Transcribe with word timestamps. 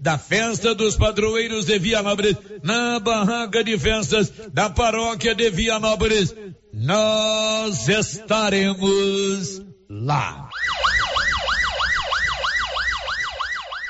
da 0.00 0.18
festa 0.18 0.74
dos 0.74 0.96
padroeiros 0.96 1.64
de 1.64 1.78
Vianópolis, 1.78 2.36
na 2.62 2.98
barraca 2.98 3.62
de 3.62 3.78
festas 3.78 4.32
da 4.52 4.70
paróquia 4.70 5.34
de 5.34 5.50
Vianópolis. 5.50 6.34
Nós 6.72 7.88
estaremos 7.88 9.62
lá. 9.88 10.48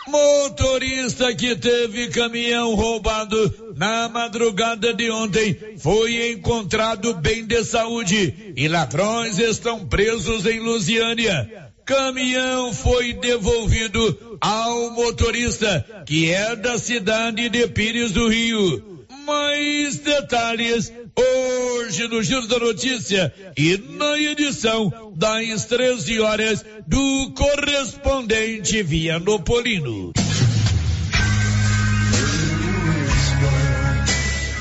Motorista 0.09 1.35
que 1.35 1.55
teve 1.55 2.09
caminhão 2.09 2.75
roubado 2.75 3.75
na 3.77 4.09
madrugada 4.09 4.95
de 4.95 5.11
ontem 5.11 5.77
foi 5.79 6.33
encontrado 6.33 7.13
bem 7.15 7.45
de 7.45 7.63
saúde 7.63 8.55
e 8.57 8.69
ladrões 8.69 9.39
estão 9.39 9.87
presos 9.87 10.47
em 10.47 10.61
Lusiânia. 10.61 11.68
Caminhão 11.89 12.71
foi 12.75 13.15
devolvido 13.15 14.39
ao 14.43 14.91
motorista, 14.91 16.05
que 16.05 16.31
é 16.31 16.55
da 16.55 16.77
cidade 16.77 17.49
de 17.49 17.67
Pires 17.67 18.13
do 18.13 18.29
Rio. 18.29 19.07
Mais 19.25 19.97
detalhes 19.97 20.93
hoje 21.17 22.07
no 22.09 22.23
Giro 22.23 22.47
da 22.47 22.59
Notícia 22.59 23.33
e 23.57 23.79
na 23.97 24.21
edição 24.21 25.15
das 25.17 25.65
13 25.65 26.21
horas 26.21 26.63
do 26.87 27.33
correspondente 27.35 28.83
Vianopolino. 28.83 30.13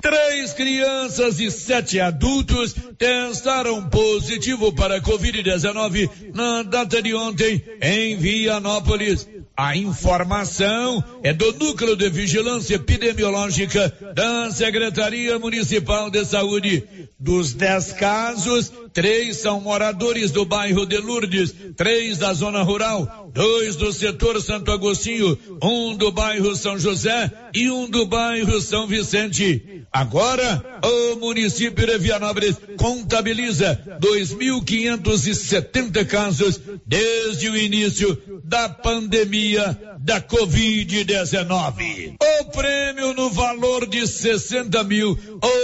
Três 0.00 0.52
crianças 0.52 1.40
e 1.40 1.50
sete 1.50 2.00
adultos 2.00 2.74
testaram 2.96 3.88
positivo 3.88 4.72
para 4.72 5.00
Covid-19 5.00 6.10
na 6.34 6.62
data 6.62 7.02
de 7.02 7.14
ontem 7.14 7.62
em 7.80 8.16
Vianópolis. 8.16 9.28
A 9.56 9.76
informação 9.76 11.02
é 11.24 11.32
do 11.32 11.52
Núcleo 11.52 11.96
de 11.96 12.08
Vigilância 12.08 12.76
Epidemiológica 12.76 13.92
da 14.14 14.52
Secretaria 14.52 15.36
Municipal 15.36 16.08
de 16.10 16.24
Saúde. 16.24 16.84
Dos 17.18 17.54
dez 17.54 17.92
casos, 17.92 18.72
três 18.98 19.36
são 19.36 19.60
moradores 19.60 20.32
do 20.32 20.44
bairro 20.44 20.84
de 20.84 20.98
Lourdes, 20.98 21.54
três 21.76 22.18
da 22.18 22.32
zona 22.32 22.64
rural, 22.64 23.30
dois 23.32 23.76
do 23.76 23.92
setor 23.92 24.42
Santo 24.42 24.72
Agostinho, 24.72 25.38
um 25.62 25.94
do 25.94 26.10
bairro 26.10 26.56
São 26.56 26.76
José 26.76 27.30
e 27.54 27.70
um 27.70 27.88
do 27.88 28.06
bairro 28.06 28.60
São 28.60 28.88
Vicente. 28.88 29.84
Agora, 29.92 30.80
o 30.84 31.14
município 31.20 31.86
de 31.86 31.96
Vianópolis 31.96 32.56
contabiliza 32.76 33.80
2.570 34.00 36.04
casos 36.04 36.60
desde 36.84 37.48
o 37.48 37.56
início 37.56 38.20
da 38.42 38.68
pandemia 38.68 39.78
da 40.00 40.20
Covid-19. 40.20 42.16
O 42.20 42.44
prêmio 42.46 43.14
no 43.14 43.30
valor 43.30 43.86
de 43.86 44.08
60 44.08 44.82
mil, 44.82 45.16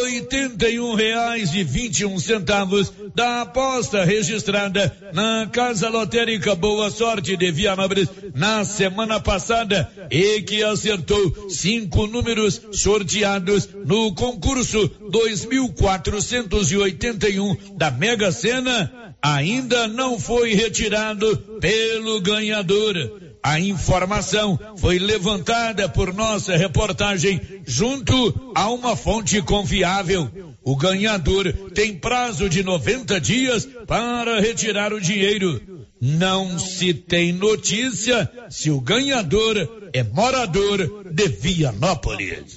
81 0.05 0.95
reais 0.95 1.53
e 1.55 1.65
21 1.65 2.21
centavos 2.21 2.93
da 3.15 3.24
aposta 3.25 4.05
registrada 4.05 4.95
na 5.13 5.49
Casa 5.51 5.89
Lotérica 5.89 6.55
Boa 6.55 6.89
Sorte 6.91 7.37
de 7.37 7.51
Vianópolis 7.51 8.09
na 8.35 8.65
semana 8.65 9.19
passada 9.21 9.91
e 10.11 10.43
que 10.43 10.63
acertou 10.63 11.49
cinco 11.49 12.07
números 12.07 12.61
sorteados 12.73 13.69
no 13.85 14.15
concurso 14.15 14.89
2481 15.11 17.77
da 17.77 17.91
Mega 17.91 18.31
Sena 18.31 19.17
ainda 19.23 19.89
não 19.89 20.19
foi 20.19 20.55
retirado 20.55 21.37
pelo 21.61 22.21
ganhador. 22.21 23.24
A 23.45 23.61
informação 23.61 24.59
foi 24.79 24.99
levantada 24.99 25.87
por 25.87 26.15
nossa 26.15 26.57
reportagem 26.57 27.39
junto 27.67 28.53
a 28.55 28.71
uma 28.71 28.97
fonte 28.97 29.43
confiável. 29.43 30.31
O 30.65 30.75
ganhador 30.75 31.53
tem 31.75 31.95
prazo 31.95 32.49
de 32.49 32.63
90 32.63 33.21
dias 33.21 33.69
para 33.87 34.41
retirar 34.41 34.95
o 34.95 35.01
dinheiro. 35.01 35.61
Não 36.01 36.59
se 36.59 36.95
tem 36.95 37.35
notícia 37.35 38.31
se 38.49 38.71
o 38.71 38.81
ganhador 38.81 39.91
é 39.93 40.03
morador 40.03 41.05
de 41.13 41.29
Vianópolis. 41.29 42.57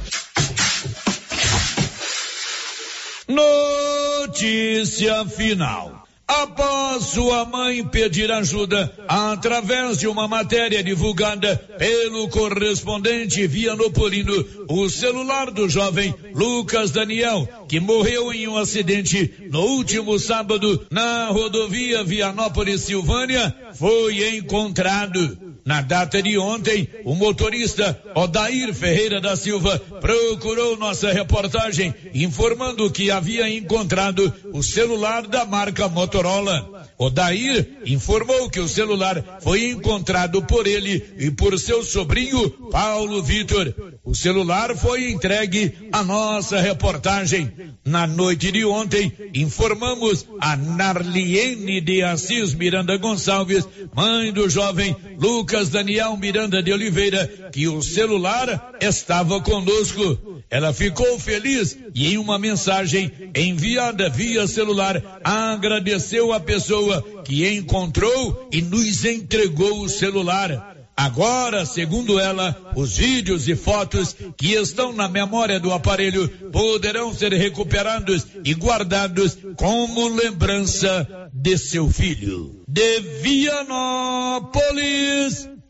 Notícia 3.31 5.25
final. 5.25 6.01
Após 6.27 7.07
sua 7.07 7.43
mãe 7.43 7.85
pedir 7.85 8.31
ajuda 8.31 8.89
através 9.05 9.97
de 9.97 10.07
uma 10.07 10.29
matéria 10.29 10.81
divulgada 10.81 11.57
pelo 11.77 12.29
correspondente 12.29 13.45
Vianopolino, 13.47 14.45
o 14.69 14.89
celular 14.89 15.51
do 15.51 15.67
jovem 15.67 16.15
Lucas 16.33 16.91
Daniel, 16.91 17.47
que 17.67 17.81
morreu 17.81 18.31
em 18.33 18.47
um 18.47 18.57
acidente 18.57 19.33
no 19.49 19.59
último 19.61 20.17
sábado 20.17 20.87
na 20.89 21.27
rodovia 21.27 22.01
Vianópolis 22.01 22.81
Silvânia, 22.81 23.53
foi 23.73 24.37
encontrado. 24.37 25.37
Na 25.63 25.81
data 25.81 26.21
de 26.21 26.37
ontem, 26.37 26.87
o 27.05 27.13
motorista 27.13 28.01
Odair 28.15 28.73
Ferreira 28.73 29.21
da 29.21 29.35
Silva 29.35 29.77
procurou 29.99 30.75
nossa 30.77 31.11
reportagem 31.11 31.93
informando 32.13 32.89
que 32.89 33.11
havia 33.11 33.49
encontrado 33.49 34.33
o 34.53 34.63
celular 34.63 35.27
da 35.27 35.45
marca 35.45 35.87
Motorola. 35.87 36.89
Odair 36.97 37.79
informou 37.85 38.49
que 38.49 38.59
o 38.59 38.67
celular 38.67 39.39
foi 39.41 39.69
encontrado 39.69 40.41
por 40.43 40.65
ele 40.65 41.03
e 41.17 41.29
por 41.31 41.57
seu 41.59 41.83
sobrinho 41.83 42.49
Paulo 42.71 43.21
Vitor. 43.21 43.73
O 44.03 44.15
celular 44.15 44.75
foi 44.75 45.11
entregue 45.11 45.73
à 45.91 46.03
nossa 46.03 46.59
reportagem. 46.59 47.51
Na 47.85 48.07
noite 48.07 48.51
de 48.51 48.65
ontem, 48.65 49.11
informamos 49.33 50.25
a 50.39 50.55
Narliene 50.55 51.81
de 51.81 52.01
Assis 52.01 52.53
Miranda 52.53 52.97
Gonçalves, 52.97 53.67
mãe 53.95 54.31
do 54.31 54.49
jovem 54.49 54.95
Lucas 55.19 55.50
Daniel 55.69 56.15
Miranda 56.17 56.63
de 56.63 56.71
Oliveira, 56.71 57.49
que 57.51 57.67
o 57.67 57.81
celular 57.81 58.77
estava 58.81 59.41
conosco. 59.41 60.43
Ela 60.49 60.73
ficou 60.73 61.19
feliz 61.19 61.77
e 61.93 62.13
em 62.13 62.17
uma 62.17 62.39
mensagem 62.39 63.11
enviada 63.35 64.09
via 64.09 64.47
celular 64.47 65.21
agradeceu 65.23 66.33
a 66.33 66.39
pessoa 66.39 67.01
que 67.23 67.47
encontrou 67.53 68.49
e 68.51 68.61
nos 68.61 69.05
entregou 69.05 69.81
o 69.81 69.89
celular. 69.89 70.71
Agora, 70.95 71.65
segundo 71.65 72.19
ela, 72.19 72.73
os 72.75 72.97
vídeos 72.97 73.47
e 73.47 73.55
fotos 73.55 74.15
que 74.37 74.53
estão 74.53 74.93
na 74.93 75.07
memória 75.07 75.59
do 75.59 75.71
aparelho 75.71 76.29
poderão 76.51 77.11
ser 77.11 77.33
recuperados 77.33 78.27
e 78.45 78.53
guardados 78.53 79.35
como 79.55 80.09
lembrança 80.09 81.29
de 81.33 81.57
seu 81.57 81.89
filho. 81.89 82.61
De 82.67 82.99
Vianópolis, 83.21 84.51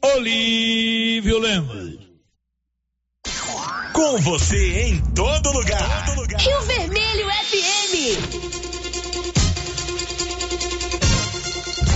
Olívio 0.04 1.38
Lemos. 1.38 2.00
Com 3.94 4.18
você 4.18 4.88
em 4.88 5.00
todo 5.14 5.52
lugar. 5.52 6.06
Todo 6.08 6.22
lugar. 6.22 6.42
Rio 6.42 6.62
Vermelho 6.64 7.28
FM. 7.30 7.94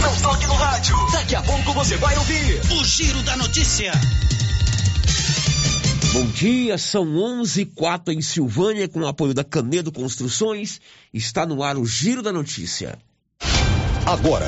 Não 0.02 0.22
toque 0.22 0.46
no 0.46 0.54
rádio. 0.54 0.96
Daqui 1.12 1.36
a 1.36 1.42
pouco 1.42 1.74
você 1.74 1.98
vai 1.98 2.16
ouvir 2.16 2.62
o 2.74 2.86
Giro 2.86 3.24
da 3.24 3.36
Notícia. 3.38 3.92
Bom 6.13 6.28
dia, 6.28 6.78
são 6.78 7.18
11 7.18 7.62
e 7.62 7.66
04 7.66 8.13
em 8.13 8.22
Silvânia, 8.22 8.88
com 8.88 9.00
o 9.00 9.07
apoio 9.07 9.34
da 9.34 9.44
Canedo 9.44 9.92
Construções. 9.92 10.80
Está 11.12 11.44
no 11.44 11.63
ar 11.63 11.75
o 11.75 11.86
Giro 11.86 12.22
da 12.22 12.31
Notícia. 12.31 13.00
Agora, 14.06 14.48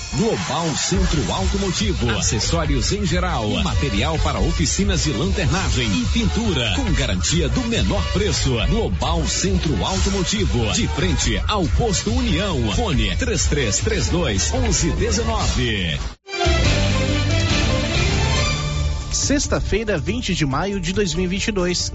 Global 0.13 0.67
Centro 0.75 1.31
Automotivo, 1.31 2.09
acessórios 2.11 2.91
em 2.91 3.05
geral, 3.05 3.47
material 3.63 4.19
para 4.19 4.39
oficinas 4.39 5.05
de 5.05 5.13
lanternagem 5.13 5.87
e 5.87 6.05
pintura, 6.07 6.73
com 6.75 6.91
garantia 6.91 7.47
do 7.47 7.61
menor 7.61 8.03
preço. 8.11 8.51
Global 8.67 9.25
Centro 9.25 9.73
Automotivo, 9.85 10.73
de 10.73 10.85
frente 10.89 11.41
ao 11.47 11.65
posto 11.77 12.11
União. 12.11 12.73
Fone 12.73 13.15
3332 13.15 14.51
1119. 14.51 15.99
Sexta-feira, 19.13 19.97
20 19.97 20.35
de 20.35 20.45
maio 20.45 20.81
de 20.81 20.91
2022. 20.91 21.93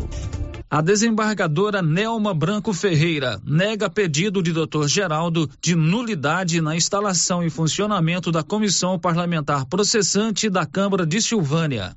A 0.68 0.80
desembargadora 0.80 1.80
Nelma 1.80 2.34
Branco 2.34 2.72
Ferreira 2.72 3.40
nega 3.44 3.88
pedido 3.88 4.42
de 4.42 4.52
Dr. 4.52 4.88
Geraldo 4.88 5.48
de 5.62 5.76
nulidade 5.76 6.60
na 6.60 6.74
instalação 6.74 7.44
e 7.44 7.48
funcionamento 7.48 8.32
da 8.32 8.42
comissão 8.42 8.98
parlamentar 8.98 9.64
processante 9.66 10.50
da 10.50 10.66
Câmara 10.66 11.06
de 11.06 11.22
Silvânia. 11.22 11.96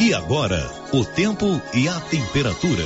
E 0.00 0.12
agora, 0.12 0.68
o 0.92 1.04
tempo 1.04 1.60
e 1.72 1.88
a 1.88 2.00
temperatura. 2.00 2.84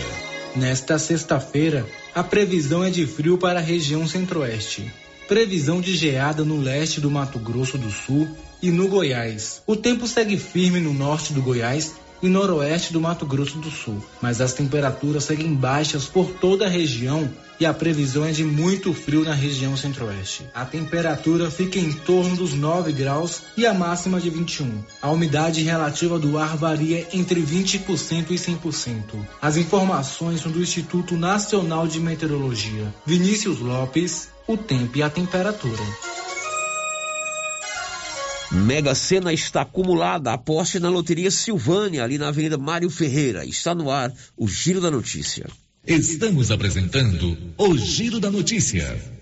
Nesta 0.55 0.99
sexta-feira, 0.99 1.87
a 2.15 2.23
previsão 2.23 2.85
é 2.85 2.91
de 2.91 3.07
frio 3.07 3.39
para 3.39 3.61
a 3.61 3.63
região 3.63 4.07
centro-oeste. 4.07 4.93
Previsão 5.27 5.81
de 5.81 5.97
geada 5.97 6.45
no 6.45 6.61
leste 6.61 7.01
do 7.01 7.11
Mato 7.11 7.39
Grosso 7.39 7.79
do 7.79 7.91
Sul 7.91 8.29
e 8.63 8.71
no 8.71 8.89
Goiás. 8.89 9.63
O 9.67 9.75
tempo 9.75 10.07
segue 10.07 10.37
firme 10.37 10.81
no 10.81 10.93
norte 10.93 11.33
do 11.33 11.41
Goiás 11.41 11.95
e 12.23 12.29
noroeste 12.29 12.93
do 12.93 13.01
Mato 13.01 13.27
Grosso 13.27 13.59
do 13.59 13.71
Sul, 13.71 14.03
mas 14.21 14.41
as 14.41 14.53
temperaturas 14.53 15.25
seguem 15.25 15.55
baixas 15.55 16.07
por 16.07 16.31
toda 16.31 16.67
a 16.67 16.69
região 16.69 17.29
e 17.59 17.67
a 17.67 17.73
previsão 17.73 18.25
é 18.25 18.33
de 18.33 18.45
muito 18.45 18.93
frio 18.93 19.25
na 19.25 19.35
região 19.35 19.77
centro-oeste. 19.77 20.45
A 20.55 20.65
temperatura 20.65 21.51
fica 21.51 21.79
em 21.79 21.93
torno 21.93 22.37
dos 22.37 22.53
9 22.55 22.93
graus 22.93 23.43
e 23.57 23.67
a 23.67 23.75
máxima 23.75 24.21
de 24.21 24.31
21. 24.31 24.83
A 25.01 25.11
umidade 25.11 25.63
relativa 25.63 26.19
do 26.19 26.39
ar 26.39 26.57
varia 26.57 27.07
entre 27.13 27.41
20% 27.41 28.31
e 28.31 28.35
100%. 28.35 29.01
As 29.41 29.57
informações 29.57 30.41
são 30.41 30.51
do 30.51 30.61
Instituto 30.61 31.17
Nacional 31.17 31.87
de 31.87 32.01
Meteorologia. 32.01 32.93
Vinícius 33.07 33.61
Lopes, 33.61 34.29
o 34.47 34.57
tempo 34.57 34.99
e 34.99 35.03
a 35.03 35.11
temperatura. 35.11 36.22
Mega 38.53 38.95
Sena 38.95 39.33
está 39.33 39.63
acumulada. 39.63 40.33
Aposte 40.33 40.79
na 40.79 40.91
Loteria 40.91 41.31
Silvânia, 41.31 42.05
ali 42.05 42.19
na 42.19 42.29
Avenida 42.29 42.59
Mário 42.59 42.91
Ferreira. 42.91 43.47
Está 43.47 43.75
no 43.75 43.91
ar 43.91 44.13
o 44.37 44.47
Giro 44.47 44.81
da 44.81 44.91
Notícia. 44.91 45.47
Estamos 45.87 46.51
apresentando 46.51 47.37
o 47.57 47.77
Giro 47.79 48.21
da 48.21 48.31
Notícia. 48.31 49.22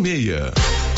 5646. 0.00 0.97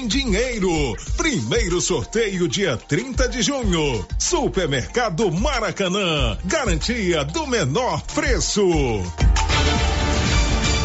dinheiro. 0.07 0.95
Primeiro 1.17 1.79
sorteio 1.81 2.47
dia 2.47 2.77
30 2.77 3.29
de 3.29 3.41
junho. 3.41 4.05
Supermercado 4.17 5.31
Maracanã. 5.31 6.37
Garantia 6.45 7.23
do 7.23 7.47
menor 7.47 8.01
preço. 8.13 8.61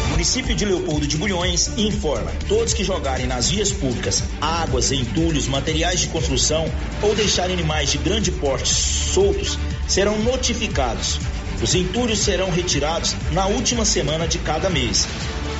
Município 0.09 0.55
de 0.55 0.65
Leopoldo 0.65 1.05
de 1.05 1.15
Bulhões 1.17 1.69
informa: 1.77 2.31
todos 2.47 2.73
que 2.73 2.83
jogarem 2.83 3.27
nas 3.27 3.49
vias 3.49 3.71
públicas 3.71 4.23
águas, 4.41 4.91
entulhos, 4.91 5.47
materiais 5.47 5.99
de 5.99 6.07
construção 6.07 6.65
ou 7.01 7.13
deixarem 7.15 7.53
animais 7.53 7.91
de 7.91 7.97
grande 7.99 8.31
porte 8.31 8.73
soltos 8.73 9.57
serão 9.87 10.17
notificados. 10.19 11.19
Os 11.61 11.75
entulhos 11.75 12.19
serão 12.19 12.49
retirados 12.49 13.15
na 13.31 13.47
última 13.47 13.85
semana 13.85 14.27
de 14.27 14.37
cada 14.39 14.69
mês 14.69 15.07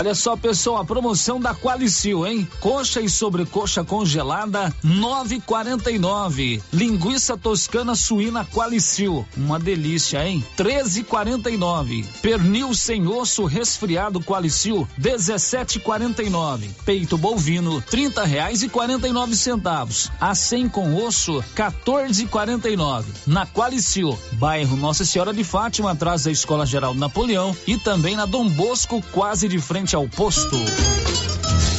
Olha 0.00 0.14
só, 0.14 0.36
pessoal, 0.36 0.76
a 0.76 0.84
promoção 0.84 1.40
da 1.40 1.52
Qualicil, 1.52 2.24
hein? 2.24 2.48
Coxa 2.60 3.00
e 3.00 3.10
sobrecoxa 3.10 3.82
congelada, 3.82 4.72
9,49. 4.84 6.62
Linguiça 6.72 7.36
toscana 7.36 7.96
suína 7.96 8.44
Qualicil, 8.44 9.26
uma 9.36 9.58
delícia, 9.58 10.24
hein? 10.24 10.44
13,49. 10.56 12.06
Pernil 12.22 12.72
sem 12.74 13.08
osso 13.08 13.44
resfriado 13.44 14.20
Qualicil, 14.20 14.88
17,49. 15.00 16.68
Peito 16.84 17.18
bovino, 17.18 17.82
30 17.82 18.24
reais 18.24 18.62
e 18.62 18.68
49 18.68 19.34
centavos. 19.34 20.12
A 20.20 20.32
100 20.32 20.68
com 20.68 20.94
osso, 20.94 21.42
14,49. 21.56 23.04
Na 23.26 23.48
Qualicil, 23.48 24.16
bairro 24.34 24.76
Nossa 24.76 25.04
Senhora 25.04 25.34
de 25.34 25.42
Fátima, 25.42 25.90
atrás 25.90 26.22
da 26.22 26.30
Escola 26.30 26.64
Geral 26.64 26.94
Napoleão 26.94 27.54
e 27.66 27.76
também 27.76 28.14
na 28.14 28.26
Dom 28.26 28.48
Bosco, 28.48 29.02
quase 29.10 29.48
de 29.48 29.58
frente 29.58 29.87
ao 29.94 30.08
posto. 30.08 30.56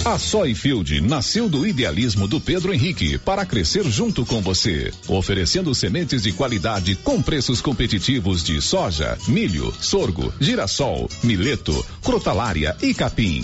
A 0.05 0.17
Soyfield 0.17 1.01
nasceu 1.01 1.49
do 1.49 1.67
idealismo 1.67 2.27
do 2.27 2.39
Pedro 2.39 2.73
Henrique 2.73 3.17
para 3.17 3.45
crescer 3.45 3.83
junto 3.85 4.25
com 4.25 4.41
você, 4.41 4.91
oferecendo 5.07 5.75
sementes 5.75 6.23
de 6.23 6.31
qualidade 6.31 6.95
com 6.95 7.21
preços 7.21 7.61
competitivos 7.61 8.43
de 8.43 8.61
soja, 8.61 9.17
milho, 9.27 9.73
sorgo, 9.79 10.33
girassol, 10.39 11.09
mileto, 11.21 11.85
crotalária 12.01 12.75
e 12.81 12.93
capim. 12.93 13.43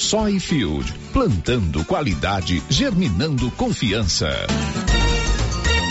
Soyfield, 0.00 0.90
plantando 1.12 1.84
qualidade, 1.84 2.62
germinando 2.70 3.50
confiança. 3.50 4.30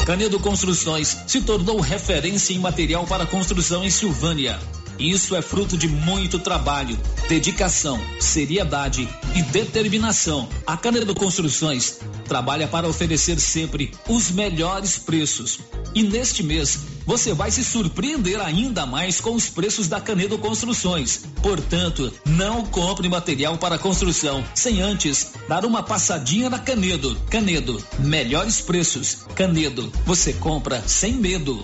Canedo 0.04 0.39
Construções 0.39 1.16
se 1.28 1.42
tornou 1.42 1.80
referência 1.80 2.51
em 2.51 2.58
material 2.58 3.06
para 3.06 3.28
construção 3.28 3.84
em 3.84 3.92
Silvânia. 3.92 4.60
Isso 4.98 5.36
é 5.36 5.44
fruto 5.44 5.78
de 5.78 5.88
muito 5.88 6.39
trabalho, 6.39 6.98
dedicação, 7.30 8.01
seriedade 8.20 9.08
e 9.36 9.44
determinação. 9.44 10.50
A 10.66 10.75
Canedo 10.75 11.13
Construções 11.13 12.00
trabalha 12.28 12.68
para 12.68 12.88
oferecer 12.88 13.39
sempre 13.39 13.92
os 14.10 14.32
melhores 14.32 14.98
preços. 14.98 15.60
E 15.93 16.03
neste 16.03 16.43
mês, 16.43 16.79
você 17.05 17.34
vai 17.34 17.50
se 17.50 17.63
surpreender 17.63 18.39
ainda 18.39 18.86
mais 18.86 19.19
com 19.19 19.34
os 19.34 19.50
preços 19.50 19.88
da 19.88 20.00
Canedo 20.00 20.38
Construções. 20.38 21.24
Portanto, 21.41 22.13
não 22.25 22.65
compre 22.65 23.10
material 23.10 23.58
para 23.58 23.79
construção 23.79 24.46
sem 24.53 24.81
antes 24.81 25.31
dar 25.48 25.65
uma 25.65 25.81
passadinha 25.81 26.50
na 26.50 26.60
Canedo. 26.60 27.19
Canedo, 27.29 27.84
melhores 28.00 28.62
preços. 28.62 29.25
Canedo, 29.36 29.91
você 30.05 30.34
compra 30.34 30.84
sem 30.88 31.13
medo. 31.13 31.63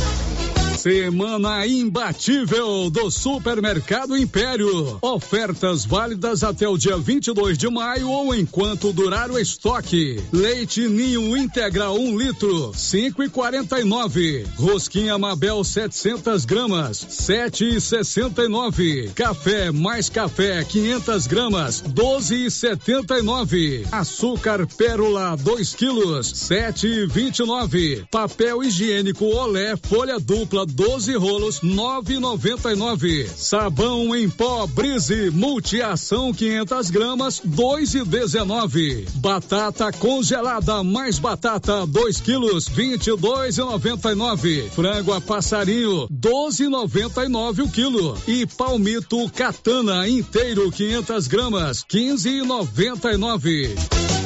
Semana 0.81 1.67
imbatível 1.67 2.89
do 2.89 3.11
Supermercado 3.11 4.17
Império. 4.17 4.97
Ofertas 4.99 5.85
válidas 5.85 6.43
até 6.43 6.67
o 6.67 6.75
dia 6.75 6.97
22 6.97 7.55
de 7.55 7.69
maio 7.69 8.09
ou 8.09 8.33
enquanto 8.33 8.91
durar 8.91 9.29
o 9.29 9.37
estoque. 9.37 10.19
Leite 10.33 10.87
Ninho 10.87 11.37
Integral 11.37 11.99
1 11.99 11.99
um 11.99 12.17
litro, 12.17 12.71
5,49. 12.71 14.47
Rosquinha 14.55 15.19
Mabel 15.19 15.63
700 15.63 16.45
gramas, 16.45 16.97
7,69. 16.97 19.13
Café 19.13 19.71
mais 19.71 20.09
café 20.09 20.63
500 20.63 21.27
gramas, 21.27 21.83
12,79. 21.83 23.85
Açúcar 23.91 24.65
Pérola 24.65 25.35
2 25.35 25.75
quilos, 25.75 26.33
7,29. 26.33 28.07
Papel 28.09 28.63
higiênico 28.63 29.25
Olé 29.25 29.77
folha 29.77 30.19
dupla 30.19 30.70
12 30.71 31.15
rolos, 31.15 31.59
9,99. 31.61 33.27
Sabão 33.27 34.15
em 34.15 34.29
pó 34.29 34.65
Brise 34.67 35.29
Multiação 35.29 36.33
500 36.33 36.89
gramas, 36.89 37.41
2,19. 37.45 39.07
Batata 39.15 39.91
congelada 39.91 40.83
mais 40.83 41.19
batata 41.19 41.85
2 41.85 42.21
quilos, 42.21 42.69
22,99. 42.69 44.69
Frango 44.71 45.13
a 45.13 45.21
passarinho 45.21 46.07
12,99 46.09 47.63
o 47.63 47.69
quilo. 47.69 48.17
E 48.27 48.45
palmito 48.45 49.29
Catana 49.31 50.07
inteiro 50.07 50.71
500 50.71 51.27
gramas, 51.27 51.83
15,99. 51.83 54.20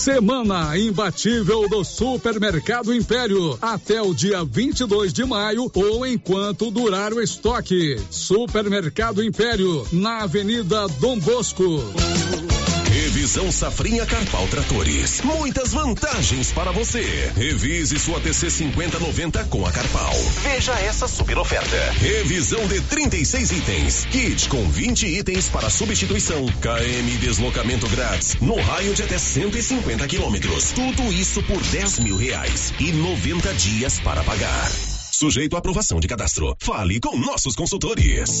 Semana 0.00 0.78
imbatível 0.78 1.68
do 1.68 1.84
Supermercado 1.84 2.94
Império 2.94 3.58
até 3.60 4.00
o 4.00 4.14
dia 4.14 4.42
22 4.42 5.12
de 5.12 5.26
maio 5.26 5.70
ou 5.74 6.06
enquanto 6.06 6.70
durar 6.70 7.12
o 7.12 7.20
estoque. 7.20 8.00
Supermercado 8.10 9.22
Império 9.22 9.86
na 9.92 10.22
Avenida 10.22 10.88
Dom 10.98 11.18
Bosco. 11.18 11.82
Revisão 12.90 13.52
Safrinha 13.52 14.04
Carpal 14.04 14.48
Tratores. 14.48 15.20
Muitas 15.22 15.72
vantagens 15.72 16.50
para 16.50 16.72
você. 16.72 17.30
Revise 17.36 17.96
sua 18.00 18.20
TC 18.20 18.50
5090 18.50 19.44
com 19.44 19.64
a 19.64 19.70
Carpal. 19.70 20.12
Veja 20.42 20.72
essa 20.72 21.06
super 21.06 21.38
oferta. 21.38 21.76
Revisão 21.92 22.66
de 22.66 22.80
36 22.80 23.52
itens. 23.52 24.06
Kit 24.06 24.48
com 24.48 24.68
20 24.68 25.06
itens 25.06 25.48
para 25.48 25.70
substituição. 25.70 26.44
KM 26.46 27.18
deslocamento 27.18 27.88
grátis. 27.88 28.36
No 28.40 28.60
raio 28.60 28.92
de 28.92 29.04
até 29.04 29.18
150 29.18 30.08
quilômetros. 30.08 30.72
Tudo 30.72 31.12
isso 31.12 31.40
por 31.44 31.62
10 31.62 32.00
mil 32.00 32.16
reais. 32.16 32.74
E 32.80 32.90
90 32.90 33.54
dias 33.54 34.00
para 34.00 34.24
pagar. 34.24 34.68
Sujeito 35.12 35.54
à 35.54 35.58
aprovação 35.58 36.00
de 36.00 36.08
cadastro. 36.08 36.56
Fale 36.58 36.98
com 36.98 37.16
nossos 37.16 37.54
consultores. 37.54 38.40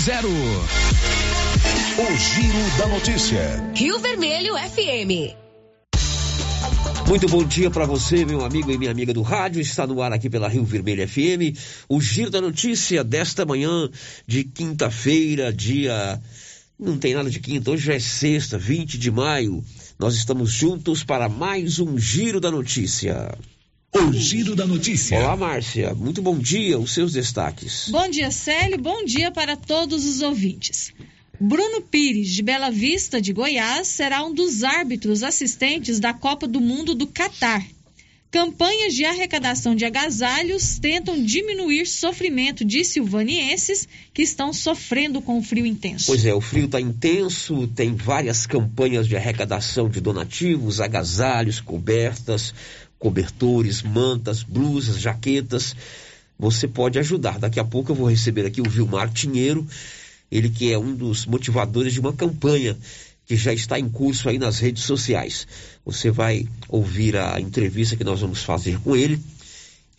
8200 0.00 0.30
o 1.98 2.16
Giro 2.16 2.78
da 2.78 2.86
Notícia. 2.88 3.72
Rio 3.74 3.98
Vermelho 3.98 4.54
FM. 4.56 5.36
Muito 7.06 7.28
bom 7.28 7.44
dia 7.44 7.70
para 7.70 7.84
você, 7.84 8.24
meu 8.24 8.42
amigo 8.42 8.72
e 8.72 8.78
minha 8.78 8.90
amiga 8.90 9.12
do 9.12 9.20
rádio. 9.20 9.60
Está 9.60 9.86
no 9.86 10.00
ar 10.00 10.10
aqui 10.10 10.30
pela 10.30 10.48
Rio 10.48 10.64
Vermelho 10.64 11.06
FM. 11.06 11.54
O 11.86 12.00
Giro 12.00 12.30
da 12.30 12.40
Notícia 12.40 13.04
desta 13.04 13.44
manhã 13.44 13.90
de 14.26 14.42
quinta-feira, 14.44 15.52
dia. 15.52 16.18
Não 16.78 16.96
tem 16.96 17.12
nada 17.12 17.28
de 17.28 17.38
quinta, 17.38 17.70
hoje 17.70 17.84
já 17.84 17.94
é 17.94 18.00
sexta, 18.00 18.56
20 18.56 18.96
de 18.96 19.10
maio. 19.10 19.62
Nós 19.98 20.14
estamos 20.14 20.50
juntos 20.50 21.04
para 21.04 21.28
mais 21.28 21.78
um 21.78 21.98
Giro 21.98 22.40
da 22.40 22.50
Notícia. 22.50 23.36
O 23.92 24.12
Giro 24.12 24.54
da 24.54 24.66
Notícia. 24.66 25.18
Olá, 25.18 25.36
Márcia. 25.36 25.92
Muito 25.94 26.22
bom 26.22 26.38
dia. 26.38 26.78
Os 26.78 26.92
seus 26.94 27.12
destaques. 27.12 27.88
Bom 27.90 28.08
dia, 28.08 28.30
Célio. 28.30 28.78
Bom 28.78 29.04
dia 29.04 29.32
para 29.32 29.56
todos 29.56 30.06
os 30.06 30.22
ouvintes. 30.22 30.92
Bruno 31.40 31.80
Pires, 31.80 32.30
de 32.30 32.40
Bela 32.40 32.70
Vista, 32.70 33.20
de 33.20 33.32
Goiás, 33.32 33.88
será 33.88 34.24
um 34.24 34.32
dos 34.32 34.62
árbitros 34.62 35.24
assistentes 35.24 35.98
da 35.98 36.14
Copa 36.14 36.46
do 36.46 36.60
Mundo 36.60 36.94
do 36.94 37.06
Catar. 37.06 37.66
Campanhas 38.30 38.94
de 38.94 39.04
arrecadação 39.04 39.74
de 39.74 39.84
agasalhos 39.84 40.78
tentam 40.78 41.20
diminuir 41.20 41.84
sofrimento 41.84 42.64
de 42.64 42.84
silvanienses 42.84 43.88
que 44.14 44.22
estão 44.22 44.52
sofrendo 44.52 45.20
com 45.20 45.36
o 45.36 45.42
frio 45.42 45.66
intenso. 45.66 46.06
Pois 46.06 46.24
é, 46.24 46.32
o 46.32 46.40
frio 46.40 46.66
está 46.66 46.80
intenso, 46.80 47.66
tem 47.66 47.92
várias 47.92 48.46
campanhas 48.46 49.08
de 49.08 49.16
arrecadação 49.16 49.88
de 49.88 50.00
donativos, 50.00 50.80
agasalhos, 50.80 51.58
cobertas, 51.58 52.54
cobertores, 53.00 53.82
mantas, 53.82 54.44
blusas, 54.44 55.00
jaquetas. 55.00 55.74
Você 56.38 56.68
pode 56.68 56.98
ajudar. 57.00 57.40
Daqui 57.40 57.58
a 57.58 57.64
pouco 57.64 57.90
eu 57.90 57.96
vou 57.96 58.08
receber 58.08 58.46
aqui 58.46 58.60
o 58.60 58.70
Vilmar 58.70 59.12
Tinheiro, 59.12 59.66
ele 60.30 60.48
que 60.48 60.72
é 60.72 60.78
um 60.78 60.94
dos 60.94 61.26
motivadores 61.26 61.92
de 61.92 61.98
uma 61.98 62.12
campanha 62.12 62.76
que 63.26 63.34
já 63.34 63.52
está 63.52 63.78
em 63.78 63.88
curso 63.88 64.28
aí 64.28 64.38
nas 64.38 64.58
redes 64.58 64.84
sociais. 64.84 65.46
Você 65.84 66.10
vai 66.10 66.46
ouvir 66.68 67.16
a 67.16 67.40
entrevista 67.40 67.96
que 67.96 68.04
nós 68.04 68.20
vamos 68.20 68.42
fazer 68.42 68.78
com 68.80 68.94
ele 68.94 69.20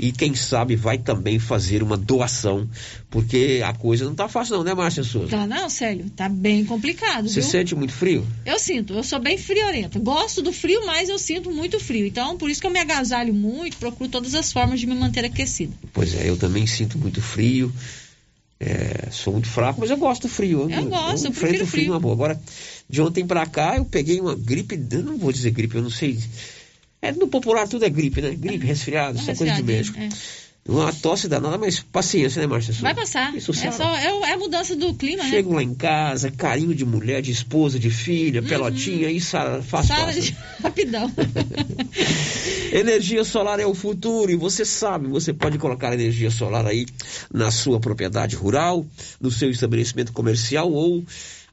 e 0.01 0.11
quem 0.11 0.33
sabe 0.33 0.75
vai 0.75 0.97
também 0.97 1.37
fazer 1.37 1.83
uma 1.83 1.95
doação, 1.95 2.67
porque 3.07 3.61
a 3.63 3.71
coisa 3.71 4.03
não 4.03 4.15
tá 4.15 4.27
fácil 4.27 4.57
não, 4.57 4.63
né, 4.63 4.73
Márcia 4.73 5.03
Souza? 5.03 5.27
Tá 5.27 5.45
não, 5.45 5.69
Célio, 5.69 6.09
tá 6.09 6.27
bem 6.27 6.65
complicado, 6.65 7.29
Você 7.29 7.39
viu? 7.41 7.49
sente 7.49 7.75
muito 7.75 7.93
frio? 7.93 8.25
Eu 8.43 8.57
sinto, 8.57 8.95
eu 8.95 9.03
sou 9.03 9.19
bem 9.19 9.37
friorenta. 9.37 9.99
Gosto 9.99 10.41
do 10.41 10.51
frio, 10.51 10.83
mas 10.87 11.07
eu 11.07 11.19
sinto 11.19 11.51
muito 11.51 11.79
frio. 11.79 12.07
Então, 12.07 12.35
por 12.35 12.49
isso 12.49 12.59
que 12.59 12.65
eu 12.65 12.71
me 12.71 12.79
agasalho 12.79 13.31
muito, 13.31 13.77
procuro 13.77 14.09
todas 14.09 14.33
as 14.33 14.51
formas 14.51 14.79
de 14.79 14.87
me 14.87 14.95
manter 14.95 15.23
aquecida. 15.23 15.73
Pois 15.93 16.15
é, 16.15 16.27
eu 16.27 16.35
também 16.35 16.65
sinto 16.65 16.97
muito 16.97 17.21
frio. 17.21 17.71
É, 18.59 19.07
sou 19.11 19.33
muito 19.33 19.49
fraco, 19.49 19.79
mas 19.79 19.91
eu 19.91 19.97
gosto 19.97 20.23
do 20.23 20.29
frio. 20.29 20.67
Eu 20.69 20.85
gosto, 20.85 21.25
eu 21.25 21.29
enfrento 21.31 21.33
prefiro 21.39 21.63
o 21.63 21.67
frio 21.67 21.87
numa 21.89 21.99
boa. 21.99 22.13
Agora, 22.13 22.41
de 22.89 23.01
ontem 23.03 23.25
pra 23.25 23.45
cá, 23.45 23.77
eu 23.77 23.85
peguei 23.85 24.19
uma 24.19 24.35
gripe, 24.35 24.79
eu 24.91 25.03
não 25.03 25.17
vou 25.17 25.31
dizer 25.31 25.51
gripe, 25.51 25.75
eu 25.75 25.83
não 25.83 25.91
sei. 25.91 26.17
É, 27.01 27.11
no 27.11 27.27
popular 27.27 27.67
tudo 27.67 27.83
é 27.83 27.89
gripe, 27.89 28.21
né? 28.21 28.31
Gripe, 28.35 28.65
resfriado, 28.65 29.17
isso 29.17 29.31
é 29.31 29.35
coisa 29.35 29.53
de 29.55 29.63
médico. 29.63 29.99
É. 29.99 30.09
Uma 30.63 30.93
tosse 30.93 31.27
danada, 31.27 31.57
mas 31.57 31.79
paciência, 31.79 32.39
né, 32.39 32.45
Márcia? 32.45 32.71
Vai 32.75 32.93
passar. 32.93 33.35
Isso 33.35 33.51
é, 33.51 33.71
só, 33.71 33.95
é, 33.95 34.05
é 34.05 34.33
a 34.33 34.37
mudança 34.37 34.75
do 34.75 34.93
clima, 34.93 35.23
né? 35.23 35.29
Chego 35.31 35.53
lá 35.53 35.63
em 35.63 35.73
casa, 35.73 36.29
carinho 36.29 36.75
de 36.75 36.85
mulher, 36.85 37.19
de 37.19 37.31
esposa, 37.31 37.79
de 37.79 37.89
filha, 37.89 38.43
pelotinha, 38.43 39.09
e 39.09 39.19
sara, 39.19 39.63
faz 39.63 39.87
passa. 39.87 40.21
de... 40.21 40.37
Rapidão. 40.61 41.11
Energia 42.71 43.23
solar 43.23 43.59
é 43.59 43.65
o 43.65 43.73
futuro 43.73 44.31
e 44.31 44.35
você 44.35 44.63
sabe, 44.63 45.07
você 45.07 45.33
pode 45.33 45.57
colocar 45.57 45.93
energia 45.93 46.29
solar 46.29 46.67
aí 46.67 46.85
na 47.33 47.49
sua 47.49 47.79
propriedade 47.79 48.35
rural, 48.35 48.85
no 49.19 49.31
seu 49.31 49.49
estabelecimento 49.49 50.13
comercial 50.13 50.71
ou 50.71 51.03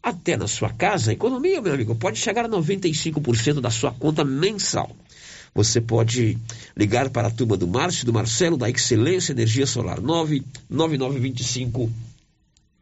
até 0.03 0.37
na 0.37 0.47
sua 0.47 0.69
casa. 0.69 1.11
A 1.11 1.15
economia, 1.15 1.63
meu 1.63 1.73
amigo, 1.73 1.95
pode 1.95 2.19
chegar 2.19 2.45
a 2.45 2.49
95% 2.49 3.61
da 3.61 3.71
sua 3.71 3.91
conta 3.91 4.23
mensal. 4.23 4.95
Você 5.55 5.81
pode 5.81 6.37
ligar 6.77 7.11
para 7.11 7.29
a 7.29 7.31
turma 7.31 7.57
do 7.57 7.67
Márcio, 7.67 8.07
do 8.07 8.13
Marcelo, 8.13 8.57
da 8.57 8.69
Excelência 8.71 9.33
Energia 9.33 9.67
Solar 9.67 10.01
99925 10.01 11.91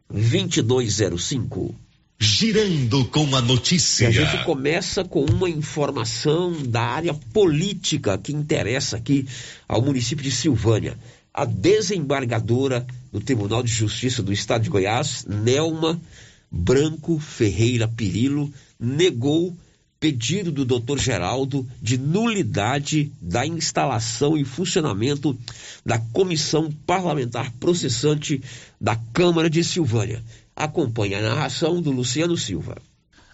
2205. 0.09 1.75
Girando 2.19 3.05
com 3.05 3.35
a 3.35 3.39
E 3.39 3.43
notícia. 3.43 4.07
a 4.07 4.11
gente 4.11 4.43
começa 4.43 5.03
com 5.03 5.23
uma 5.23 5.47
informação 5.49 6.51
da 6.63 6.81
área 6.81 7.13
política 7.13 8.17
que 8.17 8.33
interessa 8.33 8.97
aqui 8.97 9.27
ao 9.67 9.81
município 9.83 10.23
de 10.23 10.31
Silvânia. 10.31 10.97
A 11.31 11.45
desembargadora 11.45 12.87
do 13.11 13.19
Tribunal 13.19 13.61
de 13.61 13.71
Justiça 13.71 14.23
do 14.23 14.33
Estado 14.33 14.63
de 14.63 14.69
Goiás, 14.69 15.25
Nelma 15.29 16.01
Branco 16.49 17.19
Ferreira 17.19 17.87
Pirilo, 17.87 18.51
negou 18.79 19.55
pedido 19.99 20.51
do 20.51 20.65
Dr. 20.65 20.97
Geraldo 20.97 21.67
de 21.81 21.97
nulidade 21.97 23.11
da 23.21 23.45
instalação 23.45 24.37
e 24.37 24.43
funcionamento 24.43 25.37
da 25.85 25.97
comissão 25.97 26.71
parlamentar 26.85 27.51
processante 27.59 28.41
da 28.79 28.95
Câmara 29.13 29.49
de 29.49 29.63
Silvânia. 29.63 30.23
Acompanhe 30.55 31.15
a 31.15 31.21
narração 31.21 31.81
do 31.81 31.91
Luciano 31.91 32.37
Silva. 32.37 32.77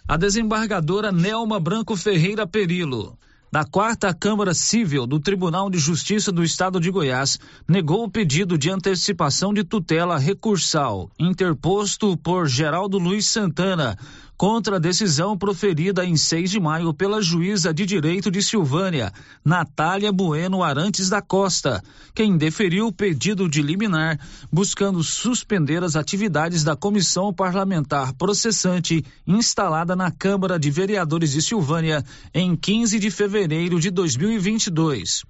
A 0.06 0.16
desembargadora 0.16 1.10
Nelma 1.10 1.58
Branco 1.58 1.96
Ferreira 1.96 2.46
Perilo, 2.46 3.18
da 3.54 3.64
Quarta 3.64 4.12
Câmara 4.12 4.52
Civil 4.52 5.06
do 5.06 5.20
Tribunal 5.20 5.70
de 5.70 5.78
Justiça 5.78 6.32
do 6.32 6.42
Estado 6.42 6.80
de 6.80 6.90
Goiás, 6.90 7.38
negou 7.68 8.02
o 8.02 8.10
pedido 8.10 8.58
de 8.58 8.68
antecipação 8.68 9.54
de 9.54 9.62
tutela 9.62 10.18
recursal 10.18 11.08
interposto 11.18 12.16
por 12.16 12.48
Geraldo 12.48 12.98
Luiz 12.98 13.28
Santana 13.28 13.96
contra 14.36 14.76
a 14.76 14.80
decisão 14.80 15.38
proferida 15.38 16.04
em 16.04 16.16
6 16.16 16.50
de 16.50 16.60
maio 16.60 16.92
pela 16.92 17.22
juíza 17.22 17.72
de 17.72 17.86
direito 17.86 18.30
de 18.30 18.42
Silvânia, 18.42 19.12
Natália 19.44 20.10
Bueno 20.10 20.62
Arantes 20.62 21.08
da 21.08 21.22
Costa, 21.22 21.82
quem 22.14 22.36
deferiu 22.36 22.88
o 22.88 22.92
pedido 22.92 23.48
de 23.48 23.62
liminar 23.62 24.18
buscando 24.52 25.02
suspender 25.02 25.82
as 25.84 25.96
atividades 25.96 26.64
da 26.64 26.74
comissão 26.74 27.32
parlamentar 27.32 28.12
processante 28.14 29.04
instalada 29.26 29.94
na 29.94 30.10
Câmara 30.10 30.58
de 30.58 30.70
Vereadores 30.70 31.32
de 31.32 31.40
Silvânia 31.40 32.04
em 32.32 32.56
15 32.56 32.98
de 32.98 33.10
fevereiro 33.10 33.78
de 33.78 33.90
2022. 33.90 35.22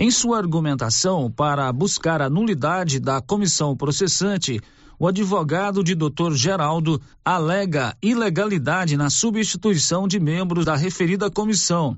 Em 0.00 0.12
sua 0.12 0.38
argumentação 0.38 1.28
para 1.28 1.72
buscar 1.72 2.22
a 2.22 2.30
nulidade 2.30 3.00
da 3.00 3.20
comissão 3.20 3.76
processante, 3.76 4.60
o 4.98 5.06
advogado 5.06 5.84
de 5.84 5.94
Dr. 5.94 6.32
Geraldo 6.32 7.00
alega 7.24 7.96
ilegalidade 8.02 8.96
na 8.96 9.08
substituição 9.08 10.08
de 10.08 10.18
membros 10.18 10.64
da 10.64 10.74
referida 10.74 11.30
comissão, 11.30 11.96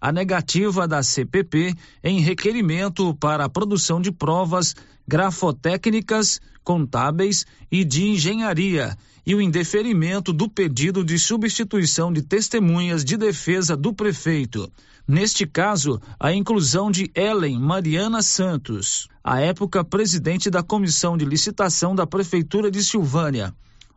a 0.00 0.10
negativa 0.10 0.88
da 0.88 1.02
CPP 1.02 1.74
em 2.02 2.20
requerimento 2.20 3.14
para 3.14 3.44
a 3.44 3.48
produção 3.48 4.00
de 4.00 4.10
provas 4.10 4.74
grafotécnicas, 5.06 6.40
contábeis 6.64 7.46
e 7.70 7.84
de 7.84 8.08
engenharia 8.08 8.96
e 9.24 9.34
o 9.34 9.40
indeferimento 9.40 10.32
do 10.32 10.48
pedido 10.48 11.04
de 11.04 11.18
substituição 11.18 12.12
de 12.12 12.22
testemunhas 12.22 13.04
de 13.04 13.16
defesa 13.16 13.76
do 13.76 13.92
prefeito. 13.92 14.70
Neste 15.10 15.44
caso, 15.44 16.00
a 16.20 16.32
inclusão 16.32 16.88
de 16.88 17.10
Ellen 17.16 17.58
Mariana 17.58 18.22
Santos, 18.22 19.08
à 19.24 19.40
época 19.40 19.82
presidente 19.82 20.48
da 20.48 20.62
Comissão 20.62 21.16
de 21.16 21.24
Licitação 21.24 21.96
da 21.96 22.06
Prefeitura 22.06 22.70
de 22.70 22.80
Silvânia. 22.80 23.52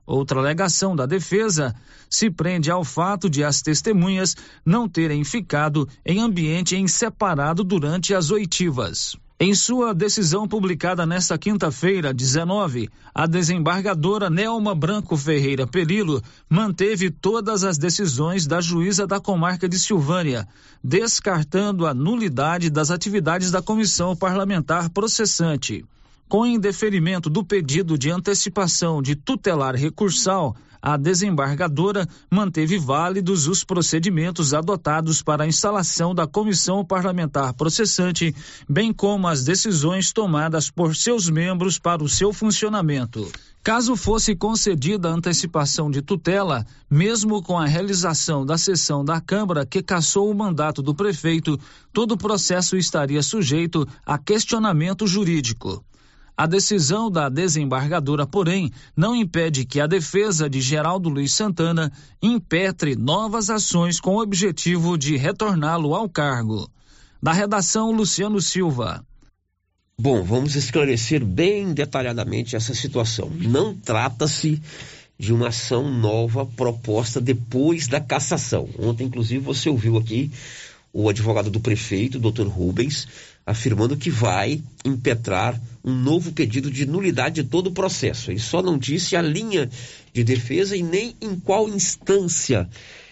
Outra 0.08 0.40
alegação 0.40 0.96
da 0.96 1.06
defesa 1.06 1.76
se 2.10 2.32
prende 2.32 2.72
ao 2.72 2.84
fato 2.84 3.30
de 3.30 3.44
as 3.44 3.62
testemunhas 3.62 4.36
não 4.66 4.90
terem 4.90 5.24
ficado 5.24 5.88
em 6.04 6.20
ambiente 6.20 6.76
em 6.76 6.88
separado 6.88 7.64
durante 7.64 8.16
as 8.16 8.32
oitivas. 8.32 9.16
Em 9.46 9.54
sua 9.54 9.94
decisão 9.94 10.48
publicada 10.48 11.06
nesta 11.06 11.38
quinta-feira, 11.38 12.14
19, 12.14 12.90
a 13.14 13.28
desembargadora 13.28 14.30
Nelma 14.30 14.74
Branco 14.74 15.18
Ferreira 15.18 15.68
Perilo 15.68 16.24
manteve 16.50 17.12
todas 17.12 17.66
as 17.66 17.78
decisões 17.78 18.48
da 18.48 18.62
juíza 18.62 19.06
da 19.06 19.20
comarca 19.20 19.68
de 19.68 19.78
Silvânia, 19.78 20.48
descartando 20.82 21.86
a 21.86 21.94
nulidade 21.94 22.70
das 22.70 22.90
atividades 22.90 23.52
da 23.52 23.62
comissão 23.62 24.16
parlamentar 24.16 24.90
processante. 24.90 25.84
Com 26.28 26.46
indeferimento 26.46 27.30
do 27.30 27.44
pedido 27.44 27.98
de 27.98 28.10
antecipação 28.10 29.02
de 29.02 29.16
tutelar 29.16 29.76
recursal, 29.76 30.56
a 30.84 30.98
desembargadora 30.98 32.06
manteve 32.30 32.78
válidos 32.78 33.48
os 33.48 33.64
procedimentos 33.64 34.54
adotados 34.54 35.22
para 35.22 35.46
a 35.46 35.48
instalação 35.48 36.14
da 36.14 36.28
comissão 36.28 36.84
parlamentar 36.84 37.54
processante, 37.54 38.36
bem 38.68 38.92
como 38.92 39.30
as 39.30 39.46
decisões 39.46 40.12
tomadas 40.12 40.70
por 40.70 40.94
seus 40.94 41.30
membros 41.30 41.80
para 41.80 42.04
o 42.04 42.10
seu 42.10 42.34
funcionamento. 42.34 43.32
Caso 43.64 43.96
fosse 43.96 44.36
concedida 44.36 45.08
antecipação 45.08 45.90
de 45.90 46.02
tutela, 46.02 46.66
mesmo 46.92 47.42
com 47.42 47.58
a 47.58 47.66
realização 47.66 48.46
da 48.46 48.58
sessão 48.58 49.06
da 49.06 49.22
Câmara 49.22 49.66
que 49.66 49.82
cassou 49.82 50.30
o 50.30 50.36
mandato 50.36 50.82
do 50.82 50.94
prefeito, 50.94 51.58
todo 51.94 52.12
o 52.12 52.18
processo 52.18 52.76
estaria 52.76 53.24
sujeito 53.24 53.88
a 54.06 54.18
questionamento 54.18 55.08
jurídico. 55.08 55.82
A 56.36 56.48
decisão 56.48 57.12
da 57.12 57.30
desembargadora, 57.30 58.26
porém, 58.26 58.72
não 58.98 59.16
impede 59.16 59.66
que 59.66 59.80
a 59.80 59.86
defesa 59.86 60.50
de 60.50 60.60
Geraldo 60.62 61.08
Luiz 61.08 61.32
Santana 61.34 61.92
impetre 62.22 62.96
novas 62.96 63.52
ações 63.52 64.00
com 64.00 64.16
o 64.16 64.22
objetivo 64.22 64.98
de 64.98 65.16
retorná-lo 65.16 65.94
ao 65.94 66.10
cargo. 66.10 66.68
Da 67.22 67.32
redação, 67.32 67.92
Luciano 67.92 68.42
Silva. 68.42 69.06
Bom, 69.98 70.24
vamos 70.24 70.56
esclarecer 70.56 71.24
bem 71.24 71.72
detalhadamente 71.72 72.56
essa 72.56 72.74
situação. 72.74 73.30
Não 73.30 73.76
trata-se 73.76 74.60
de 75.20 75.32
uma 75.32 75.50
ação 75.50 75.90
nova 75.90 76.48
proposta 76.48 77.22
depois 77.22 77.88
da 77.88 78.02
cassação. 78.02 78.68
Ontem, 78.80 79.06
inclusive, 79.06 79.40
você 79.40 79.70
ouviu 79.70 79.98
aqui 79.98 80.32
o 80.92 81.08
advogado 81.08 81.50
do 81.50 81.60
prefeito, 81.60 82.20
doutor 82.20 82.48
Rubens, 82.48 83.08
afirmando 83.46 83.98
que 83.98 84.10
vai 84.10 84.62
impetrar 84.86 85.60
um 85.84 85.94
novo 85.94 86.32
pedido 86.32 86.72
de 86.72 86.86
nulidade 86.86 87.42
de 87.42 87.50
todo 87.50 87.68
o 87.68 87.72
processo. 87.72 88.32
Ele 88.32 88.40
só 88.40 88.62
não 88.62 88.78
disse 88.78 89.16
a 89.16 89.22
linha 89.22 89.70
de 90.14 90.24
defesa 90.24 90.76
e 90.78 90.84
nem 90.84 91.16
em 91.22 91.36
qual 91.36 91.68
instância 91.68 92.70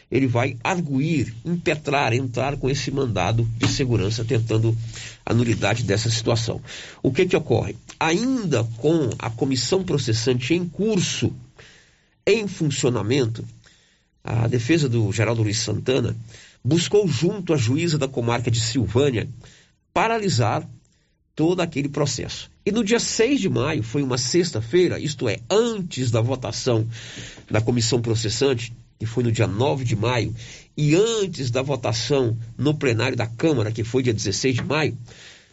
ele 0.09 0.27
vai 0.27 0.57
arguir, 0.61 1.33
impetrar, 1.45 2.13
entrar 2.13 2.57
com 2.57 2.69
esse 2.69 2.91
mandado 2.91 3.47
de 3.57 3.67
segurança 3.69 4.25
tentando 4.25 4.77
a 5.25 5.33
nulidade 5.33 5.83
dessa 5.83 6.09
situação. 6.09 6.61
O 7.01 7.13
que 7.13 7.25
que 7.25 7.35
ocorre? 7.35 7.77
Ainda 7.97 8.63
com 8.77 9.09
a 9.17 9.29
comissão 9.29 9.83
processante 9.83 10.53
em 10.53 10.67
curso, 10.67 11.33
em 12.27 12.45
funcionamento, 12.47 13.45
a 14.23 14.47
defesa 14.47 14.89
do 14.89 15.11
Geraldo 15.11 15.43
Luiz 15.43 15.59
Santana 15.59 16.15
buscou 16.63 17.07
junto 17.07 17.53
à 17.53 17.57
juíza 17.57 17.97
da 17.97 18.07
comarca 18.07 18.51
de 18.51 18.59
Silvânia 18.59 19.27
paralisar 19.93 20.67
todo 21.35 21.61
aquele 21.61 21.89
processo. 21.89 22.49
E 22.65 22.71
no 22.71 22.83
dia 22.83 22.99
6 22.99 23.39
de 23.39 23.49
maio, 23.49 23.81
foi 23.81 24.03
uma 24.03 24.17
sexta-feira, 24.17 24.99
isto 24.99 25.27
é, 25.27 25.39
antes 25.49 26.11
da 26.11 26.21
votação 26.21 26.87
da 27.49 27.59
comissão 27.61 28.01
processante, 28.01 28.73
que 28.99 29.05
foi 29.05 29.23
no 29.23 29.31
dia 29.31 29.47
9 29.47 29.83
de 29.83 29.95
maio, 29.95 30.35
e 30.77 30.95
antes 30.95 31.49
da 31.49 31.61
votação 31.61 32.37
no 32.57 32.73
plenário 32.75 33.17
da 33.17 33.25
Câmara, 33.25 33.71
que 33.71 33.83
foi 33.83 34.03
dia 34.03 34.13
16 34.13 34.55
de 34.55 34.63
maio, 34.63 34.97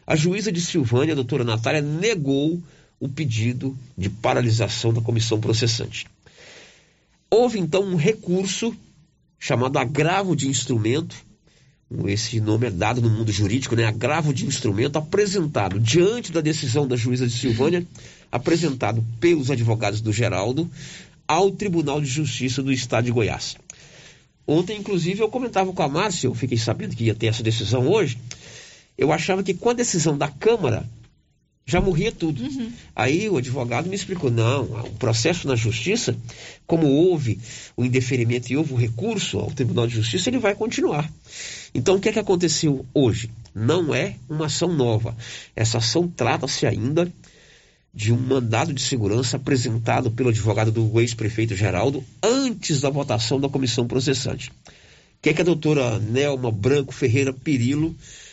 A 0.06 0.16
juíza 0.16 0.50
de 0.50 0.60
Silvânia, 0.60 1.12
a 1.12 1.14
doutora 1.14 1.44
Natália, 1.44 1.82
negou 1.82 2.62
o 2.98 3.08
pedido 3.10 3.76
de 3.96 4.08
paralisação 4.08 4.90
da 4.92 5.02
comissão 5.02 5.38
processante. 5.38 6.06
Houve 7.30 7.58
então 7.58 7.82
um 7.82 7.94
recurso 7.94 8.74
chamado 9.38 9.78
agravo 9.78 10.34
de 10.34 10.48
instrumento, 10.48 11.14
esse 12.06 12.38
nome 12.40 12.66
é 12.66 12.70
dado 12.70 13.00
no 13.00 13.08
mundo 13.08 13.32
jurídico, 13.32 13.74
né? 13.74 13.84
Agravo 13.84 14.34
de 14.34 14.46
instrumento 14.46 14.96
apresentado 14.96 15.80
diante 15.80 16.30
da 16.30 16.40
decisão 16.40 16.86
da 16.86 16.96
juíza 16.96 17.26
de 17.26 17.32
Silvânia, 17.32 17.86
apresentado 18.30 19.02
pelos 19.18 19.50
advogados 19.50 20.00
do 20.00 20.12
Geraldo 20.12 20.70
ao 21.26 21.50
Tribunal 21.50 22.00
de 22.00 22.06
Justiça 22.06 22.62
do 22.62 22.72
Estado 22.72 23.06
de 23.06 23.10
Goiás. 23.10 23.56
Ontem, 24.46 24.78
inclusive, 24.78 25.20
eu 25.20 25.28
comentava 25.28 25.72
com 25.72 25.82
a 25.82 25.88
Márcia, 25.88 26.26
eu 26.26 26.34
fiquei 26.34 26.58
sabendo 26.58 26.94
que 26.94 27.04
ia 27.04 27.14
ter 27.14 27.26
essa 27.26 27.42
decisão 27.42 27.86
hoje. 27.86 28.18
Eu 28.96 29.12
achava 29.12 29.42
que 29.42 29.54
com 29.54 29.70
a 29.70 29.74
decisão 29.74 30.16
da 30.16 30.28
Câmara 30.28 30.88
já 31.68 31.82
morria 31.82 32.10
tudo. 32.10 32.42
Uhum. 32.42 32.72
Aí 32.96 33.28
o 33.28 33.36
advogado 33.36 33.90
me 33.90 33.94
explicou: 33.94 34.30
não, 34.30 34.62
o 34.62 34.92
processo 34.92 35.46
na 35.46 35.54
justiça, 35.54 36.16
como 36.66 36.86
houve 36.86 37.38
o 37.76 37.84
indeferimento 37.84 38.50
e 38.50 38.56
houve 38.56 38.72
o 38.72 38.76
recurso 38.76 39.38
ao 39.38 39.50
Tribunal 39.50 39.86
de 39.86 39.94
Justiça, 39.94 40.30
ele 40.30 40.38
vai 40.38 40.54
continuar. 40.54 41.12
Então 41.74 41.96
o 41.96 42.00
que 42.00 42.08
é 42.08 42.12
que 42.14 42.18
aconteceu 42.18 42.86
hoje? 42.94 43.30
Não 43.54 43.94
é 43.94 44.16
uma 44.30 44.46
ação 44.46 44.72
nova. 44.72 45.14
Essa 45.54 45.76
ação 45.76 46.08
trata-se 46.08 46.66
ainda 46.66 47.12
de 47.92 48.14
um 48.14 48.16
mandado 48.16 48.72
de 48.72 48.80
segurança 48.80 49.36
apresentado 49.36 50.10
pelo 50.10 50.30
advogado 50.30 50.72
do 50.72 50.98
ex-prefeito 50.98 51.54
Geraldo 51.54 52.02
antes 52.22 52.80
da 52.80 52.88
votação 52.88 53.38
da 53.38 53.48
comissão 53.48 53.86
processante. 53.86 54.48
O 54.48 55.20
que 55.20 55.30
é 55.30 55.34
que 55.34 55.42
a 55.42 55.44
doutora 55.44 55.98
Nelma 55.98 56.50
Branco 56.50 56.94
Ferreira 56.94 57.32
Pirilo 57.32 57.94
é 57.94 58.27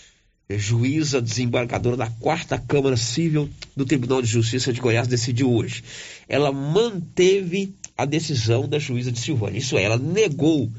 juíza 0.50 1.22
desembargadora 1.22 1.98
da 1.98 2.08
quarta 2.08 2.58
Câmara 2.58 2.96
Civil 2.96 3.50
do 3.76 3.86
Tribunal 3.86 4.22
de 4.22 4.28
Justiça 4.28 4.72
de 4.72 4.80
Goiás, 4.80 5.08
decidiu 5.08 5.52
hoje. 5.52 5.84
Ela 6.30 6.52
manteve 6.52 7.74
a 7.98 8.06
decisão 8.06 8.68
da 8.68 8.78
juíza 8.78 9.12
de 9.12 9.20
Silvânia. 9.20 9.58
Isso 9.58 9.78
é, 9.78 9.84
ela 9.84 9.98
negou 9.98 10.72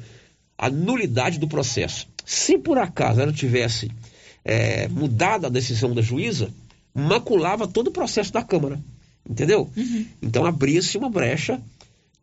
a 0.57 0.71
nulidade 0.71 1.39
do 1.39 1.49
processo. 1.49 2.07
Se 2.25 2.59
por 2.59 2.79
acaso 2.79 3.21
ela 3.21 3.33
tivesse 3.33 3.91
é, 4.45 4.87
mudado 4.89 5.47
a 5.47 5.51
decisão 5.51 5.95
da 5.95 6.03
juíza, 6.03 6.51
maculava 6.95 7.67
todo 7.67 7.89
o 7.89 7.93
processo 7.93 8.33
da 8.33 8.43
Câmara. 8.43 8.79
Entendeu? 9.29 9.71
Uhum. 9.77 10.07
Então 10.23 10.47
abria-se 10.47 10.97
uma 10.97 11.11
brecha 11.11 11.61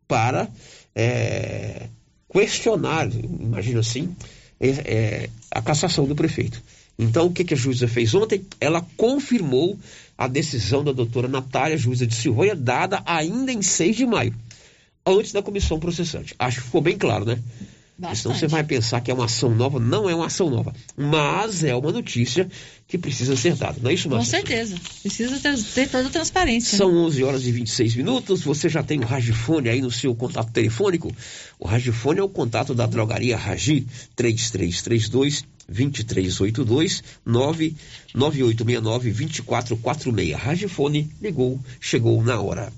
para 0.08 0.48
é, 0.96 1.88
questionar, 2.32 3.10
imagino 3.14 3.80
assim, 3.80 4.16
é, 4.60 4.70
é 4.70 5.30
a 5.52 5.62
cassação 5.62 6.06
do 6.06 6.16
prefeito. 6.16 6.62
Então, 6.98 7.26
o 7.26 7.32
que, 7.32 7.44
que 7.44 7.54
a 7.54 7.58
juíza 7.58 7.88
fez 7.88 8.14
ontem? 8.14 8.46
Ela 8.60 8.86
confirmou 8.96 9.78
a 10.18 10.28
decisão 10.28 10.84
da 10.84 10.92
doutora 10.92 11.28
Natália, 11.28 11.78
juíza 11.78 12.06
de 12.06 12.16
Silvânia, 12.16 12.56
dada 12.56 13.02
ainda 13.06 13.52
em 13.52 13.62
6 13.62 13.96
de 13.96 14.06
maio, 14.06 14.34
antes 15.06 15.32
da 15.32 15.42
comissão 15.42 15.80
processante. 15.80 16.36
Acho 16.38 16.60
que 16.60 16.66
ficou 16.66 16.82
bem 16.82 16.98
claro, 16.98 17.26
né? 17.26 17.40
Bastante. 17.98 18.22
Senão 18.22 18.36
você 18.36 18.48
vai 18.48 18.64
pensar 18.64 19.02
que 19.02 19.12
é 19.12 19.14
uma 19.14 19.26
ação 19.26 19.54
nova. 19.54 19.80
Não 19.80 20.10
é 20.10 20.16
uma 20.16 20.26
ação 20.26 20.50
nova. 20.50 20.74
Mas 20.98 21.64
é 21.64 21.76
uma 21.76 21.92
notícia 21.92 22.50
que 22.88 22.98
precisa 22.98 23.36
ser 23.36 23.56
dada. 23.56 23.78
Não 23.82 23.92
é 23.92 23.94
isso, 23.94 24.10
Márcia? 24.10 24.42
Com 24.42 24.48
certeza. 24.48 24.76
Precisa 25.02 25.40
ter, 25.40 25.64
ter 25.64 25.90
toda 25.90 26.08
a 26.08 26.12
transparência. 26.12 26.78
São 26.78 26.92
11 27.06 27.24
horas 27.24 27.46
e 27.46 27.52
26 27.52 27.96
minutos. 27.96 28.42
Você 28.42 28.68
já 28.68 28.82
tem 28.82 29.00
o 29.00 29.06
Ragifone 29.06 29.70
aí 29.70 29.80
no 29.80 29.92
seu 29.92 30.14
contato 30.16 30.52
telefônico? 30.52 31.16
O 31.60 31.68
Ragifone 31.68 32.20
é 32.20 32.24
o 32.24 32.30
contato 32.30 32.74
da 32.74 32.88
drogaria 32.88 33.38
Ragi 33.38 33.86
3332 34.16 35.46
2382 35.68 37.04
99869 37.26 39.12
2446. 39.12 40.34
Ragifone 40.36 41.10
ligou, 41.22 41.60
chegou 41.80 42.24
na 42.24 42.40
hora. 42.40 42.72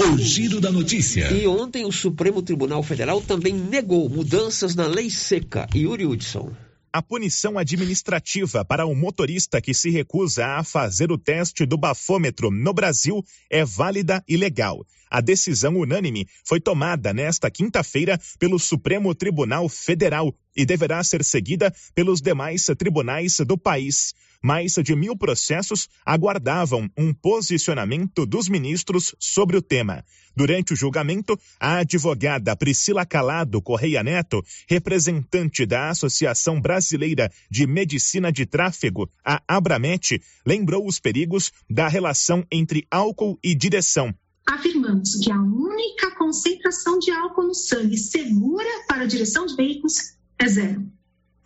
O 0.00 0.18
giro 0.18 0.60
da 0.60 0.72
notícia. 0.72 1.30
E 1.32 1.46
ontem 1.46 1.84
o 1.84 1.92
Supremo 1.92 2.42
Tribunal 2.42 2.82
Federal 2.82 3.20
também 3.20 3.52
negou 3.52 4.08
mudanças 4.08 4.74
na 4.74 4.86
lei 4.86 5.10
seca. 5.10 5.68
Yuri 5.74 6.06
Hudson. 6.06 6.50
A 6.94 7.00
punição 7.00 7.56
administrativa 7.56 8.66
para 8.66 8.84
o 8.84 8.94
motorista 8.94 9.62
que 9.62 9.72
se 9.72 9.88
recusa 9.88 10.44
a 10.44 10.62
fazer 10.62 11.10
o 11.10 11.16
teste 11.16 11.64
do 11.64 11.78
bafômetro 11.78 12.50
no 12.50 12.74
Brasil 12.74 13.24
é 13.48 13.64
válida 13.64 14.22
e 14.28 14.36
legal. 14.36 14.84
A 15.10 15.22
decisão 15.22 15.74
unânime 15.78 16.28
foi 16.44 16.60
tomada 16.60 17.14
nesta 17.14 17.50
quinta-feira 17.50 18.20
pelo 18.38 18.58
Supremo 18.58 19.14
Tribunal 19.14 19.70
Federal 19.70 20.34
e 20.54 20.66
deverá 20.66 21.02
ser 21.02 21.24
seguida 21.24 21.72
pelos 21.94 22.20
demais 22.20 22.66
tribunais 22.76 23.38
do 23.38 23.56
país. 23.56 24.12
Mais 24.42 24.72
de 24.74 24.96
mil 24.96 25.16
processos 25.16 25.88
aguardavam 26.04 26.90
um 26.98 27.14
posicionamento 27.14 28.26
dos 28.26 28.48
ministros 28.48 29.14
sobre 29.18 29.56
o 29.56 29.62
tema. 29.62 30.04
Durante 30.34 30.72
o 30.72 30.76
julgamento, 30.76 31.38
a 31.60 31.78
advogada 31.78 32.56
Priscila 32.56 33.06
Calado 33.06 33.62
Correia 33.62 34.02
Neto, 34.02 34.42
representante 34.68 35.64
da 35.64 35.90
Associação 35.90 36.60
Brasileira 36.60 37.30
de 37.50 37.66
Medicina 37.66 38.32
de 38.32 38.44
Tráfego, 38.46 39.08
a 39.24 39.40
Abramet, 39.46 40.20
lembrou 40.44 40.86
os 40.86 40.98
perigos 40.98 41.52
da 41.70 41.86
relação 41.86 42.44
entre 42.50 42.86
álcool 42.90 43.38
e 43.44 43.54
direção 43.54 44.12
afirmamos 44.46 45.16
que 45.16 45.30
a 45.30 45.40
única 45.40 46.10
concentração 46.16 46.98
de 46.98 47.10
álcool 47.10 47.44
no 47.44 47.54
sangue 47.54 47.96
segura 47.96 48.68
para 48.88 49.02
a 49.04 49.06
direção 49.06 49.46
de 49.46 49.56
veículos 49.56 49.94
é 50.38 50.48
zero. 50.48 50.86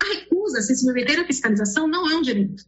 A 0.01 0.07
recusa 0.07 0.59
a 0.59 0.63
se 0.63 0.77
submeter 0.77 1.21
à 1.21 1.25
fiscalização 1.25 1.87
não 1.87 2.11
é 2.11 2.17
um 2.17 2.23
direito. 2.23 2.65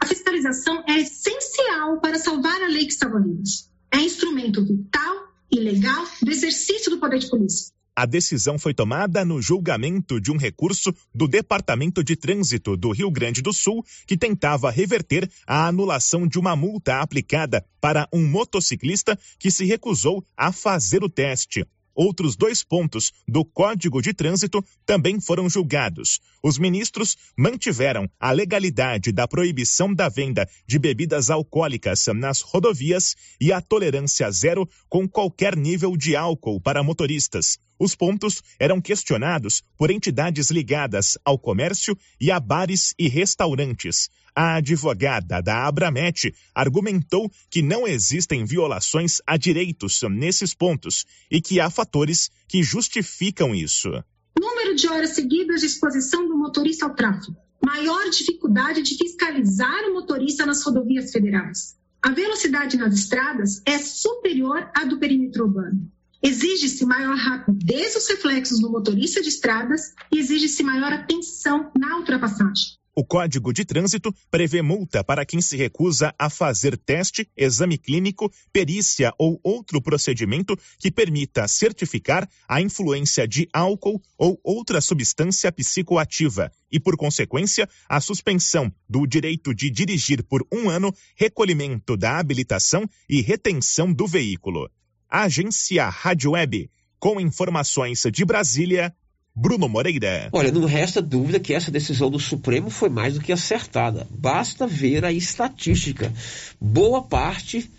A 0.00 0.06
fiscalização 0.06 0.84
é 0.88 0.98
essencial 1.00 2.00
para 2.00 2.18
salvar 2.18 2.60
a 2.62 2.68
lei 2.68 2.86
que 2.86 2.92
salva 2.92 3.20
vidas. 3.20 3.70
É 3.92 3.98
instrumento 3.98 4.64
vital 4.64 5.28
e 5.50 5.60
legal 5.60 6.06
do 6.22 6.30
exercício 6.30 6.90
do 6.90 6.98
poder 6.98 7.18
de 7.18 7.28
polícia. 7.28 7.72
A 7.98 8.06
decisão 8.06 8.60
foi 8.60 8.72
tomada 8.72 9.24
no 9.24 9.42
julgamento 9.42 10.20
de 10.20 10.30
um 10.30 10.36
recurso 10.36 10.94
do 11.12 11.26
Departamento 11.26 12.04
de 12.04 12.14
Trânsito 12.14 12.76
do 12.76 12.92
Rio 12.92 13.10
Grande 13.10 13.42
do 13.42 13.52
Sul, 13.52 13.84
que 14.06 14.16
tentava 14.16 14.70
reverter 14.70 15.28
a 15.44 15.66
anulação 15.66 16.24
de 16.24 16.38
uma 16.38 16.54
multa 16.54 17.00
aplicada 17.00 17.64
para 17.80 18.08
um 18.12 18.24
motociclista 18.24 19.18
que 19.36 19.50
se 19.50 19.64
recusou 19.64 20.24
a 20.36 20.52
fazer 20.52 21.02
o 21.02 21.08
teste. 21.08 21.66
Outros 22.00 22.36
dois 22.36 22.62
pontos 22.62 23.12
do 23.26 23.44
Código 23.44 24.00
de 24.00 24.14
Trânsito 24.14 24.64
também 24.86 25.20
foram 25.20 25.50
julgados. 25.50 26.20
Os 26.40 26.56
ministros 26.56 27.16
mantiveram 27.36 28.08
a 28.20 28.30
legalidade 28.30 29.10
da 29.10 29.26
proibição 29.26 29.92
da 29.92 30.08
venda 30.08 30.48
de 30.64 30.78
bebidas 30.78 31.28
alcoólicas 31.28 32.06
nas 32.14 32.40
rodovias 32.40 33.16
e 33.40 33.52
a 33.52 33.60
tolerância 33.60 34.30
zero 34.30 34.64
com 34.88 35.08
qualquer 35.08 35.56
nível 35.56 35.96
de 35.96 36.14
álcool 36.14 36.60
para 36.60 36.84
motoristas. 36.84 37.58
Os 37.76 37.96
pontos 37.96 38.42
eram 38.60 38.80
questionados 38.80 39.64
por 39.76 39.90
entidades 39.90 40.52
ligadas 40.52 41.18
ao 41.24 41.36
comércio 41.36 41.98
e 42.20 42.30
a 42.30 42.38
bares 42.38 42.94
e 42.96 43.08
restaurantes. 43.08 44.08
A 44.34 44.56
advogada 44.56 45.42
da 45.42 45.66
Abramet 45.66 46.34
argumentou 46.54 47.30
que 47.50 47.62
não 47.62 47.86
existem 47.86 48.44
violações 48.44 49.20
a 49.26 49.36
direitos 49.36 50.00
nesses 50.10 50.54
pontos 50.54 51.04
e 51.30 51.40
que 51.40 51.60
há 51.60 51.70
fatores 51.70 52.30
que 52.46 52.62
justificam 52.62 53.54
isso. 53.54 53.90
Número 54.38 54.74
de 54.74 54.88
horas 54.88 55.10
seguidas 55.10 55.60
de 55.60 55.66
exposição 55.66 56.28
do 56.28 56.36
motorista 56.36 56.86
ao 56.86 56.94
tráfego. 56.94 57.36
Maior 57.64 58.08
dificuldade 58.10 58.82
de 58.82 58.96
fiscalizar 58.96 59.84
o 59.88 59.94
motorista 59.94 60.46
nas 60.46 60.62
rodovias 60.62 61.10
federais. 61.10 61.76
A 62.00 62.10
velocidade 62.10 62.76
nas 62.76 62.94
estradas 62.94 63.60
é 63.66 63.76
superior 63.78 64.70
à 64.74 64.84
do 64.84 64.98
perímetro 64.98 65.46
urbano. 65.46 65.90
Exige-se 66.22 66.84
maior 66.84 67.16
rapidez 67.16 67.94
dos 67.94 68.08
reflexos 68.08 68.60
no 68.60 68.70
motorista 68.70 69.20
de 69.20 69.28
estradas 69.28 69.94
e 70.12 70.18
exige-se 70.18 70.62
maior 70.62 70.92
atenção 70.92 71.70
na 71.78 71.96
ultrapassagem. 71.96 72.78
O 72.98 73.04
Código 73.04 73.52
de 73.52 73.64
Trânsito 73.64 74.12
prevê 74.28 74.60
multa 74.60 75.04
para 75.04 75.24
quem 75.24 75.40
se 75.40 75.56
recusa 75.56 76.12
a 76.18 76.28
fazer 76.28 76.76
teste, 76.76 77.30
exame 77.36 77.78
clínico, 77.78 78.28
perícia 78.52 79.14
ou 79.16 79.38
outro 79.44 79.80
procedimento 79.80 80.58
que 80.80 80.90
permita 80.90 81.46
certificar 81.46 82.28
a 82.48 82.60
influência 82.60 83.28
de 83.28 83.48
álcool 83.52 84.02
ou 84.18 84.40
outra 84.42 84.80
substância 84.80 85.52
psicoativa 85.52 86.50
e, 86.72 86.80
por 86.80 86.96
consequência, 86.96 87.68
a 87.88 88.00
suspensão 88.00 88.68
do 88.88 89.06
direito 89.06 89.54
de 89.54 89.70
dirigir 89.70 90.24
por 90.24 90.44
um 90.52 90.68
ano, 90.68 90.92
recolhimento 91.14 91.96
da 91.96 92.18
habilitação 92.18 92.84
e 93.08 93.20
retenção 93.20 93.92
do 93.92 94.08
veículo. 94.08 94.68
Agência 95.08 95.88
Rádio 95.88 96.32
Web. 96.32 96.68
Com 96.98 97.20
informações 97.20 98.02
de 98.12 98.24
Brasília, 98.24 98.92
Bruno 99.40 99.68
Moreira. 99.68 100.28
Olha, 100.32 100.50
não 100.50 100.64
resta 100.64 101.00
dúvida 101.00 101.38
que 101.38 101.54
essa 101.54 101.70
decisão 101.70 102.10
do 102.10 102.18
Supremo 102.18 102.70
foi 102.70 102.88
mais 102.88 103.14
do 103.14 103.20
que 103.20 103.32
acertada. 103.32 104.04
Basta 104.10 104.66
ver 104.66 105.04
a 105.04 105.12
estatística. 105.12 106.12
Boa 106.60 107.02
parte 107.02 107.70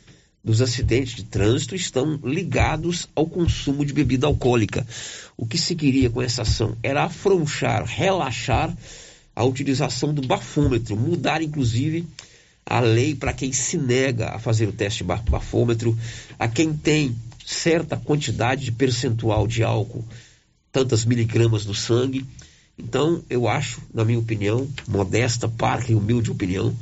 dos 0.42 0.62
acidentes 0.62 1.18
de 1.18 1.26
trânsito 1.26 1.76
estão 1.76 2.18
ligados 2.24 3.10
ao 3.14 3.26
consumo 3.26 3.86
de 3.86 3.92
bebida 3.92 4.26
alcoólica. 4.26 4.88
O 5.36 5.46
que 5.46 5.58
se 5.58 5.76
queria 5.76 6.10
com 6.10 6.22
essa 6.22 6.44
ação 6.44 6.78
era 6.82 7.04
afrouxar, 7.04 7.84
relaxar 7.84 8.74
a 9.36 9.44
utilização 9.44 10.14
do 10.14 10.26
bafômetro, 10.26 10.96
mudar 10.96 11.42
inclusive 11.42 12.08
a 12.66 12.80
lei 12.80 13.14
para 13.14 13.34
quem 13.34 13.52
se 13.52 13.78
nega 13.78 14.30
a 14.30 14.40
fazer 14.40 14.70
o 14.70 14.72
teste 14.72 15.04
bafômetro, 15.04 15.98
a 16.38 16.48
quem 16.48 16.74
tem 16.74 17.14
certa 17.46 17.98
quantidade 17.98 18.64
de 18.64 18.72
percentual 18.72 19.46
de 19.46 19.62
álcool, 19.62 20.06
tantas 20.72 21.06
miligramas 21.06 21.66
no 21.66 21.74
sangue. 21.74 22.26
Então, 22.78 23.24
eu 23.30 23.48
acho, 23.48 23.82
na 23.94 24.06
minha 24.06 24.20
opinião, 24.20 24.68
modesta, 24.88 25.48
parca 25.48 25.92
e 25.92 25.96
humilde 25.96 26.32
opinião, 26.32 26.74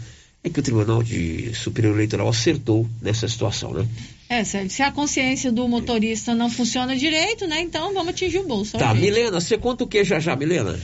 é 0.44 0.50
que 0.50 0.60
o 0.60 0.64
Tribunal 0.64 1.02
de 1.02 1.54
Superior 1.56 1.96
Eleitoral 1.96 2.30
acertou 2.30 2.88
nessa 3.02 3.28
situação, 3.28 3.74
né? 3.74 3.88
É, 4.30 4.44
Sérgio, 4.44 4.70
se 4.70 4.82
a 4.84 4.92
consciência 4.92 5.52
do 5.52 5.68
motorista 5.68 6.36
não 6.36 6.50
funciona 6.50 6.96
direito, 6.96 7.48
né? 7.48 7.62
Então 7.62 7.94
vamos 7.94 8.10
atingir 8.10 8.40
o 8.40 8.48
bolso. 8.48 8.78
Tá, 8.78 8.94
Milena, 8.94 9.40
você 9.40 9.58
conta 9.58 9.84
o 9.84 9.88
que 9.88 10.04
já 10.04 10.20
já, 10.20 10.36
Milena? 10.36 10.78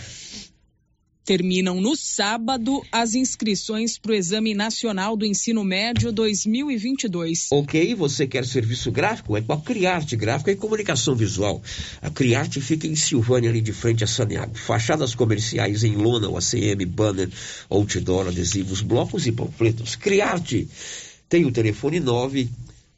Terminam 1.25 1.79
no 1.79 1.95
sábado 1.95 2.83
as 2.91 3.15
inscrições 3.15 3.97
para 3.97 4.11
o 4.11 4.15
Exame 4.15 4.53
Nacional 4.53 5.15
do 5.15 5.25
Ensino 5.25 5.63
Médio 5.63 6.11
2022. 6.11 7.47
Ok, 7.49 7.95
você 7.95 8.27
quer 8.27 8.45
serviço 8.45 8.91
gráfico? 8.91 9.37
É 9.37 9.41
com 9.41 9.53
a 9.53 9.61
Criarte 9.61 10.17
Gráfica 10.17 10.51
e 10.51 10.55
Comunicação 10.57 11.15
Visual. 11.15 11.63
A 12.01 12.09
Criarte 12.09 12.59
fica 12.59 12.87
em 12.87 12.95
Silvânia, 12.95 13.49
ali 13.49 13.61
de 13.61 13.71
frente 13.71 14.03
a 14.03 14.07
Saneago. 14.07 14.57
Fachadas 14.57 15.15
comerciais 15.15 15.85
em 15.85 15.95
lona, 15.95 16.27
ACM, 16.27 16.85
banner, 16.85 17.29
outdoor, 17.69 18.27
adesivos, 18.27 18.81
blocos 18.81 19.25
e 19.25 19.31
panfletos. 19.31 19.95
Criarte 19.95 20.67
tem 21.29 21.45
o 21.45 21.51
telefone 21.53 22.01
9 22.01 22.49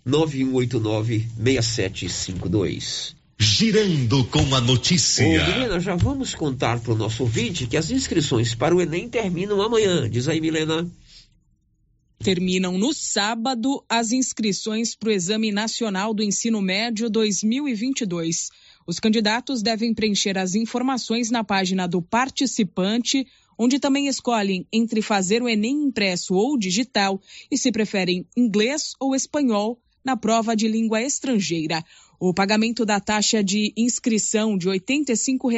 9189 0.04 1.28
6752 1.38 3.15
girando 3.38 4.24
com 4.26 4.56
a 4.56 4.62
notícia. 4.62 5.26
Ô, 5.26 5.30
Milena, 5.30 5.80
já 5.80 5.96
vamos 5.96 6.34
contar 6.34 6.80
para 6.80 6.94
o 6.94 6.98
nosso 6.98 7.24
ouvinte 7.24 7.68
que 7.68 7.78
as 7.78 7.92
inscrições 7.92 8.56
para 8.56 8.76
o 8.76 8.82
Enem 8.82 9.10
terminam 9.10 9.62
amanhã. 9.62 10.10
Diz 10.10 10.28
aí, 10.28 10.40
Milena. 10.40 10.90
Terminam 12.20 12.78
no 12.78 12.94
sábado 12.94 13.84
as 13.90 14.12
inscrições 14.12 14.96
para 14.96 15.10
o 15.10 15.12
Exame 15.12 15.52
Nacional 15.52 16.14
do 16.14 16.24
Ensino 16.24 16.62
Médio 16.62 17.10
2022. 17.10 18.50
Os 18.88 19.00
candidatos 19.00 19.62
devem 19.62 19.94
preencher 19.94 20.38
as 20.38 20.56
informações 20.56 21.30
na 21.30 21.44
página 21.44 21.88
do 21.88 22.02
participante, 22.02 23.28
onde 23.58 23.80
também 23.80 24.08
escolhem 24.08 24.66
entre 24.72 25.02
fazer 25.02 25.44
o 25.44 25.50
Enem 25.50 25.84
impresso 25.84 26.34
ou 26.36 26.58
digital 26.58 27.22
e 27.52 27.58
se 27.58 27.72
preferem 27.72 28.26
inglês 28.36 28.94
ou 29.00 29.14
espanhol 29.14 29.80
na 30.04 30.16
prova 30.16 30.56
de 30.56 30.68
língua 30.68 31.02
estrangeira. 31.02 31.84
O 32.20 32.34
pagamento 32.34 32.86
da 32.86 33.00
taxa 33.00 33.44
de 33.44 33.74
inscrição 33.76 34.58
de 34.58 34.68
R$ 34.68 34.74
85 34.74 35.50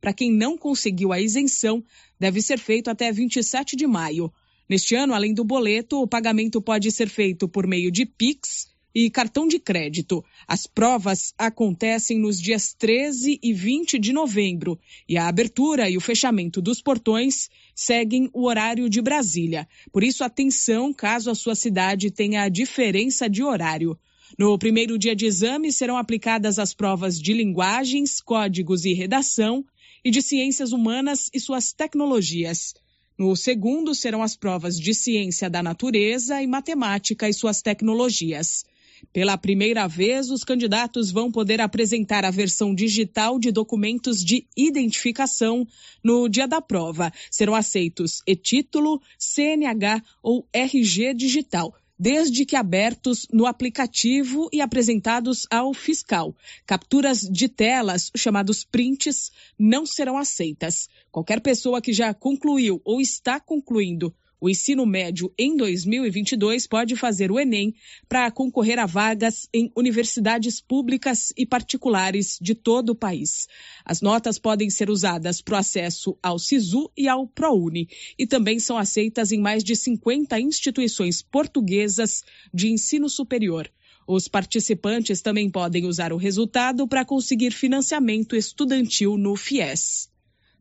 para 0.00 0.12
quem 0.12 0.30
não 0.30 0.56
conseguiu 0.56 1.12
a 1.12 1.20
isenção 1.20 1.82
deve 2.20 2.42
ser 2.42 2.58
feito 2.58 2.88
até 2.90 3.10
27 3.10 3.74
de 3.74 3.86
maio. 3.86 4.32
Neste 4.68 4.94
ano, 4.94 5.14
além 5.14 5.32
do 5.32 5.44
boleto, 5.44 6.02
o 6.02 6.06
pagamento 6.06 6.60
pode 6.60 6.90
ser 6.92 7.08
feito 7.08 7.48
por 7.48 7.66
meio 7.66 7.90
de 7.90 8.04
Pix 8.04 8.68
e 8.94 9.08
cartão 9.08 9.48
de 9.48 9.58
crédito. 9.58 10.22
As 10.46 10.66
provas 10.66 11.32
acontecem 11.38 12.18
nos 12.18 12.40
dias 12.40 12.74
13 12.74 13.38
e 13.42 13.52
20 13.54 13.98
de 13.98 14.12
novembro 14.12 14.78
e 15.08 15.16
a 15.16 15.26
abertura 15.26 15.88
e 15.88 15.96
o 15.96 16.00
fechamento 16.02 16.60
dos 16.60 16.82
portões 16.82 17.48
seguem 17.74 18.28
o 18.34 18.46
horário 18.46 18.90
de 18.90 19.00
Brasília. 19.00 19.66
Por 19.90 20.04
isso, 20.04 20.22
atenção 20.22 20.92
caso 20.92 21.30
a 21.30 21.34
sua 21.34 21.54
cidade 21.54 22.10
tenha 22.10 22.48
diferença 22.48 23.28
de 23.28 23.42
horário. 23.42 23.98
No 24.36 24.58
primeiro 24.58 24.98
dia 24.98 25.16
de 25.16 25.24
exame, 25.24 25.72
serão 25.72 25.96
aplicadas 25.96 26.58
as 26.58 26.74
provas 26.74 27.18
de 27.20 27.32
linguagens, 27.32 28.20
códigos 28.20 28.84
e 28.84 28.92
redação 28.92 29.64
e 30.04 30.10
de 30.10 30.20
ciências 30.20 30.72
humanas 30.72 31.30
e 31.32 31.40
suas 31.40 31.72
tecnologias. 31.72 32.74
No 33.16 33.34
segundo, 33.34 33.94
serão 33.94 34.22
as 34.22 34.36
provas 34.36 34.78
de 34.78 34.92
ciência 34.94 35.48
da 35.48 35.62
natureza 35.62 36.42
e 36.42 36.46
matemática 36.46 37.28
e 37.28 37.32
suas 37.32 37.62
tecnologias. 37.62 38.64
Pela 39.12 39.38
primeira 39.38 39.86
vez, 39.86 40.30
os 40.30 40.44
candidatos 40.44 41.10
vão 41.10 41.30
poder 41.30 41.60
apresentar 41.60 42.24
a 42.24 42.30
versão 42.30 42.74
digital 42.74 43.38
de 43.38 43.50
documentos 43.50 44.22
de 44.24 44.46
identificação 44.56 45.66
no 46.02 46.28
dia 46.28 46.46
da 46.46 46.60
prova. 46.60 47.12
Serão 47.30 47.54
aceitos 47.54 48.22
e-título, 48.26 49.00
CNH 49.18 50.02
ou 50.22 50.46
RG 50.52 51.14
digital 51.14 51.74
desde 51.98 52.44
que 52.44 52.54
abertos 52.54 53.26
no 53.32 53.46
aplicativo 53.46 54.48
e 54.52 54.60
apresentados 54.60 55.46
ao 55.50 55.74
fiscal. 55.74 56.34
Capturas 56.64 57.20
de 57.20 57.48
telas, 57.48 58.10
chamados 58.16 58.64
prints, 58.64 59.32
não 59.58 59.84
serão 59.84 60.16
aceitas. 60.16 60.88
Qualquer 61.10 61.40
pessoa 61.40 61.80
que 61.80 61.92
já 61.92 62.14
concluiu 62.14 62.80
ou 62.84 63.00
está 63.00 63.40
concluindo 63.40 64.14
o 64.40 64.48
ensino 64.48 64.86
médio 64.86 65.32
em 65.36 65.56
2022 65.56 66.66
pode 66.66 66.94
fazer 66.94 67.30
o 67.30 67.40
Enem 67.40 67.74
para 68.08 68.30
concorrer 68.30 68.78
a 68.78 68.86
vagas 68.86 69.48
em 69.52 69.72
universidades 69.76 70.60
públicas 70.60 71.32
e 71.36 71.44
particulares 71.44 72.38
de 72.40 72.54
todo 72.54 72.90
o 72.90 72.94
país. 72.94 73.48
As 73.84 74.00
notas 74.00 74.38
podem 74.38 74.70
ser 74.70 74.90
usadas 74.90 75.40
para 75.40 75.56
o 75.56 75.58
acesso 75.58 76.16
ao 76.22 76.38
SISU 76.38 76.90
e 76.96 77.08
ao 77.08 77.26
ProUni 77.26 77.88
e 78.18 78.26
também 78.26 78.58
são 78.58 78.78
aceitas 78.78 79.32
em 79.32 79.40
mais 79.40 79.64
de 79.64 79.74
50 79.74 80.38
instituições 80.40 81.20
portuguesas 81.20 82.22
de 82.54 82.68
ensino 82.68 83.08
superior. 83.08 83.68
Os 84.06 84.26
participantes 84.26 85.20
também 85.20 85.50
podem 85.50 85.84
usar 85.84 86.12
o 86.12 86.16
resultado 86.16 86.88
para 86.88 87.04
conseguir 87.04 87.50
financiamento 87.50 88.34
estudantil 88.34 89.18
no 89.18 89.36
FIES. 89.36 90.08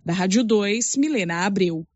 Da 0.04 0.13
Rádio 0.13 0.44
2, 0.44 0.98
Milena 0.98 1.46
Abreu. 1.46 1.88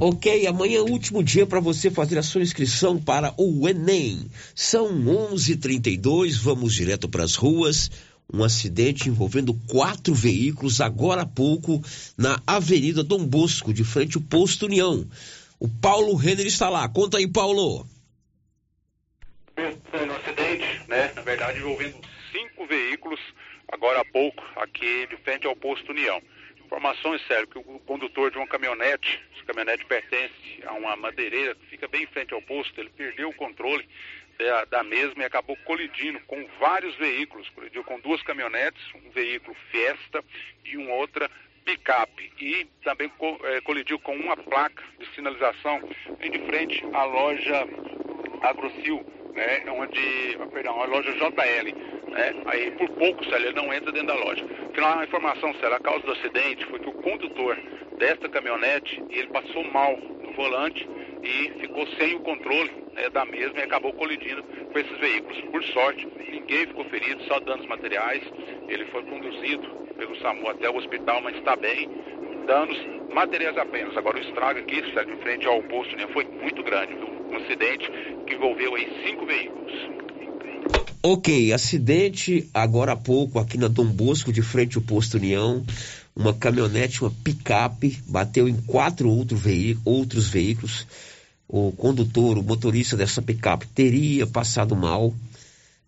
Ok, 0.00 0.46
amanhã 0.46 0.78
é 0.78 0.80
o 0.80 0.92
último 0.92 1.24
dia 1.24 1.44
para 1.44 1.58
você 1.58 1.90
fazer 1.90 2.16
a 2.18 2.22
sua 2.22 2.40
inscrição 2.40 3.02
para 3.02 3.34
o 3.36 3.68
Enem. 3.68 4.30
São 4.54 4.86
11:32. 4.92 6.36
Vamos 6.36 6.72
direto 6.72 7.08
para 7.08 7.24
as 7.24 7.34
ruas. 7.34 7.90
Um 8.32 8.44
acidente 8.44 9.08
envolvendo 9.08 9.52
quatro 9.66 10.14
veículos 10.14 10.80
agora 10.80 11.22
há 11.22 11.26
pouco 11.26 11.82
na 12.16 12.40
Avenida 12.46 13.02
Dom 13.02 13.26
Bosco, 13.26 13.74
de 13.74 13.82
frente 13.82 14.16
ao 14.16 14.22
Posto 14.22 14.66
União. 14.66 15.04
O 15.58 15.68
Paulo 15.68 16.14
Renner 16.14 16.46
está 16.46 16.68
lá. 16.68 16.88
Conta 16.88 17.18
aí, 17.18 17.26
Paulo. 17.26 17.84
Um 19.58 20.12
acidente, 20.12 20.80
né? 20.86 21.10
Na 21.16 21.22
verdade, 21.22 21.58
envolvendo 21.58 21.96
cinco 22.30 22.68
veículos 22.68 23.18
agora 23.66 24.00
há 24.02 24.04
pouco 24.04 24.44
aqui 24.54 25.08
de 25.08 25.16
frente 25.24 25.44
ao 25.44 25.56
Posto 25.56 25.90
União. 25.90 26.22
Informações, 26.68 27.26
sério, 27.26 27.46
que 27.46 27.56
o 27.58 27.62
condutor 27.86 28.30
de 28.30 28.36
uma 28.36 28.46
caminhonete, 28.46 29.24
essa 29.34 29.42
caminhonete 29.46 29.86
pertence 29.86 30.62
a 30.66 30.74
uma 30.74 30.94
madeireira 30.96 31.54
que 31.54 31.64
fica 31.64 31.88
bem 31.88 32.02
em 32.02 32.06
frente 32.08 32.34
ao 32.34 32.42
posto, 32.42 32.78
ele 32.78 32.90
perdeu 32.90 33.30
o 33.30 33.34
controle 33.34 33.88
da, 34.38 34.66
da 34.66 34.82
mesma 34.82 35.22
e 35.22 35.24
acabou 35.24 35.56
colidindo 35.64 36.20
com 36.26 36.46
vários 36.60 36.94
veículos, 36.96 37.48
colidiu 37.48 37.82
com 37.84 37.98
duas 38.00 38.22
caminhonetes, 38.22 38.82
um 38.94 39.10
veículo 39.12 39.56
Fiesta 39.70 40.22
e 40.62 40.76
uma 40.76 40.92
outra 40.92 41.30
picape 41.64 42.30
e 42.38 42.66
também 42.84 43.10
é, 43.44 43.62
colidiu 43.62 43.98
com 43.98 44.14
uma 44.14 44.36
placa 44.36 44.84
de 44.98 45.06
sinalização 45.14 45.80
em 46.20 46.30
de 46.30 46.38
frente 46.40 46.84
à 46.92 47.04
loja 47.04 47.66
Agrocil, 48.42 49.06
né, 49.38 49.62
onde, 49.70 50.38
perdão, 50.52 50.82
a 50.82 50.86
loja 50.86 51.12
JL 51.12 51.98
né? 52.08 52.34
Aí 52.46 52.70
por 52.72 52.88
pouco, 52.90 53.24
Célio, 53.24 53.48
ele 53.48 53.56
não 53.56 53.72
entra 53.72 53.92
dentro 53.92 54.08
da 54.08 54.14
loja. 54.14 54.44
Afinal, 54.70 54.98
a 54.98 55.04
informação, 55.04 55.54
Célio, 55.54 55.76
a 55.76 55.80
causa 55.80 56.04
do 56.04 56.12
acidente 56.12 56.64
foi 56.66 56.78
que 56.80 56.88
o 56.88 56.92
condutor 56.94 57.56
desta 57.98 58.28
caminhonete, 58.28 59.02
ele 59.10 59.28
passou 59.28 59.64
mal 59.64 59.96
no 59.96 60.32
volante 60.32 60.88
e 61.22 61.52
ficou 61.60 61.86
sem 61.98 62.14
o 62.16 62.20
controle 62.20 62.70
né, 62.94 63.08
da 63.10 63.24
mesma 63.24 63.58
e 63.58 63.62
acabou 63.62 63.92
colidindo 63.92 64.42
com 64.42 64.78
esses 64.78 64.98
veículos. 64.98 65.40
Por 65.50 65.62
sorte, 65.64 66.08
ninguém 66.30 66.66
ficou 66.66 66.84
ferido, 66.86 67.22
só 67.24 67.40
danos 67.40 67.66
materiais. 67.66 68.22
Ele 68.68 68.84
foi 68.86 69.02
conduzido 69.04 69.68
pelo 69.96 70.16
SAMU 70.20 70.48
até 70.48 70.70
o 70.70 70.76
hospital, 70.76 71.20
mas 71.22 71.36
está 71.36 71.56
bem. 71.56 71.88
Danos 72.46 72.78
materiais 73.12 73.58
apenas. 73.58 73.96
Agora 73.96 74.16
o 74.16 74.20
estrago 74.20 74.60
aqui, 74.60 74.82
Célio, 74.92 75.14
em 75.14 75.18
frente 75.18 75.46
ao 75.46 75.62
posto, 75.64 75.94
né, 75.96 76.06
foi 76.12 76.24
muito 76.24 76.62
grande. 76.62 77.17
Um 77.30 77.36
acidente 77.36 77.90
que 78.26 78.34
envolveu 78.34 78.74
aí 78.74 78.86
cinco 79.06 79.26
veículos. 79.26 79.98
Ok, 81.02 81.52
acidente 81.52 82.48
agora 82.52 82.92
há 82.92 82.96
pouco 82.96 83.38
aqui 83.38 83.56
na 83.56 83.68
Dom 83.68 83.86
Bosco, 83.86 84.32
de 84.32 84.42
frente 84.42 84.76
ao 84.76 84.82
posto 84.82 85.16
União. 85.16 85.64
Uma 86.14 86.34
caminhonete, 86.34 87.02
uma 87.02 87.12
picape, 87.22 88.02
bateu 88.06 88.48
em 88.48 88.56
quatro 88.62 89.08
outro 89.08 89.36
veículo, 89.36 89.96
outros 89.96 90.28
veículos. 90.28 90.86
O 91.48 91.72
condutor, 91.72 92.36
o 92.36 92.42
motorista 92.42 92.96
dessa 92.96 93.22
picape 93.22 93.66
teria 93.68 94.26
passado 94.26 94.74
mal. 94.74 95.14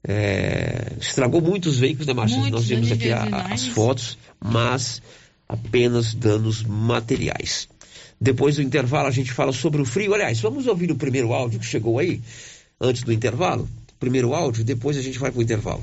É, 0.07 0.93
estragou 1.01 1.43
muitos 1.43 1.79
veículos, 1.79 2.07
né, 2.07 2.15
Márcio? 2.15 2.49
Nós 2.49 2.67
vimos 2.67 2.91
aqui 2.93 3.11
a, 3.11 3.25
as 3.53 3.67
fotos, 3.67 4.17
mas 4.43 5.03
apenas 5.49 6.15
danos 6.15 6.63
materiais. 6.63 7.69
Depois 8.21 8.57
do 8.57 8.63
intervalo, 8.63 9.09
a 9.09 9.13
gente 9.13 9.33
fala 9.33 9.53
sobre 9.53 9.81
o 9.81 9.85
frio. 9.85 10.13
Aliás, 10.13 10.41
vamos 10.41 10.67
ouvir 10.67 10.91
o 10.91 10.97
primeiro 10.97 11.33
áudio 11.33 11.59
que 11.59 11.67
chegou 11.67 11.99
aí, 11.99 12.21
antes 12.81 13.03
do 13.03 13.13
intervalo? 13.13 13.69
primeiro 14.01 14.35
áudio, 14.35 14.65
depois 14.65 14.97
a 14.97 15.03
gente 15.03 15.19
vai 15.19 15.31
para 15.31 15.39
o 15.39 15.43
intervalo. 15.43 15.83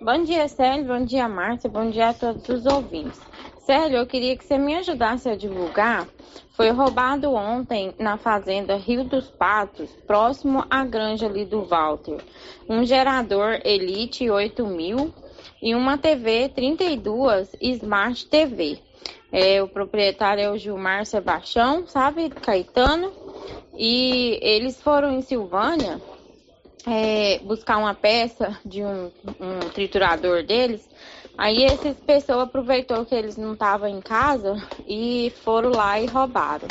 Bom 0.00 0.24
dia, 0.24 0.48
Célio. 0.48 0.86
Bom 0.86 1.04
dia, 1.04 1.28
Márcia. 1.28 1.68
Bom 1.68 1.90
dia 1.90 2.10
a 2.10 2.14
todos 2.14 2.48
os 2.48 2.64
ouvintes. 2.64 3.20
Célio, 3.66 3.98
eu 3.98 4.06
queria 4.06 4.36
que 4.36 4.44
você 4.44 4.56
me 4.56 4.74
ajudasse 4.76 5.28
a 5.28 5.36
divulgar. 5.36 6.08
Foi 6.56 6.70
roubado 6.70 7.32
ontem 7.32 7.92
na 7.98 8.16
fazenda 8.16 8.76
Rio 8.76 9.04
dos 9.04 9.28
Patos, 9.28 9.90
próximo 10.06 10.64
à 10.70 10.84
granja 10.84 11.26
ali 11.26 11.44
do 11.44 11.64
Walter, 11.64 12.18
um 12.68 12.84
gerador 12.84 13.60
Elite 13.64 14.30
8000 14.30 15.12
e 15.62 15.74
uma 15.74 15.98
TV 15.98 16.48
32 16.48 17.56
Smart 17.60 18.26
TV. 18.26 18.78
É, 19.32 19.62
o 19.62 19.68
proprietário 19.68 20.42
é 20.42 20.50
o 20.50 20.58
Gilmar 20.58 21.06
Sebastião, 21.06 21.86
sabe, 21.86 22.30
Caetano, 22.30 23.12
e 23.76 24.38
eles 24.42 24.80
foram 24.80 25.12
em 25.12 25.22
Silvânia 25.22 26.00
é, 26.86 27.38
buscar 27.40 27.78
uma 27.78 27.94
peça 27.94 28.58
de 28.64 28.82
um, 28.82 29.10
um 29.40 29.68
triturador 29.72 30.42
deles. 30.42 30.88
Aí 31.36 31.64
essas 31.64 31.96
pessoas 31.96 32.40
aproveitou 32.40 33.04
que 33.04 33.14
eles 33.14 33.36
não 33.36 33.54
estavam 33.54 33.88
em 33.88 34.00
casa 34.00 34.56
e 34.86 35.32
foram 35.42 35.70
lá 35.70 36.00
e 36.00 36.06
roubaram. 36.06 36.68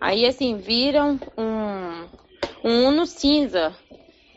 Aí 0.00 0.26
assim, 0.26 0.56
viram 0.56 1.18
um, 1.38 2.68
um 2.68 2.88
Uno 2.88 3.06
cinza 3.06 3.74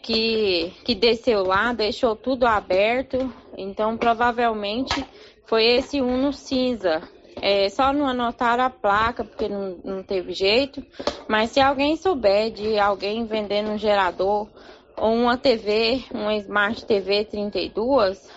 que, 0.02 0.72
que 0.86 0.94
desceu 0.94 1.44
lá, 1.44 1.74
deixou 1.74 2.16
tudo 2.16 2.46
aberto. 2.46 3.34
Então 3.58 3.98
provavelmente 3.98 5.06
foi 5.46 5.66
esse 5.66 6.02
Uno 6.02 6.32
cinza. 6.34 7.02
É, 7.42 7.68
só 7.70 7.92
não 7.92 8.08
anotaram 8.08 8.64
a 8.64 8.70
placa 8.70 9.24
porque 9.24 9.50
não, 9.50 9.78
não 9.84 10.04
teve 10.04 10.34
jeito. 10.34 10.84
Mas 11.28 11.52
se 11.52 11.60
alguém 11.60 11.98
souber 11.98 12.52
de 12.52 12.80
alguém 12.80 13.26
vendendo 13.26 13.72
um 13.72 13.78
gerador 13.78 14.48
ou 14.96 15.14
uma 15.14 15.38
TV, 15.38 16.04
uma 16.14 16.36
Smart 16.36 16.86
TV 16.86 17.26
32, 17.26 18.30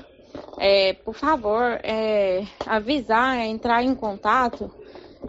é, 0.59 0.93
por 0.93 1.15
favor, 1.15 1.79
é, 1.85 2.45
avisar, 2.67 3.39
entrar 3.39 3.83
em 3.83 3.95
contato 3.95 4.71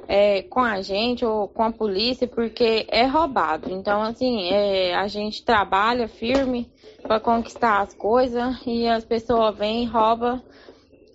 é, 0.07 0.41
com 0.43 0.59
a 0.59 0.81
gente 0.81 1.23
ou 1.23 1.47
com 1.47 1.63
a 1.63 1.71
polícia, 1.71 2.27
porque 2.27 2.85
é 2.89 3.05
roubado. 3.05 3.69
Então, 3.71 4.01
assim, 4.01 4.49
é, 4.49 4.95
a 4.95 5.07
gente 5.07 5.43
trabalha 5.43 6.07
firme 6.07 6.71
para 7.03 7.19
conquistar 7.19 7.81
as 7.81 7.93
coisas 7.93 8.55
e 8.65 8.87
as 8.87 9.05
pessoas 9.05 9.55
vêm 9.57 9.83
e 9.83 9.87
roubam. 9.87 10.41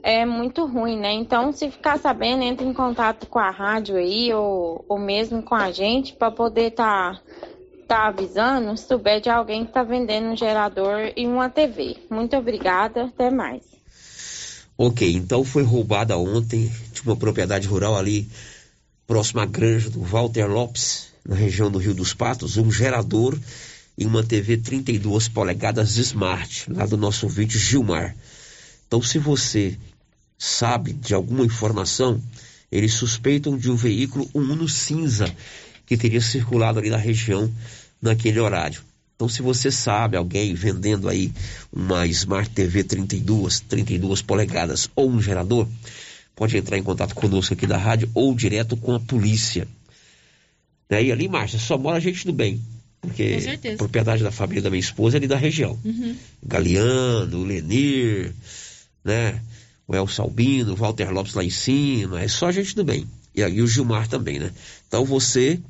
É 0.02 0.24
muito 0.26 0.66
ruim, 0.66 0.98
né? 0.98 1.12
Então, 1.12 1.50
se 1.50 1.70
ficar 1.70 1.98
sabendo, 1.98 2.42
entre 2.42 2.66
em 2.66 2.74
contato 2.74 3.26
com 3.26 3.38
a 3.38 3.50
rádio 3.50 3.96
aí 3.96 4.32
ou, 4.34 4.84
ou 4.88 4.98
mesmo 4.98 5.42
com 5.42 5.54
a 5.54 5.70
gente 5.70 6.12
para 6.12 6.30
poder 6.30 6.68
estar. 6.68 7.14
Tá 7.14 7.22
tá 7.86 8.08
avisando 8.08 8.76
se 8.76 8.86
souber 8.86 9.20
de 9.20 9.30
alguém 9.30 9.64
que 9.64 9.72
tá 9.72 9.82
vendendo 9.82 10.28
um 10.28 10.36
gerador 10.36 11.12
e 11.16 11.26
uma 11.26 11.48
TV. 11.48 11.96
Muito 12.10 12.36
obrigada, 12.36 13.04
até 13.04 13.30
mais. 13.30 13.62
Ok, 14.76 15.12
então 15.12 15.44
foi 15.44 15.62
roubada 15.62 16.18
ontem 16.18 16.70
de 16.92 17.02
uma 17.02 17.16
propriedade 17.16 17.68
rural 17.68 17.96
ali 17.96 18.26
próxima 19.06 19.42
à 19.42 19.46
granja 19.46 19.90
do 19.90 20.02
Walter 20.02 20.46
Lopes, 20.46 21.08
na 21.26 21.36
região 21.36 21.70
do 21.70 21.78
Rio 21.78 21.94
dos 21.94 22.14
Patos, 22.14 22.56
um 22.56 22.70
gerador 22.70 23.38
e 23.96 24.06
uma 24.06 24.22
TV 24.22 24.56
32 24.56 25.28
polegadas 25.28 25.96
Smart, 25.96 26.70
lá 26.72 26.86
do 26.86 26.96
nosso 26.96 27.26
ouvinte 27.26 27.58
Gilmar. 27.58 28.14
Então, 28.86 29.02
se 29.02 29.18
você 29.18 29.78
sabe 30.38 30.92
de 30.92 31.14
alguma 31.14 31.44
informação, 31.44 32.20
eles 32.70 32.94
suspeitam 32.94 33.56
de 33.56 33.70
um 33.70 33.76
veículo, 33.76 34.28
um 34.34 34.40
Uno 34.40 34.68
cinza, 34.68 35.34
que 35.86 35.96
teria 35.96 36.20
circulado 36.20 36.78
ali 36.78 36.90
na 36.90 36.96
região 36.96 37.52
naquele 38.00 38.40
horário. 38.40 38.82
Então, 39.16 39.28
se 39.28 39.42
você 39.42 39.70
sabe 39.70 40.16
alguém 40.16 40.54
vendendo 40.54 41.08
aí 41.08 41.32
uma 41.72 42.06
Smart 42.06 42.50
TV 42.50 42.82
32, 42.82 43.60
32 43.60 44.22
polegadas 44.22 44.90
ou 44.96 45.08
um 45.08 45.22
gerador, 45.22 45.68
pode 46.34 46.56
entrar 46.56 46.78
em 46.78 46.82
contato 46.82 47.14
conosco 47.14 47.54
aqui 47.54 47.66
da 47.66 47.76
rádio 47.76 48.10
ou 48.14 48.34
direto 48.34 48.76
com 48.76 48.94
a 48.94 49.00
polícia. 49.00 49.66
E 50.90 51.10
ali, 51.10 51.28
Márcia, 51.28 51.58
só 51.58 51.76
mora 51.76 52.00
gente 52.00 52.26
do 52.26 52.32
bem. 52.32 52.60
Porque 53.00 53.38
a 53.72 53.76
propriedade 53.76 54.22
da 54.22 54.30
família 54.30 54.62
da 54.62 54.70
minha 54.70 54.80
esposa 54.80 55.16
é 55.16 55.18
ali 55.18 55.26
da 55.26 55.36
região. 55.36 55.78
Uhum. 55.84 56.16
Galeano, 56.42 57.44
Lenir, 57.44 58.32
né? 59.04 59.40
O 59.86 59.94
El 59.94 60.06
Salbino, 60.06 60.72
o 60.72 60.76
Walter 60.76 61.10
Lopes 61.12 61.34
lá 61.34 61.44
em 61.44 61.50
cima, 61.50 62.22
é 62.22 62.28
só 62.28 62.50
gente 62.50 62.74
do 62.74 62.84
bem. 62.84 63.06
E 63.34 63.42
aí 63.42 63.60
o 63.60 63.66
Gilmar 63.66 64.08
também, 64.08 64.38
né? 64.38 64.50
Então 64.88 65.04
você, 65.04 65.60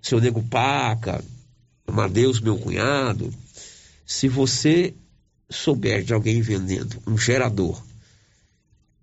seu 0.00 0.20
nego 0.20 0.42
Paca, 0.42 1.24
Amadeus, 1.86 2.40
meu 2.40 2.56
cunhado, 2.56 3.32
se 4.04 4.28
você 4.28 4.94
souber 5.50 6.04
de 6.04 6.12
alguém 6.12 6.40
vendendo 6.40 6.96
um 7.06 7.18
gerador 7.18 7.82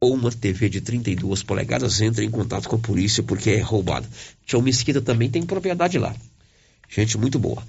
ou 0.04 0.14
uma 0.14 0.30
TV 0.30 0.68
de 0.68 0.82
32 0.82 1.44
polegadas, 1.44 2.02
entre 2.02 2.26
em 2.26 2.30
contato 2.30 2.68
com 2.68 2.76
a 2.76 2.80
polícia 2.80 3.24
porque 3.24 3.52
é 3.52 3.62
roubado. 3.62 4.06
Tião 4.46 4.62
Mesquita 4.62 5.02
também 5.02 5.30
tem 5.30 5.44
propriedade 5.44 5.98
lá. 5.98 6.14
Gente 6.90 7.18
muito 7.18 7.40
boa. 7.40 7.64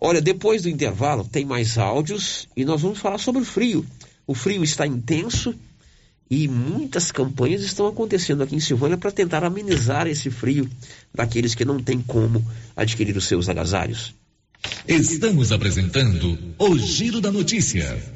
Olha, 0.00 0.20
depois 0.20 0.62
do 0.62 0.68
intervalo 0.68 1.24
tem 1.24 1.44
mais 1.44 1.76
áudios 1.76 2.46
e 2.56 2.64
nós 2.64 2.82
vamos 2.82 3.00
falar 3.00 3.18
sobre 3.18 3.42
o 3.42 3.44
frio. 3.44 3.84
O 4.28 4.32
frio 4.32 4.62
está 4.62 4.86
intenso 4.86 5.52
e 6.30 6.46
muitas 6.46 7.10
campanhas 7.10 7.62
estão 7.62 7.88
acontecendo 7.88 8.44
aqui 8.44 8.54
em 8.54 8.60
Silvânia 8.60 8.96
para 8.96 9.10
tentar 9.10 9.42
amenizar 9.42 10.06
esse 10.06 10.30
frio 10.30 10.70
daqueles 11.12 11.56
que 11.56 11.64
não 11.64 11.82
têm 11.82 12.00
como 12.00 12.48
adquirir 12.76 13.16
os 13.16 13.26
seus 13.26 13.48
agasalhos. 13.48 14.14
Estamos 14.86 15.50
apresentando 15.50 16.38
o 16.58 16.78
Giro 16.78 17.20
da 17.20 17.32
Notícia. 17.32 18.15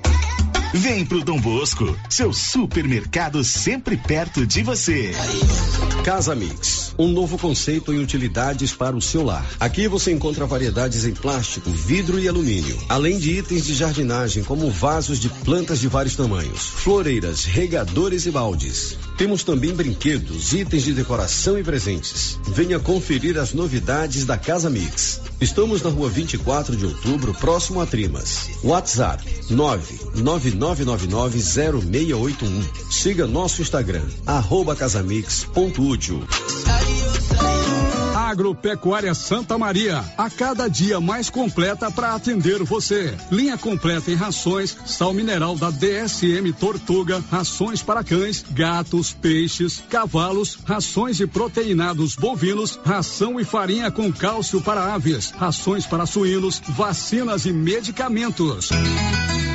Vem 0.73 1.05
pro 1.05 1.21
Dom 1.21 1.37
Bosco, 1.37 1.97
seu 2.09 2.31
supermercado 2.31 3.43
sempre 3.43 3.97
perto 3.97 4.47
de 4.47 4.63
você. 4.63 5.11
Casa 6.05 6.33
Mix, 6.33 6.95
um 6.97 7.09
novo 7.09 7.37
conceito 7.37 7.93
em 7.93 7.99
utilidades 7.99 8.71
para 8.71 8.95
o 8.95 9.01
seu 9.01 9.21
lar. 9.21 9.45
Aqui 9.59 9.89
você 9.89 10.13
encontra 10.13 10.45
variedades 10.45 11.03
em 11.03 11.13
plástico, 11.13 11.69
vidro 11.69 12.17
e 12.17 12.27
alumínio, 12.27 12.77
além 12.87 13.19
de 13.19 13.37
itens 13.37 13.65
de 13.65 13.73
jardinagem 13.73 14.45
como 14.45 14.71
vasos 14.71 15.19
de 15.19 15.27
plantas 15.27 15.77
de 15.77 15.89
vários 15.89 16.15
tamanhos, 16.15 16.67
floreiras, 16.67 17.43
regadores 17.43 18.25
e 18.25 18.31
baldes. 18.31 18.97
Temos 19.17 19.43
também 19.43 19.73
brinquedos, 19.73 20.53
itens 20.53 20.83
de 20.83 20.93
decoração 20.93 21.59
e 21.59 21.63
presentes. 21.63 22.39
Venha 22.47 22.79
conferir 22.79 23.37
as 23.37 23.53
novidades 23.53 24.25
da 24.25 24.37
Casa 24.37 24.69
Mix. 24.69 25.19
Estamos 25.39 25.81
na 25.81 25.89
rua 25.89 26.09
24 26.09 26.77
de 26.77 26.85
outubro, 26.85 27.33
próximo 27.33 27.81
a 27.81 27.85
Trimas. 27.85 28.49
WhatsApp 28.63 29.23
999990681. 30.61 32.91
Siga 32.91 33.25
nosso 33.25 33.61
Instagram, 33.61 34.05
arroba 34.25 34.75
casamix.útil. 34.75 36.23
Agropecuária 38.15 39.13
Santa 39.13 39.57
Maria, 39.57 40.01
a 40.17 40.29
cada 40.29 40.69
dia 40.69 41.01
mais 41.01 41.29
completa 41.29 41.91
para 41.91 42.15
atender 42.15 42.63
você. 42.63 43.13
Linha 43.29 43.57
completa 43.57 44.09
em 44.09 44.15
rações, 44.15 44.77
sal 44.85 45.13
mineral 45.13 45.57
da 45.57 45.69
DSM 45.69 46.53
Tortuga, 46.57 47.21
rações 47.29 47.83
para 47.83 48.05
cães, 48.05 48.45
gatos, 48.51 49.11
peixes, 49.11 49.83
cavalos, 49.89 50.57
rações 50.63 51.17
de 51.17 51.27
proteinados 51.27 52.15
bovinos, 52.15 52.79
ração 52.85 53.37
e 53.37 53.43
farinha 53.43 53.91
com 53.91 54.09
cálcio 54.13 54.61
para 54.61 54.93
aves, 54.93 55.31
rações 55.31 55.85
para 55.85 56.05
suínos, 56.05 56.61
vacinas 56.69 57.45
e 57.45 57.51
medicamentos. 57.51 58.69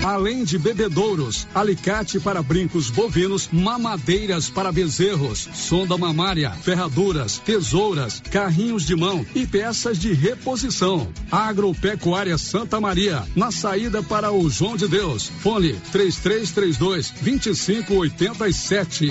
Além 0.07 0.45
de 0.45 0.57
bebedouros, 0.57 1.49
alicate 1.53 2.21
para 2.21 2.41
brincos 2.41 2.91
bovinos, 2.91 3.49
mamadeiras 3.51 4.49
para 4.49 4.71
bezerros, 4.71 5.49
sonda 5.53 5.99
mamária, 5.99 6.53
ferraduras, 6.53 7.39
tesouras, 7.45 8.23
carrinhos 8.31 8.87
de 8.87 8.95
mão 8.95 9.27
e 9.35 9.45
peças 9.45 9.99
de 9.99 10.13
reposição. 10.13 11.09
Agropecuária 11.29 12.39
Santa 12.39 12.81
Maria, 12.81 13.25
na 13.35 13.51
saída 13.51 14.01
para 14.01 14.31
o 14.31 14.49
João 14.49 14.77
de 14.77 14.87
Deus. 14.87 15.29
Fone 15.41 15.73
3332 15.91 17.11
2587. 17.21 19.11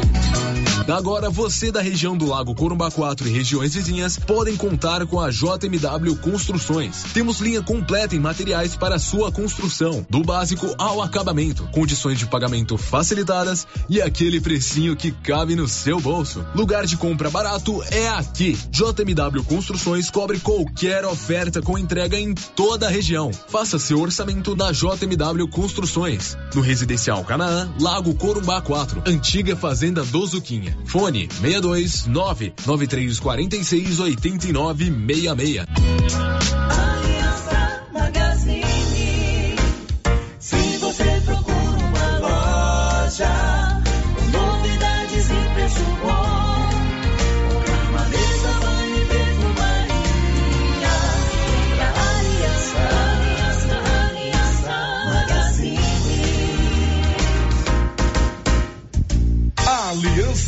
Agora 0.88 1.30
você 1.30 1.74
da 1.74 1.82
região 1.82 2.16
do 2.16 2.28
Lago 2.28 2.56
Corumbá 2.56 2.90
4 2.90 3.28
e 3.28 3.32
regiões 3.32 3.74
vizinhas 3.74 4.18
podem 4.18 4.56
contar 4.56 5.06
com 5.08 5.20
a 5.20 5.30
JMW 5.30 6.16
Construções. 6.22 7.04
Temos 7.14 7.42
linha 7.42 7.62
completa 7.62 8.16
em 8.16 8.20
materiais 8.20 8.78
para 8.78 8.98
sua 8.98 9.30
construção, 9.30 10.06
do 10.10 10.22
básico 10.22 10.74
ao 10.78 10.85
acabamento, 11.02 11.68
condições 11.72 12.20
de 12.20 12.26
pagamento 12.26 12.78
facilitadas 12.78 13.68
e 13.90 14.02
aquele 14.02 14.40
precinho 14.40 14.96
que 14.96 15.12
cabe 15.12 15.56
no 15.56 15.68
seu 15.68 16.00
bolso. 16.00 16.46
Lugar 16.56 16.86
de 16.86 16.98
compra 16.98 17.30
barato 17.30 17.84
é 17.90 18.10
aqui. 18.10 18.58
JMW 18.70 19.44
Construções 19.44 20.10
cobre 20.10 20.40
qualquer 20.40 21.06
oferta 21.06 21.62
com 21.62 21.78
entrega 21.78 22.20
em 22.20 22.34
toda 22.34 22.88
a 22.88 22.90
região. 22.90 23.32
Faça 23.48 23.80
seu 23.80 24.00
orçamento 24.00 24.56
na 24.56 24.72
JMW 24.72 25.48
Construções. 25.50 26.38
No 26.54 26.62
Residencial 26.62 27.24
Canaã, 27.24 27.70
Lago 27.80 28.14
Corumbá 28.16 28.62
4, 28.62 29.04
antiga 29.06 29.56
Fazenda 29.56 30.04
do 30.04 30.26
Zuquinha. 30.26 30.78
Fone 30.86 31.28
62 31.42 32.06
99346 32.06 34.00
8966. 34.00 36.85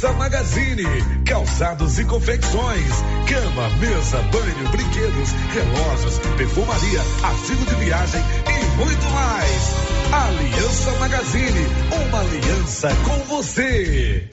Aliança 0.08 0.14
Magazine, 0.14 0.84
calçados 1.26 2.00
e 2.00 2.06
confecções, 2.06 2.92
cama, 3.28 3.70
mesa, 3.78 4.22
banho, 4.32 4.70
brinquedos, 4.70 5.32
relógios, 5.54 6.20
perfumaria, 6.38 7.02
artigo 7.24 7.66
de 7.66 7.76
viagem 7.76 8.22
e 8.22 8.66
muito 8.78 9.06
mais. 9.10 9.74
Aliança 10.14 10.92
Magazine, 11.00 11.68
uma 12.08 12.20
aliança 12.22 12.90
com 13.04 13.36
você. 13.36 14.30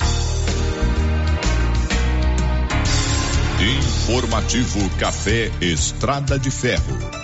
Informativo 3.60 4.90
Café 4.98 5.50
Estrada 5.60 6.38
de 6.38 6.50
Ferro. 6.50 7.23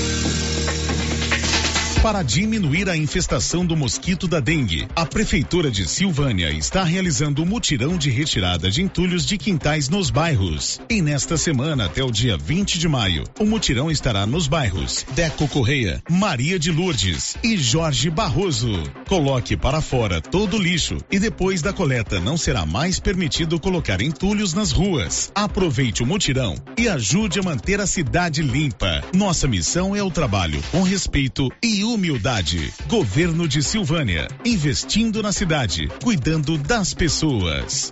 Para 2.01 2.23
diminuir 2.23 2.89
a 2.89 2.97
infestação 2.97 3.63
do 3.63 3.77
mosquito 3.77 4.27
da 4.27 4.39
dengue, 4.39 4.87
a 4.95 5.05
Prefeitura 5.05 5.69
de 5.69 5.87
Silvânia 5.87 6.49
está 6.49 6.83
realizando 6.83 7.43
um 7.43 7.45
mutirão 7.45 7.95
de 7.95 8.09
retirada 8.09 8.71
de 8.71 8.81
entulhos 8.81 9.23
de 9.23 9.37
quintais 9.37 9.87
nos 9.87 10.09
bairros. 10.09 10.81
E 10.89 10.99
nesta 10.99 11.37
semana, 11.37 11.85
até 11.85 12.03
o 12.03 12.09
dia 12.09 12.35
20 12.35 12.79
de 12.79 12.87
maio, 12.87 13.23
o 13.39 13.45
mutirão 13.45 13.91
estará 13.91 14.25
nos 14.25 14.47
bairros 14.47 15.05
Deco 15.13 15.47
Correia, 15.47 16.01
Maria 16.09 16.57
de 16.57 16.71
Lourdes 16.71 17.37
e 17.43 17.55
Jorge 17.55 18.09
Barroso. 18.09 18.81
Coloque 19.07 19.55
para 19.55 19.79
fora 19.79 20.19
todo 20.19 20.57
o 20.57 20.61
lixo 20.61 20.97
e 21.11 21.19
depois 21.19 21.61
da 21.61 21.71
coleta 21.71 22.19
não 22.19 22.35
será 22.35 22.65
mais 22.65 22.99
permitido 22.99 23.59
colocar 23.59 24.01
entulhos 24.01 24.55
nas 24.55 24.71
ruas. 24.71 25.31
Aproveite 25.35 26.01
o 26.01 26.07
mutirão 26.07 26.55
e 26.75 26.89
ajude 26.89 27.39
a 27.39 27.43
manter 27.43 27.79
a 27.79 27.85
cidade 27.85 28.41
limpa. 28.41 29.03
Nossa 29.13 29.47
missão 29.47 29.95
é 29.95 30.01
o 30.01 30.09
trabalho 30.09 30.59
com 30.71 30.81
respeito 30.81 31.47
e 31.61 31.90
humildade. 31.93 32.73
Governo 32.87 33.47
de 33.47 33.61
Silvânia, 33.61 34.27
investindo 34.45 35.21
na 35.21 35.31
cidade, 35.31 35.87
cuidando 36.01 36.57
das 36.57 36.93
pessoas. 36.93 37.91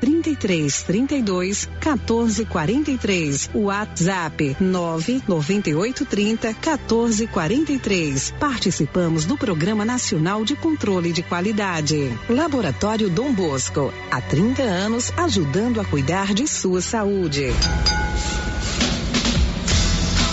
33 0.00 0.82
32 0.82 1.68
14 1.80 2.44
43. 2.44 3.50
WhatsApp 3.54 4.56
9 4.60 5.22
98 5.26 6.04
30 6.04 6.54
14 6.54 7.26
43. 7.26 8.34
Participamos 8.38 9.24
do 9.24 9.36
Programa 9.36 9.84
Nacional 9.84 10.44
de 10.44 10.56
Controle 10.56 11.12
de 11.12 11.22
Qualidade. 11.22 12.12
Laboratório 12.28 13.10
Dom 13.10 13.32
Bosco, 13.32 13.92
há 14.10 14.20
30 14.20 14.62
anos 14.62 15.12
ajudando 15.16 15.80
a 15.80 15.84
cuidar 15.84 16.32
de 16.34 16.46
sua 16.46 16.80
saúde. 16.80 17.52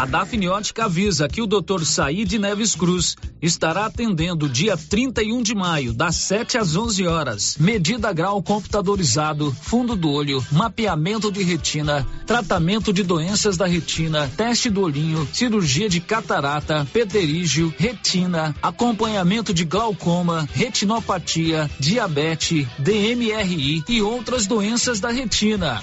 A 0.00 0.06
Dafniótica 0.06 0.86
avisa 0.86 1.28
que 1.28 1.42
o 1.42 1.46
Dr. 1.46 1.84
Saíde 1.84 2.38
Neves 2.38 2.74
Cruz 2.74 3.16
estará 3.42 3.84
atendendo 3.84 4.48
dia 4.48 4.74
31 4.74 5.42
de 5.42 5.54
maio, 5.54 5.92
das 5.92 6.16
7 6.16 6.56
às 6.56 6.74
11 6.74 7.06
horas. 7.06 7.58
Medida 7.60 8.10
grau 8.10 8.42
computadorizado, 8.42 9.54
fundo 9.60 9.94
do 9.94 10.10
olho, 10.10 10.42
mapeamento 10.50 11.30
de 11.30 11.42
retina, 11.42 12.06
tratamento 12.26 12.94
de 12.94 13.02
doenças 13.02 13.58
da 13.58 13.66
retina, 13.66 14.26
teste 14.38 14.70
do 14.70 14.80
olhinho, 14.80 15.28
cirurgia 15.34 15.86
de 15.86 16.00
catarata, 16.00 16.88
pterígio, 16.90 17.70
retina, 17.76 18.56
acompanhamento 18.62 19.52
de 19.52 19.66
glaucoma, 19.66 20.48
retinopatia, 20.54 21.70
diabetes, 21.78 22.66
DMRI 22.78 23.84
e 23.86 24.00
outras 24.00 24.46
doenças 24.46 24.98
da 24.98 25.10
retina. 25.10 25.82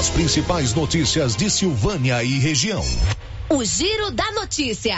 As 0.00 0.08
principais 0.08 0.72
notícias 0.72 1.36
de 1.36 1.50
Silvânia 1.50 2.24
e 2.24 2.38
região. 2.38 2.82
O 3.50 3.62
Giro 3.62 4.10
da 4.10 4.32
Notícia. 4.32 4.96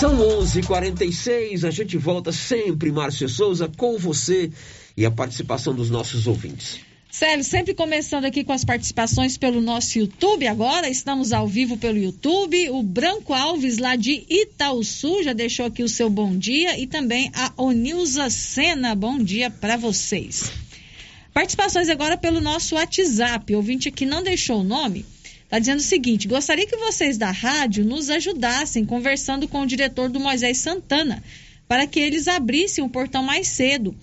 São 0.00 0.18
11:46. 0.40 1.62
A 1.62 1.70
gente 1.70 1.96
volta 1.96 2.32
sempre, 2.32 2.90
Márcio 2.90 3.28
Souza, 3.28 3.70
com 3.76 3.96
você 3.96 4.50
e 4.96 5.06
a 5.06 5.12
participação 5.12 5.72
dos 5.72 5.90
nossos 5.90 6.26
ouvintes. 6.26 6.80
Célio, 7.08 7.44
sempre 7.44 7.72
começando 7.72 8.24
aqui 8.24 8.42
com 8.42 8.52
as 8.52 8.64
participações 8.64 9.38
pelo 9.38 9.60
nosso 9.60 9.96
YouTube 10.00 10.48
agora, 10.48 10.88
estamos 10.88 11.32
ao 11.32 11.46
vivo 11.46 11.76
pelo 11.76 11.96
YouTube. 11.96 12.70
O 12.70 12.82
Branco 12.82 13.32
Alves, 13.32 13.78
lá 13.78 13.94
de 13.94 14.24
Itaúsu, 14.28 15.22
já 15.22 15.32
deixou 15.32 15.66
aqui 15.66 15.84
o 15.84 15.88
seu 15.88 16.10
bom 16.10 16.36
dia 16.36 16.76
e 16.76 16.88
também 16.88 17.30
a 17.32 17.52
Onilza 17.56 18.28
Sena, 18.28 18.96
bom 18.96 19.20
dia 19.20 19.50
para 19.50 19.76
vocês. 19.76 20.50
Participações 21.34 21.88
agora 21.88 22.16
pelo 22.16 22.40
nosso 22.40 22.76
WhatsApp. 22.76 23.52
O 23.52 23.56
ouvinte 23.56 23.88
aqui 23.88 24.06
não 24.06 24.22
deixou 24.22 24.60
o 24.60 24.64
nome. 24.64 25.04
Está 25.42 25.58
dizendo 25.58 25.80
o 25.80 25.82
seguinte: 25.82 26.28
gostaria 26.28 26.66
que 26.66 26.76
vocês 26.76 27.18
da 27.18 27.32
rádio 27.32 27.84
nos 27.84 28.08
ajudassem 28.08 28.84
conversando 28.84 29.48
com 29.48 29.62
o 29.62 29.66
diretor 29.66 30.08
do 30.08 30.20
Moisés 30.20 30.58
Santana 30.58 31.22
para 31.66 31.86
que 31.86 31.98
eles 31.98 32.28
abrissem 32.28 32.84
o 32.84 32.88
portão 32.88 33.22
mais 33.22 33.48
cedo. 33.48 33.94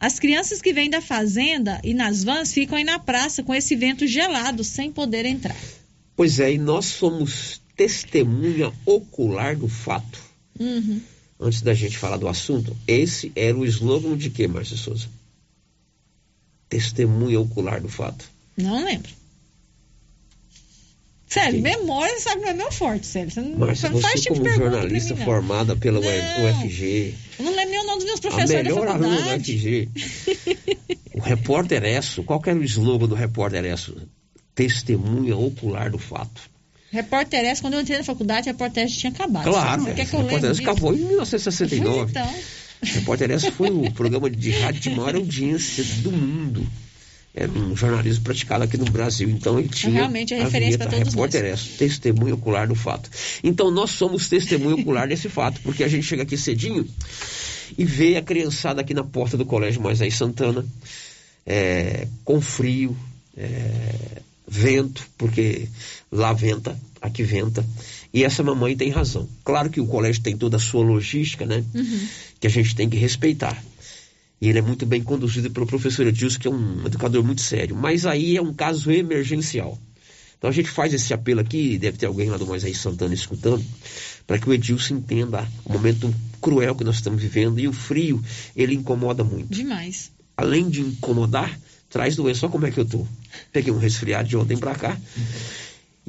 As 0.00 0.18
crianças 0.18 0.60
que 0.60 0.72
vêm 0.72 0.90
da 0.90 1.00
fazenda 1.00 1.80
e 1.84 1.94
nas 1.94 2.24
vans 2.24 2.52
ficam 2.52 2.76
aí 2.76 2.84
na 2.84 2.98
praça 2.98 3.42
com 3.42 3.54
esse 3.54 3.76
vento 3.76 4.06
gelado 4.06 4.64
sem 4.64 4.90
poder 4.90 5.26
entrar. 5.26 5.56
Pois 6.16 6.40
é, 6.40 6.54
e 6.54 6.58
nós 6.58 6.86
somos 6.86 7.60
testemunha 7.76 8.72
ocular 8.84 9.56
do 9.56 9.68
fato. 9.68 10.18
Uhum. 10.58 11.00
Antes 11.38 11.62
da 11.62 11.72
gente 11.72 11.98
falar 11.98 12.16
do 12.16 12.28
assunto, 12.28 12.76
esse 12.86 13.30
era 13.36 13.56
o 13.56 13.64
slogan 13.64 14.16
de 14.16 14.28
quê, 14.30 14.48
Márcia 14.48 14.76
Souza? 14.76 15.08
Testemunha 16.70 17.40
ocular 17.40 17.80
do 17.80 17.88
fato. 17.88 18.30
Não 18.56 18.84
lembro. 18.84 19.10
Sério, 21.28 21.60
memória 21.60 22.18
sabe 22.18 22.40
que 22.40 22.46
não 22.46 22.50
é 22.50 22.54
meu 22.54 22.72
forte, 22.72 23.06
sério. 23.06 23.30
Você 23.30 23.40
não, 23.40 23.58
Márcia, 23.58 23.88
você 23.88 23.94
não 23.94 24.00
faz 24.00 24.14
você 24.14 24.20
tipo 24.20 24.34
de 24.34 24.40
como 24.40 24.56
jornalista 24.56 25.16
formada 25.16 25.76
pela 25.76 26.00
Não. 26.00 26.08
UFG, 26.08 27.14
Eu 27.38 27.44
não 27.44 27.54
lembro 27.54 27.70
nem 27.70 27.80
o 27.80 27.86
nome 27.86 27.96
dos 27.98 28.04
meus 28.04 28.18
a 28.18 28.22
professores 28.22 28.50
da 28.50 28.62
melhor 28.62 28.88
aluna 28.88 29.10
da 29.10 29.16
faculdade. 29.16 29.52
UFG, 29.52 29.88
o 31.14 31.20
repórter 31.20 31.84
Esso, 31.84 32.24
qual 32.24 32.40
que 32.40 32.50
era 32.50 32.58
o 32.58 32.64
slogan 32.64 33.06
do 33.06 33.14
repórter 33.14 33.64
Esso? 33.64 33.96
Testemunha 34.56 35.36
ocular 35.36 35.90
do 35.90 35.98
fato. 35.98 36.50
Repórter 36.90 37.44
S, 37.44 37.62
quando 37.62 37.74
eu 37.74 37.80
entrei 37.80 37.98
na 37.98 38.04
faculdade, 38.04 38.48
repórter 38.48 38.84
S 38.84 38.96
tinha 38.96 39.12
acabado. 39.12 39.44
Claro, 39.44 39.82
Você 39.82 39.90
é, 39.90 39.94
quer 39.94 40.06
que 40.06 40.14
eu 40.14 40.22
repórter 40.22 40.50
Esso 40.50 40.62
acabou 40.62 40.94
em 40.94 40.98
1969. 40.98 42.10
Então, 42.10 42.34
Repórter 42.82 43.30
Esso 43.30 43.52
foi 43.52 43.70
o 43.70 43.90
programa 43.92 44.30
de 44.30 44.50
rádio 44.50 44.80
de 44.80 44.90
maior 44.90 45.14
audiência 45.14 45.84
do 46.02 46.10
mundo. 46.10 46.66
Era 47.32 47.50
um 47.52 47.76
jornalismo 47.76 48.24
praticado 48.24 48.64
aqui 48.64 48.76
no 48.76 48.86
Brasil. 48.86 49.28
Então 49.30 49.58
ele 49.58 49.68
tinha 49.68 49.92
Realmente 49.92 50.34
é 50.34 50.42
referência 50.42 50.78
pra 50.78 50.88
todos 50.88 51.12
Repórter 51.12 51.42
nós. 51.42 51.52
Esso, 51.52 51.78
testemunho 51.78 52.34
ocular 52.34 52.66
do 52.66 52.74
fato. 52.74 53.08
Então 53.44 53.70
nós 53.70 53.90
somos 53.90 54.28
testemunho 54.28 54.80
ocular 54.80 55.06
desse 55.06 55.28
fato, 55.28 55.60
porque 55.62 55.84
a 55.84 55.88
gente 55.88 56.04
chega 56.04 56.22
aqui 56.22 56.36
cedinho 56.36 56.88
e 57.78 57.84
vê 57.84 58.16
a 58.16 58.22
criançada 58.22 58.80
aqui 58.80 58.94
na 58.94 59.04
porta 59.04 59.36
do 59.36 59.46
Colégio 59.46 59.80
Moisés 59.80 60.16
Santana, 60.16 60.64
é, 61.46 62.08
com 62.24 62.40
frio, 62.40 62.96
é, 63.36 64.22
vento, 64.46 65.06
porque 65.16 65.68
lá 66.10 66.32
venta, 66.32 66.76
aqui 67.00 67.22
venta. 67.22 67.64
E 68.12 68.24
essa 68.24 68.42
mamãe 68.42 68.76
tem 68.76 68.90
razão. 68.90 69.28
Claro 69.44 69.70
que 69.70 69.80
o 69.80 69.86
colégio 69.86 70.22
tem 70.22 70.36
toda 70.36 70.56
a 70.56 70.60
sua 70.60 70.82
logística, 70.84 71.46
né? 71.46 71.64
Uhum. 71.74 72.08
que 72.40 72.46
a 72.46 72.50
gente 72.50 72.74
tem 72.74 72.88
que 72.88 72.96
respeitar. 72.96 73.62
E 74.40 74.48
ele 74.48 74.58
é 74.58 74.62
muito 74.62 74.86
bem 74.86 75.02
conduzido 75.02 75.50
pelo 75.50 75.66
professor 75.66 76.06
Edilson, 76.06 76.38
que 76.38 76.48
é 76.48 76.50
um 76.50 76.86
educador 76.86 77.22
muito 77.22 77.42
sério. 77.42 77.76
Mas 77.76 78.06
aí 78.06 78.36
é 78.36 78.42
um 78.42 78.54
caso 78.54 78.90
emergencial. 78.90 79.78
Então 80.38 80.48
a 80.48 80.52
gente 80.52 80.70
faz 80.70 80.94
esse 80.94 81.12
apelo 81.12 81.40
aqui, 81.40 81.76
deve 81.76 81.98
ter 81.98 82.06
alguém 82.06 82.30
lá 82.30 82.38
do 82.38 82.46
Moisés 82.46 82.78
Santana 82.78 83.12
escutando, 83.12 83.62
para 84.26 84.38
que 84.38 84.48
o 84.48 84.54
Edilson 84.54 84.94
entenda 84.94 85.46
o 85.66 85.72
momento 85.74 86.12
cruel 86.40 86.74
que 86.74 86.82
nós 86.82 86.94
estamos 86.94 87.20
vivendo. 87.20 87.60
E 87.60 87.68
o 87.68 87.72
frio, 87.74 88.24
ele 88.56 88.74
incomoda 88.74 89.22
muito. 89.22 89.52
demais. 89.52 90.10
Além 90.34 90.70
de 90.70 90.80
incomodar, 90.80 91.60
traz 91.90 92.16
doença. 92.16 92.46
Olha 92.46 92.52
como 92.52 92.66
é 92.66 92.70
que 92.70 92.80
eu 92.80 92.86
tô. 92.86 93.06
Peguei 93.52 93.70
um 93.70 93.78
resfriado 93.78 94.26
de 94.26 94.38
ontem 94.38 94.56
pra 94.56 94.74
cá. 94.74 94.98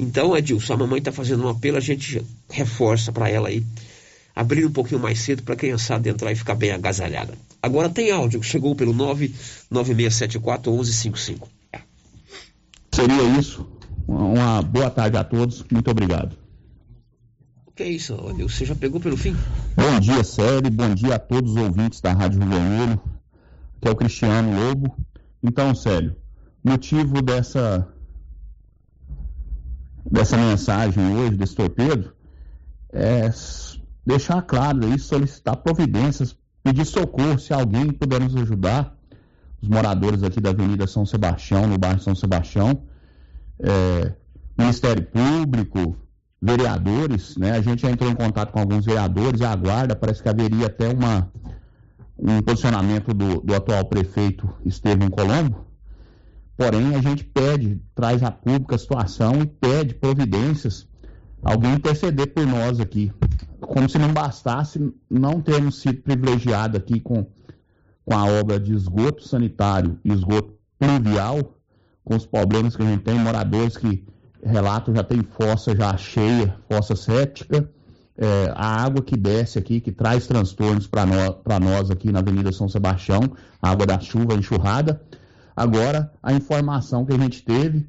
Então, 0.01 0.35
Edilson, 0.35 0.73
a 0.73 0.77
mamãe 0.77 0.97
está 0.97 1.11
fazendo 1.11 1.45
um 1.45 1.49
apelo, 1.49 1.77
a 1.77 1.79
gente 1.79 2.25
reforça 2.49 3.11
para 3.11 3.29
ela 3.29 3.49
aí 3.49 3.63
abrir 4.35 4.65
um 4.65 4.71
pouquinho 4.71 4.99
mais 4.99 5.19
cedo 5.19 5.43
para 5.43 5.53
a 5.53 5.57
criançada 5.57 6.09
entrar 6.09 6.31
e 6.31 6.35
ficar 6.35 6.55
bem 6.55 6.71
agasalhada. 6.71 7.35
Agora 7.61 7.87
tem 7.87 8.09
áudio 8.09 8.39
que 8.39 8.45
chegou 8.47 8.75
pelo 8.75 8.93
99674 8.93 10.71
1155. 10.71 11.47
Seria 12.91 13.39
isso. 13.39 13.69
Uma, 14.07 14.63
boa 14.63 14.89
tarde 14.89 15.17
a 15.17 15.23
todos. 15.23 15.63
Muito 15.71 15.91
obrigado. 15.91 16.35
O 17.67 17.71
que 17.71 17.83
é 17.83 17.89
isso, 17.89 18.17
Olha, 18.19 18.49
Você 18.49 18.65
já 18.65 18.73
pegou 18.73 18.99
pelo 18.99 19.15
fim? 19.15 19.35
Bom 19.75 19.99
dia, 19.99 20.23
Série. 20.23 20.71
Bom 20.71 20.95
dia 20.95 21.13
a 21.13 21.19
todos 21.19 21.51
os 21.51 21.57
ouvintes 21.57 22.01
da 22.01 22.11
Rádio 22.11 22.39
Rio 22.39 22.49
Vermelho. 22.49 23.01
Que 23.79 23.87
é 23.87 23.91
o 23.91 23.95
Cristiano 23.95 24.59
Lobo. 24.59 24.97
Então, 25.43 25.75
Célio, 25.75 26.15
motivo 26.63 27.21
dessa 27.21 27.87
dessa 30.09 30.37
mensagem 30.37 31.15
hoje, 31.15 31.37
desse 31.37 31.55
torpedo, 31.55 32.13
é 32.91 33.29
deixar 34.05 34.41
claro 34.41 34.85
aí, 34.85 34.99
solicitar 34.99 35.55
providências, 35.57 36.35
pedir 36.63 36.85
socorro 36.85 37.39
se 37.39 37.53
alguém 37.53 37.91
puder 37.91 38.19
nos 38.19 38.35
ajudar, 38.35 38.95
os 39.61 39.69
moradores 39.69 40.23
aqui 40.23 40.41
da 40.41 40.49
Avenida 40.49 40.87
São 40.87 41.05
Sebastião, 41.05 41.67
no 41.67 41.77
bairro 41.77 41.99
São 41.99 42.15
Sebastião, 42.15 42.83
é, 43.59 44.13
Ministério 44.57 45.05
Público, 45.05 45.95
vereadores, 46.41 47.37
né? 47.37 47.51
A 47.51 47.61
gente 47.61 47.83
já 47.83 47.91
entrou 47.91 48.09
em 48.09 48.15
contato 48.15 48.51
com 48.51 48.59
alguns 48.59 48.85
vereadores, 48.85 49.41
a 49.41 49.55
guarda, 49.55 49.95
parece 49.95 50.23
que 50.23 50.29
haveria 50.29 50.65
até 50.65 50.89
uma, 50.89 51.31
um 52.17 52.41
posicionamento 52.41 53.13
do, 53.13 53.39
do 53.41 53.55
atual 53.55 53.85
prefeito 53.85 54.49
Estevam 54.65 55.09
Colombo, 55.09 55.67
Porém, 56.61 56.93
a 56.93 57.01
gente 57.01 57.23
pede, 57.23 57.81
traz 57.95 58.21
a 58.21 58.29
pública 58.29 58.75
a 58.75 58.77
situação 58.77 59.41
e 59.41 59.47
pede 59.47 59.95
providências, 59.95 60.87
alguém 61.41 61.73
interceder 61.73 62.31
por 62.35 62.45
nós 62.45 62.79
aqui. 62.79 63.11
Como 63.59 63.89
se 63.89 63.97
não 63.97 64.13
bastasse 64.13 64.93
não 65.09 65.41
termos 65.41 65.81
sido 65.81 66.03
privilegiados 66.03 66.79
aqui 66.79 66.99
com, 66.99 67.25
com 68.05 68.15
a 68.15 68.25
obra 68.25 68.59
de 68.59 68.75
esgoto 68.75 69.27
sanitário 69.27 69.99
e 70.05 70.13
esgoto 70.13 70.53
pluvial, 70.77 71.57
com 72.05 72.15
os 72.15 72.27
problemas 72.27 72.75
que 72.75 72.83
a 72.83 72.85
gente 72.85 73.01
tem, 73.01 73.15
moradores 73.15 73.75
que 73.75 74.05
relatam 74.43 74.93
já 74.93 75.03
tem 75.03 75.23
fossa 75.23 75.75
já 75.75 75.97
cheia, 75.97 76.55
fossa 76.69 76.95
séptica, 76.95 77.67
é, 78.15 78.53
a 78.55 78.83
água 78.83 79.01
que 79.01 79.17
desce 79.17 79.57
aqui, 79.57 79.81
que 79.81 79.91
traz 79.91 80.27
transtornos 80.27 80.85
para 80.85 81.07
nós, 81.07 81.37
nós 81.59 81.89
aqui 81.89 82.11
na 82.11 82.19
Avenida 82.19 82.51
São 82.51 82.69
Sebastião, 82.69 83.21
a 83.59 83.71
água 83.71 83.87
da 83.87 83.99
chuva, 83.99 84.35
enxurrada. 84.35 85.01
Agora, 85.61 86.11
a 86.23 86.33
informação 86.33 87.05
que 87.05 87.13
a 87.13 87.17
gente 87.19 87.43
teve, 87.43 87.87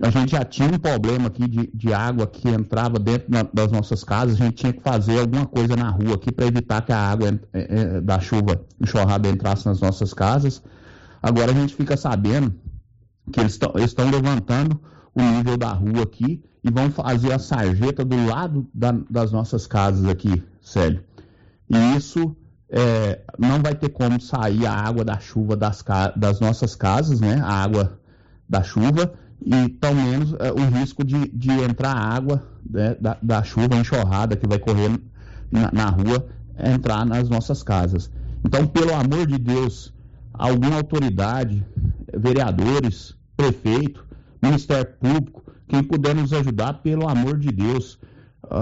a 0.00 0.08
gente 0.08 0.30
já 0.32 0.44
tinha 0.44 0.68
um 0.68 0.78
problema 0.78 1.26
aqui 1.26 1.48
de, 1.48 1.68
de 1.74 1.92
água 1.92 2.28
que 2.28 2.48
entrava 2.48 2.96
dentro 3.00 3.28
na- 3.28 3.42
das 3.52 3.72
nossas 3.72 4.04
casas, 4.04 4.40
a 4.40 4.44
gente 4.44 4.54
tinha 4.54 4.72
que 4.72 4.80
fazer 4.82 5.18
alguma 5.18 5.44
coisa 5.46 5.74
na 5.74 5.90
rua 5.90 6.14
aqui 6.14 6.30
para 6.30 6.46
evitar 6.46 6.80
que 6.82 6.92
a 6.92 6.98
água 6.98 7.28
eh, 7.52 7.66
eh, 7.68 8.00
da 8.00 8.20
chuva 8.20 8.64
enxurrada 8.80 9.28
entrasse 9.28 9.66
nas 9.66 9.80
nossas 9.80 10.14
casas. 10.14 10.62
Agora 11.20 11.50
a 11.50 11.54
gente 11.54 11.74
fica 11.74 11.96
sabendo 11.96 12.54
que 13.32 13.40
eles 13.40 13.58
estão 13.84 14.08
levantando 14.08 14.80
o 15.12 15.22
nível 15.22 15.56
da 15.56 15.72
rua 15.72 16.04
aqui 16.04 16.40
e 16.62 16.70
vão 16.70 16.88
fazer 16.92 17.32
a 17.32 17.38
sarjeta 17.40 18.04
do 18.04 18.26
lado 18.26 18.64
da- 18.72 18.94
das 19.10 19.32
nossas 19.32 19.66
casas 19.66 20.06
aqui, 20.06 20.40
Célio. 20.60 21.02
E 21.68 21.96
isso 21.96 22.36
é, 22.74 23.20
não 23.38 23.60
vai 23.60 23.74
ter 23.74 23.90
como 23.90 24.18
sair 24.18 24.66
a 24.66 24.72
água 24.72 25.04
da 25.04 25.18
chuva 25.18 25.54
das, 25.54 25.84
das 26.16 26.40
nossas 26.40 26.74
casas, 26.74 27.20
né? 27.20 27.38
A 27.44 27.52
água 27.52 27.98
da 28.48 28.62
chuva 28.62 29.12
e 29.44 29.68
tão 29.68 29.94
menos 29.94 30.34
é, 30.38 30.50
o 30.50 30.70
risco 30.70 31.04
de, 31.04 31.28
de 31.28 31.50
entrar 31.50 31.92
água 31.92 32.42
né, 32.68 32.96
da, 32.98 33.18
da 33.22 33.42
chuva 33.42 33.76
enxurrada 33.76 34.36
que 34.36 34.46
vai 34.46 34.58
correr 34.58 34.98
na, 35.50 35.70
na 35.70 35.90
rua 35.90 36.26
entrar 36.58 37.04
nas 37.04 37.28
nossas 37.28 37.62
casas. 37.62 38.10
Então, 38.42 38.66
pelo 38.66 38.94
amor 38.94 39.26
de 39.26 39.36
Deus, 39.36 39.92
alguma 40.32 40.76
autoridade, 40.76 41.64
vereadores, 42.16 43.14
prefeito, 43.36 44.04
Ministério 44.42 44.92
Público, 44.98 45.44
quem 45.68 45.82
puder 45.82 46.14
nos 46.14 46.32
ajudar, 46.32 46.74
pelo 46.74 47.08
amor 47.08 47.38
de 47.38 47.52
Deus, 47.52 47.98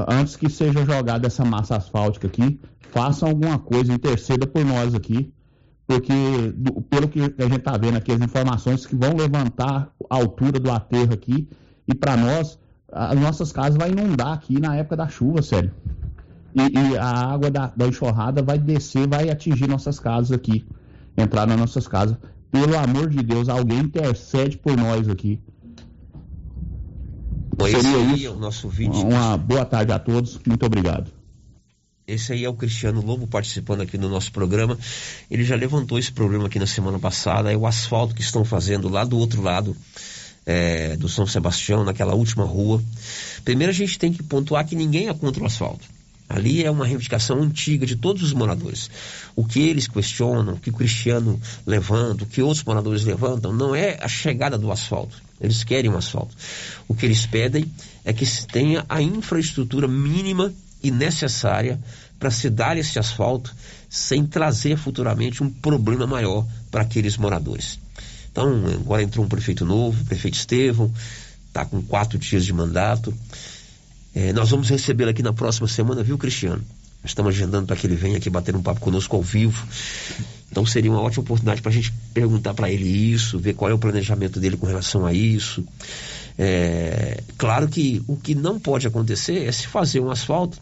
antes 0.09 0.37
que 0.37 0.49
seja 0.49 0.85
jogada 0.85 1.27
essa 1.27 1.45
massa 1.45 1.77
asfáltica 1.77 2.27
aqui, 2.27 2.61
façam 2.93 3.29
alguma 3.29 3.59
coisa, 3.59 3.93
interceda 3.93 4.47
por 4.47 4.65
nós 4.65 4.95
aqui, 4.95 5.33
porque 5.87 6.13
pelo 6.89 7.09
que 7.09 7.21
a 7.21 7.43
gente 7.43 7.57
está 7.57 7.77
vendo 7.77 7.97
aqui, 7.97 8.13
as 8.13 8.21
informações 8.21 8.87
que 8.87 8.95
vão 8.95 9.17
levantar 9.17 9.93
a 10.09 10.17
altura 10.17 10.61
do 10.61 10.71
aterro 10.71 11.13
aqui, 11.13 11.49
e 11.87 11.95
para 11.95 12.17
nós, 12.17 12.59
as 12.93 13.19
nossas 13.19 13.51
casas 13.53 13.77
vai 13.77 13.91
inundar 13.91 14.33
aqui 14.33 14.61
na 14.61 14.77
época 14.77 14.97
da 14.97 15.09
chuva, 15.09 15.43
sério. 15.43 15.73
E, 16.55 16.61
e 16.61 16.99
a 16.99 17.33
água 17.33 17.51
da, 17.51 17.73
da 17.77 17.87
enxurrada 17.87 18.43
vai 18.43 18.59
descer, 18.59 19.09
vai 19.09 19.31
atingir 19.31 19.69
nossas 19.69 19.99
casas 19.99 20.33
aqui, 20.33 20.67
entrar 21.17 21.47
nas 21.47 21.59
nossas 21.59 21.87
casas. 21.87 22.17
Pelo 22.51 22.77
amor 22.77 23.09
de 23.09 23.23
Deus, 23.23 23.49
alguém 23.49 23.81
intercede 23.81 24.59
por 24.59 24.77
nós 24.77 25.09
aqui. 25.09 25.41
Esse 27.61 27.83
Seria 27.83 27.99
aí 27.99 28.15
isso. 28.15 28.27
é 28.27 28.31
o 28.31 28.37
nosso 28.37 28.69
vídeo. 28.69 29.01
Uma 29.01 29.37
boa 29.37 29.65
tarde 29.65 29.93
a 29.93 29.99
todos, 29.99 30.41
muito 30.47 30.65
obrigado. 30.65 31.20
Esse 32.11 32.33
aí 32.33 32.45
é 32.45 32.49
o 32.49 32.55
Cristiano 32.55 33.01
Lobo 33.01 33.27
participando 33.29 33.83
aqui 33.83 33.97
no 33.97 34.09
nosso 34.09 34.33
programa. 34.33 34.77
Ele 35.31 35.45
já 35.45 35.55
levantou 35.55 35.97
esse 35.97 36.11
problema 36.11 36.47
aqui 36.47 36.59
na 36.59 36.67
semana 36.67 36.99
passada. 36.99 37.53
É 37.53 37.57
o 37.57 37.67
asfalto 37.67 38.17
que 38.17 38.21
estão 38.21 38.45
fazendo 38.45 38.89
lá 38.89 39.05
do 39.05 39.17
outro 39.17 39.41
lado 39.41 39.77
é, 40.45 40.97
do 40.97 41.09
São 41.09 41.25
Sebastião, 41.25 41.85
naquela 41.85 42.15
última 42.15 42.45
rua. 42.45 42.83
Primeiro 43.45 43.71
a 43.71 43.75
gente 43.75 43.97
tem 43.97 44.13
que 44.13 44.25
pontuar 44.25 44.67
que 44.67 44.75
ninguém 44.75 45.09
é 45.09 45.15
contra 45.15 45.41
o 45.41 45.47
asfalto. 45.47 45.87
Ali 46.29 46.65
é 46.65 46.71
uma 46.71 46.85
reivindicação 46.85 47.41
antiga 47.43 47.87
de 47.87 47.95
todos 47.95 48.23
os 48.23 48.33
moradores. 48.33 48.91
O 49.37 49.45
que 49.45 49.61
eles 49.61 49.87
questionam, 49.87 50.55
o 50.55 50.59
que 50.59 50.71
o 50.71 50.73
Cristiano 50.73 51.41
levanta, 51.65 52.25
o 52.25 52.27
que 52.27 52.43
outros 52.43 52.65
moradores 52.65 53.05
levantam, 53.05 53.53
não 53.53 53.75
é 53.75 53.99
a 54.01 54.09
chegada 54.09 54.59
do 54.59 54.73
asfalto. 54.73 55.21
Eles 55.41 55.63
querem 55.63 55.91
um 55.91 55.97
asfalto. 55.97 56.35
O 56.89 56.95
que 56.95 57.07
eles 57.07 57.25
pedem 57.27 57.71
é 58.05 58.13
que 58.13 58.27
se 58.27 58.47
tenha 58.47 58.85
a 58.89 59.01
infraestrutura 59.01 59.87
mínima 59.87 60.53
e 60.83 60.91
necessária 60.91 61.79
para 62.21 62.31
se 62.31 62.51
dar 62.51 62.77
esse 62.77 62.99
asfalto 62.99 63.57
sem 63.89 64.27
trazer 64.27 64.77
futuramente 64.77 65.43
um 65.43 65.51
problema 65.51 66.07
maior 66.07 66.47
para 66.71 66.83
aqueles 66.83 67.17
moradores. 67.17 67.81
Então, 68.31 68.63
agora 68.67 69.03
entrou 69.03 69.25
um 69.25 69.29
prefeito 69.29 69.65
novo, 69.65 70.03
o 70.03 70.05
prefeito 70.05 70.35
Estevão, 70.35 70.93
está 71.49 71.65
com 71.65 71.83
quatro 71.83 72.19
dias 72.19 72.45
de 72.45 72.53
mandato. 72.53 73.13
É, 74.15 74.33
nós 74.35 74.51
vamos 74.51 74.69
recebê-lo 74.69 75.11
aqui 75.11 75.23
na 75.23 75.33
próxima 75.33 75.67
semana, 75.67 76.03
viu, 76.03 76.19
Cristiano? 76.19 76.63
Estamos 77.03 77.35
agendando 77.35 77.67
para 77.67 77.77
que 77.77 77.87
ele 77.87 77.97
venha 77.97 78.19
aqui 78.19 78.29
bater 78.29 78.55
um 78.55 78.63
papo 78.63 78.81
conosco 78.81 79.17
ao 79.17 79.23
vivo. 79.23 79.67
Então 80.51 80.67
seria 80.67 80.91
uma 80.91 81.01
ótima 81.01 81.23
oportunidade 81.23 81.63
para 81.63 81.71
a 81.71 81.75
gente 81.75 81.93
perguntar 82.13 82.53
para 82.53 82.71
ele 82.71 82.87
isso, 82.87 83.39
ver 83.39 83.55
qual 83.55 83.71
é 83.71 83.75
o 83.75 83.79
planejamento 83.79 84.39
dele 84.39 84.59
com 84.59 84.67
relação 84.67 85.07
a 85.07 85.13
isso. 85.13 85.65
É, 86.39 87.23
claro 87.39 87.69
que 87.69 88.03
o 88.07 88.17
que 88.17 88.35
não 88.35 88.61
pode 88.61 88.87
acontecer 88.87 89.45
é 89.47 89.53
se 89.53 89.67
fazer 89.67 90.01
um 90.01 90.11
asfalto 90.11 90.59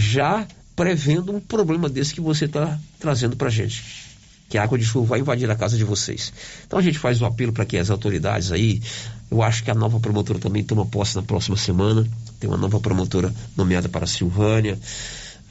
já 0.00 0.46
prevendo 0.74 1.34
um 1.34 1.40
problema 1.40 1.88
desse 1.88 2.14
que 2.14 2.20
você 2.20 2.46
está 2.46 2.78
trazendo 2.98 3.36
para 3.36 3.48
a 3.48 3.50
gente. 3.50 4.08
Que 4.48 4.58
a 4.58 4.62
água 4.62 4.78
de 4.78 4.84
chuva 4.84 5.06
vai 5.06 5.20
invadir 5.20 5.48
a 5.50 5.54
casa 5.54 5.76
de 5.76 5.84
vocês. 5.84 6.32
Então 6.66 6.78
a 6.78 6.82
gente 6.82 6.98
faz 6.98 7.20
um 7.20 7.26
apelo 7.26 7.52
para 7.52 7.64
que 7.64 7.76
as 7.76 7.90
autoridades 7.90 8.50
aí, 8.50 8.82
eu 9.30 9.42
acho 9.42 9.62
que 9.62 9.70
a 9.70 9.74
nova 9.74 10.00
promotora 10.00 10.38
também 10.38 10.64
toma 10.64 10.86
posse 10.86 11.14
na 11.14 11.22
próxima 11.22 11.56
semana. 11.56 12.08
Tem 12.40 12.48
uma 12.48 12.56
nova 12.56 12.80
promotora 12.80 13.32
nomeada 13.56 13.88
para 13.88 14.06
Silvânia. 14.06 14.78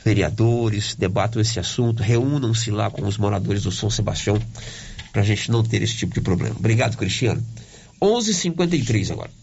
Vereadores 0.04 0.96
debatam 0.96 1.42
esse 1.42 1.60
assunto, 1.60 2.02
reúnam-se 2.02 2.72
lá 2.72 2.90
com 2.90 3.06
os 3.06 3.18
moradores 3.18 3.64
do 3.64 3.72
São 3.72 3.90
Sebastião 3.90 4.42
para 5.12 5.22
a 5.22 5.26
gente 5.26 5.52
não 5.52 5.64
ter 5.64 5.82
esse 5.82 5.96
tipo 5.96 6.14
de 6.14 6.22
problema. 6.22 6.56
Obrigado, 6.58 6.98
Cristiano. 6.98 7.44
11:53 8.02 9.12
agora. 9.12 9.39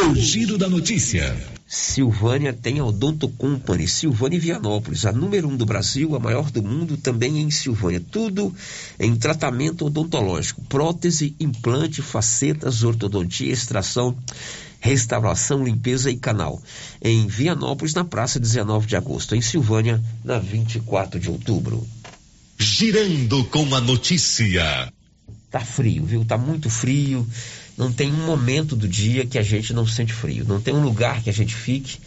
O 0.00 0.14
giro 0.14 0.56
da 0.56 0.68
notícia. 0.68 1.36
Silvânia 1.66 2.52
tem 2.52 2.78
a 2.78 2.84
Odonto 2.84 3.28
Company, 3.30 3.88
Silvânia 3.88 4.36
e 4.36 4.38
Vianópolis, 4.38 5.04
a 5.04 5.10
número 5.10 5.48
um 5.48 5.56
do 5.56 5.66
Brasil, 5.66 6.14
a 6.14 6.20
maior 6.20 6.52
do 6.52 6.62
mundo, 6.62 6.96
também 6.96 7.40
em 7.40 7.50
Silvânia. 7.50 8.00
Tudo 8.08 8.54
em 9.00 9.16
tratamento 9.16 9.86
odontológico, 9.86 10.62
prótese, 10.68 11.34
implante, 11.40 12.00
facetas, 12.00 12.84
ortodontia, 12.84 13.52
extração, 13.52 14.16
restauração, 14.78 15.64
limpeza 15.64 16.12
e 16.12 16.16
canal. 16.16 16.62
Em 17.02 17.26
Vianópolis, 17.26 17.92
na 17.92 18.04
praça 18.04 18.38
19 18.38 18.86
de 18.86 18.94
agosto. 18.94 19.34
Em 19.34 19.42
Silvânia, 19.42 20.00
na 20.22 20.38
24 20.38 21.18
de 21.18 21.28
outubro. 21.28 21.84
Girando 22.56 23.42
com 23.46 23.74
a 23.74 23.80
notícia. 23.80 24.92
Tá 25.50 25.60
frio, 25.60 26.04
viu? 26.04 26.24
Tá 26.24 26.38
muito 26.38 26.70
frio. 26.70 27.26
Não 27.78 27.92
tem 27.92 28.12
um 28.12 28.26
momento 28.26 28.74
do 28.74 28.88
dia 28.88 29.24
que 29.24 29.38
a 29.38 29.42
gente 29.42 29.72
não 29.72 29.86
sente 29.86 30.12
frio. 30.12 30.44
Não 30.44 30.60
tem 30.60 30.74
um 30.74 30.82
lugar 30.82 31.22
que 31.22 31.30
a 31.30 31.32
gente 31.32 31.54
fique 31.54 31.98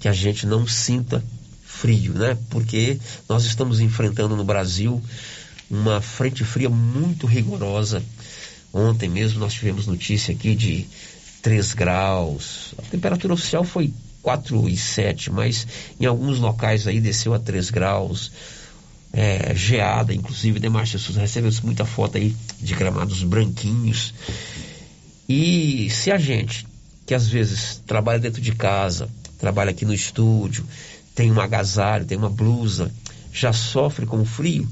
que 0.00 0.08
a 0.08 0.12
gente 0.12 0.46
não 0.46 0.66
sinta 0.66 1.22
frio, 1.62 2.14
né? 2.14 2.36
Porque 2.48 2.98
nós 3.28 3.44
estamos 3.44 3.80
enfrentando 3.80 4.34
no 4.34 4.42
Brasil 4.42 5.00
uma 5.70 6.00
frente 6.00 6.42
fria 6.42 6.70
muito 6.70 7.26
rigorosa. 7.26 8.02
Ontem 8.72 9.08
mesmo 9.08 9.38
nós 9.38 9.52
tivemos 9.52 9.86
notícia 9.86 10.32
aqui 10.32 10.54
de 10.54 10.86
3 11.42 11.74
graus. 11.74 12.74
A 12.78 12.82
temperatura 12.82 13.34
oficial 13.34 13.62
foi 13.62 13.92
4 14.22 14.68
e 14.68 14.76
7, 14.76 15.30
mas 15.30 15.66
em 16.00 16.06
alguns 16.06 16.38
locais 16.38 16.86
aí 16.86 17.00
desceu 17.00 17.34
a 17.34 17.38
3 17.38 17.70
graus. 17.70 18.32
É, 19.12 19.52
geada, 19.56 20.14
inclusive, 20.14 20.60
né, 20.60 20.68
Márcia? 20.68 20.98
Você 20.98 21.18
recebeu 21.18 21.50
muita 21.64 21.84
foto 21.84 22.16
aí 22.16 22.34
de 22.60 22.74
gramados 22.74 23.22
branquinhos. 23.24 24.14
E 25.32 25.88
se 25.90 26.10
a 26.10 26.18
gente, 26.18 26.66
que 27.06 27.14
às 27.14 27.28
vezes 27.28 27.80
trabalha 27.86 28.18
dentro 28.18 28.40
de 28.40 28.52
casa, 28.52 29.08
trabalha 29.38 29.70
aqui 29.70 29.84
no 29.84 29.94
estúdio, 29.94 30.66
tem 31.14 31.30
um 31.30 31.40
agasalho, 31.40 32.04
tem 32.04 32.18
uma 32.18 32.28
blusa, 32.28 32.90
já 33.32 33.52
sofre 33.52 34.06
com 34.06 34.20
o 34.20 34.24
frio, 34.24 34.68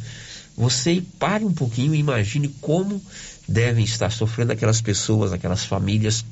você 0.57 1.01
pare 1.17 1.45
um 1.45 1.53
pouquinho 1.53 1.95
e 1.95 2.01
imagine 2.01 2.49
como 2.61 3.01
devem 3.47 3.85
estar 3.85 4.11
sofrendo 4.11 4.51
aquelas 4.51 4.81
pessoas, 4.81 5.33
aquelas 5.33 5.65
famílias 5.65 6.25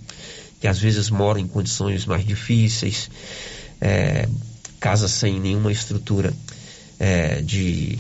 que 0.61 0.67
às 0.67 0.81
vezes 0.81 1.09
moram 1.09 1.39
em 1.39 1.47
condições 1.47 2.05
mais 2.05 2.27
difíceis, 2.27 3.09
é, 3.81 4.29
casas 4.81 5.13
sem 5.13 5.39
nenhuma 5.39 5.71
estrutura 5.71 6.35
é, 6.99 7.43
de 7.43 7.97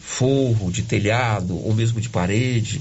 forro, 0.00 0.72
de 0.72 0.80
telhado 0.80 1.62
ou 1.62 1.74
mesmo 1.74 2.00
de 2.00 2.08
parede. 2.08 2.80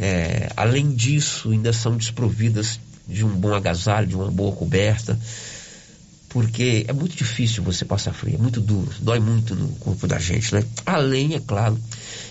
É, 0.00 0.48
além 0.56 0.94
disso, 0.94 1.50
ainda 1.50 1.72
são 1.72 1.96
desprovidas 1.96 2.78
de 3.08 3.24
um 3.24 3.30
bom 3.30 3.52
agasalho, 3.52 4.06
de 4.06 4.14
uma 4.14 4.30
boa 4.30 4.54
coberta, 4.54 5.18
porque 6.28 6.84
é 6.86 6.92
muito 6.92 7.16
difícil 7.16 7.64
você 7.64 7.84
passar 7.84 8.12
frio, 8.12 8.36
é 8.36 8.38
muito 8.38 8.60
duro, 8.60 8.88
dói 9.00 9.18
muito 9.18 9.56
no 9.56 9.68
corpo 9.76 10.06
da 10.06 10.18
gente, 10.20 10.54
né? 10.54 10.62
Além, 10.86 11.34
é 11.34 11.40
claro, 11.40 11.76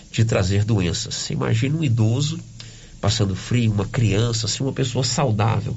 de 0.09 0.23
trazer 0.23 0.63
doenças. 0.63 1.13
Você 1.13 1.33
imagina 1.33 1.77
um 1.77 1.83
idoso 1.83 2.39
passando 3.01 3.35
frio, 3.35 3.73
uma 3.73 3.85
criança, 3.85 4.45
assim, 4.45 4.63
uma 4.63 4.71
pessoa 4.71 5.03
saudável, 5.03 5.75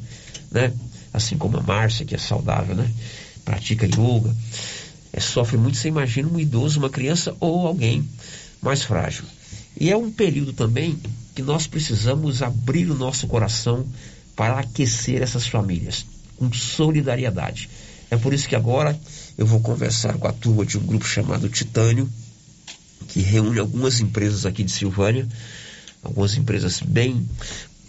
né? 0.48 0.72
Assim 1.12 1.36
como 1.36 1.56
a 1.56 1.62
Márcia, 1.62 2.06
que 2.06 2.14
é 2.14 2.18
saudável, 2.18 2.76
né? 2.76 2.88
Pratica 3.44 3.84
yoga, 3.86 4.32
é, 5.12 5.18
sofre 5.18 5.56
muito, 5.56 5.76
você 5.76 5.88
imagina 5.88 6.28
um 6.28 6.38
idoso, 6.38 6.78
uma 6.78 6.90
criança 6.90 7.34
ou 7.40 7.66
alguém 7.66 8.08
mais 8.62 8.84
frágil. 8.84 9.24
E 9.78 9.90
é 9.90 9.96
um 9.96 10.10
período 10.10 10.52
também 10.52 10.96
que 11.40 11.46
nós 11.46 11.66
precisamos 11.66 12.42
abrir 12.42 12.90
o 12.90 12.94
nosso 12.94 13.26
coração 13.26 13.86
para 14.36 14.58
aquecer 14.58 15.22
essas 15.22 15.46
famílias 15.46 16.04
com 16.36 16.52
solidariedade. 16.52 17.70
É 18.10 18.16
por 18.18 18.34
isso 18.34 18.46
que 18.46 18.54
agora 18.54 18.98
eu 19.38 19.46
vou 19.46 19.60
conversar 19.60 20.18
com 20.18 20.28
a 20.28 20.32
turma 20.34 20.66
de 20.66 20.76
um 20.76 20.82
grupo 20.82 21.06
chamado 21.06 21.48
Titânio, 21.48 22.06
que 23.08 23.20
reúne 23.20 23.58
algumas 23.58 24.00
empresas 24.00 24.44
aqui 24.44 24.62
de 24.62 24.70
Silvânia, 24.70 25.26
algumas 26.02 26.36
empresas 26.36 26.80
bem 26.82 27.26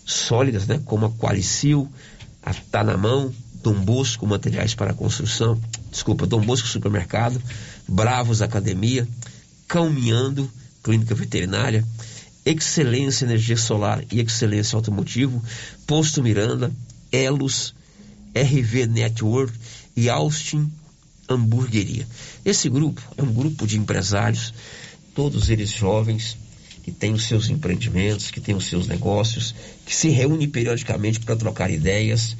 sólidas, 0.05 0.65
né, 0.65 0.79
como 0.85 1.07
a 1.07 1.11
Qualicil, 1.11 1.91
a 2.41 2.53
Tá 2.53 2.85
na 2.85 2.95
Mão, 2.95 3.33
Dom 3.61 3.73
Bosco 3.73 4.25
Materiais 4.25 4.73
para 4.73 4.93
Construção, 4.93 5.59
desculpa, 5.91 6.25
Dom 6.25 6.39
Bosco 6.39 6.69
Supermercado, 6.69 7.41
Bravos 7.85 8.41
Academia, 8.41 9.05
Caminhando, 9.67 10.49
Clínica 10.81 11.13
Veterinária, 11.13 11.85
Excelência 12.45 13.25
Energia 13.25 13.57
Solar 13.57 14.03
e 14.11 14.19
Excelência 14.19 14.75
Automotivo, 14.75 15.43
Posto 15.85 16.23
Miranda, 16.23 16.71
Elos, 17.11 17.73
RV 18.35 18.87
Network 18.87 19.53
e 19.95 20.09
Austin 20.09 20.71
Hamburgueria. 21.29 22.07
Esse 22.43 22.69
grupo 22.69 23.01
é 23.17 23.21
um 23.21 23.33
grupo 23.33 23.67
de 23.67 23.77
empresários, 23.77 24.53
todos 25.13 25.49
eles 25.49 25.69
jovens, 25.69 26.37
que 26.83 26.91
têm 26.91 27.13
os 27.13 27.25
seus 27.25 27.49
empreendimentos, 27.49 28.31
que 28.31 28.41
têm 28.41 28.55
os 28.55 28.65
seus 28.65 28.87
negócios, 28.87 29.53
que 29.85 29.95
se 29.95 30.09
reúnem 30.09 30.49
periodicamente 30.49 31.19
para 31.19 31.35
trocar 31.35 31.69
ideias, 31.69 32.35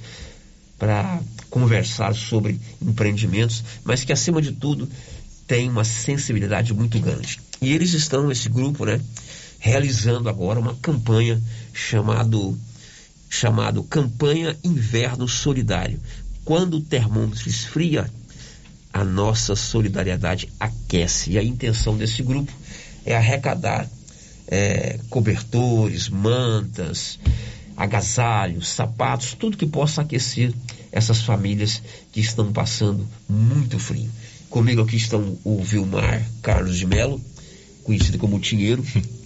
para 0.79 1.21
conversar 1.49 2.15
sobre 2.15 2.59
empreendimentos, 2.81 3.63
mas 3.83 4.03
que 4.03 4.11
acima 4.11 4.41
de 4.41 4.51
tudo 4.51 4.89
tem 5.45 5.69
uma 5.69 5.83
sensibilidade 5.83 6.73
muito 6.73 6.99
grande. 6.99 7.39
E 7.61 7.71
eles 7.71 7.93
estão, 7.93 8.31
esse 8.31 8.49
grupo, 8.49 8.85
né, 8.85 8.99
realizando 9.61 10.27
agora 10.27 10.59
uma 10.59 10.75
campanha 10.75 11.39
chamado 11.71 12.57
chamado 13.29 13.83
Campanha 13.83 14.57
Inverno 14.61 15.25
Solidário. 15.27 16.01
Quando 16.43 16.77
o 16.77 16.81
termômetro 16.81 17.47
esfria, 17.47 18.11
a 18.91 19.05
nossa 19.05 19.55
solidariedade 19.55 20.49
aquece. 20.59 21.31
E 21.31 21.37
a 21.37 21.43
intenção 21.43 21.95
desse 21.95 22.21
grupo 22.23 22.51
é 23.05 23.15
arrecadar 23.15 23.87
é, 24.47 24.99
cobertores, 25.09 26.09
mantas, 26.09 27.17
agasalhos, 27.77 28.67
sapatos, 28.67 29.33
tudo 29.33 29.55
que 29.55 29.65
possa 29.65 30.01
aquecer 30.01 30.51
essas 30.91 31.21
famílias 31.21 31.81
que 32.11 32.19
estão 32.19 32.51
passando 32.51 33.07
muito 33.29 33.79
frio. 33.79 34.09
Comigo 34.49 34.81
aqui 34.81 34.97
estão 34.97 35.37
o 35.45 35.63
Vilmar 35.63 36.27
Carlos 36.41 36.77
de 36.77 36.85
Melo, 36.85 37.21
conhecido 37.83 38.17
como 38.17 38.39
Tinheiro. 38.39 38.83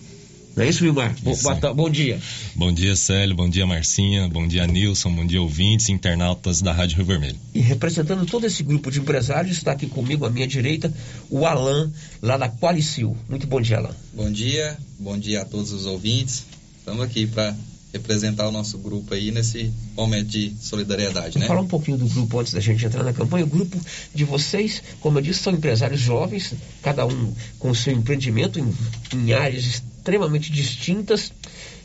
Não 0.55 0.63
é 0.63 0.69
isso, 0.69 0.79
Vilmar? 0.79 1.13
Bom, 1.21 1.33
bom, 1.35 1.75
bom 1.75 1.89
dia. 1.89 2.17
Bom 2.55 2.71
dia, 2.71 2.95
Célio. 2.95 3.35
Bom 3.35 3.49
dia, 3.49 3.65
Marcinha. 3.65 4.29
Bom 4.29 4.47
dia, 4.47 4.65
Nilson. 4.65 5.13
Bom 5.13 5.25
dia, 5.25 5.41
ouvintes, 5.41 5.89
internautas 5.89 6.61
da 6.61 6.71
Rádio 6.71 6.95
Rio 6.95 7.05
Vermelho. 7.05 7.35
E 7.53 7.59
representando 7.59 8.25
todo 8.25 8.45
esse 8.45 8.63
grupo 8.63 8.89
de 8.89 9.01
empresários, 9.01 9.57
está 9.57 9.73
aqui 9.73 9.85
comigo 9.85 10.25
à 10.25 10.29
minha 10.29 10.47
direita 10.47 10.93
o 11.29 11.45
Alan, 11.45 11.91
lá 12.21 12.37
da 12.37 12.47
Qualicil. 12.47 13.17
Muito 13.27 13.45
bom 13.45 13.59
dia, 13.59 13.79
Alan. 13.79 13.93
Bom 14.13 14.31
dia, 14.31 14.77
bom 14.97 15.17
dia 15.17 15.41
a 15.41 15.45
todos 15.45 15.73
os 15.73 15.85
ouvintes. 15.85 16.45
Estamos 16.79 17.03
aqui 17.03 17.27
para 17.27 17.53
representar 17.91 18.47
o 18.47 18.51
nosso 18.51 18.77
grupo 18.77 19.13
aí 19.13 19.31
nesse 19.31 19.73
momento 19.95 20.27
de 20.27 20.53
solidariedade, 20.61 21.37
né? 21.37 21.47
falar 21.47 21.61
um 21.61 21.67
pouquinho 21.67 21.97
do 21.97 22.07
grupo 22.07 22.39
antes 22.39 22.53
da 22.53 22.61
gente 22.61 22.85
entrar 22.85 23.03
na 23.03 23.13
campanha. 23.13 23.43
O 23.43 23.47
grupo 23.47 23.77
de 24.13 24.23
vocês, 24.23 24.81
como 25.01 25.17
eu 25.17 25.21
disse, 25.21 25.41
são 25.41 25.53
empresários 25.53 25.99
jovens, 25.99 26.53
cada 26.81 27.05
um 27.05 27.33
com 27.59 27.69
o 27.69 27.75
seu 27.75 27.93
empreendimento 27.93 28.59
em, 28.59 28.73
em 29.13 29.33
áreas 29.33 29.81
extremamente 30.05 30.51
distintas. 30.51 31.33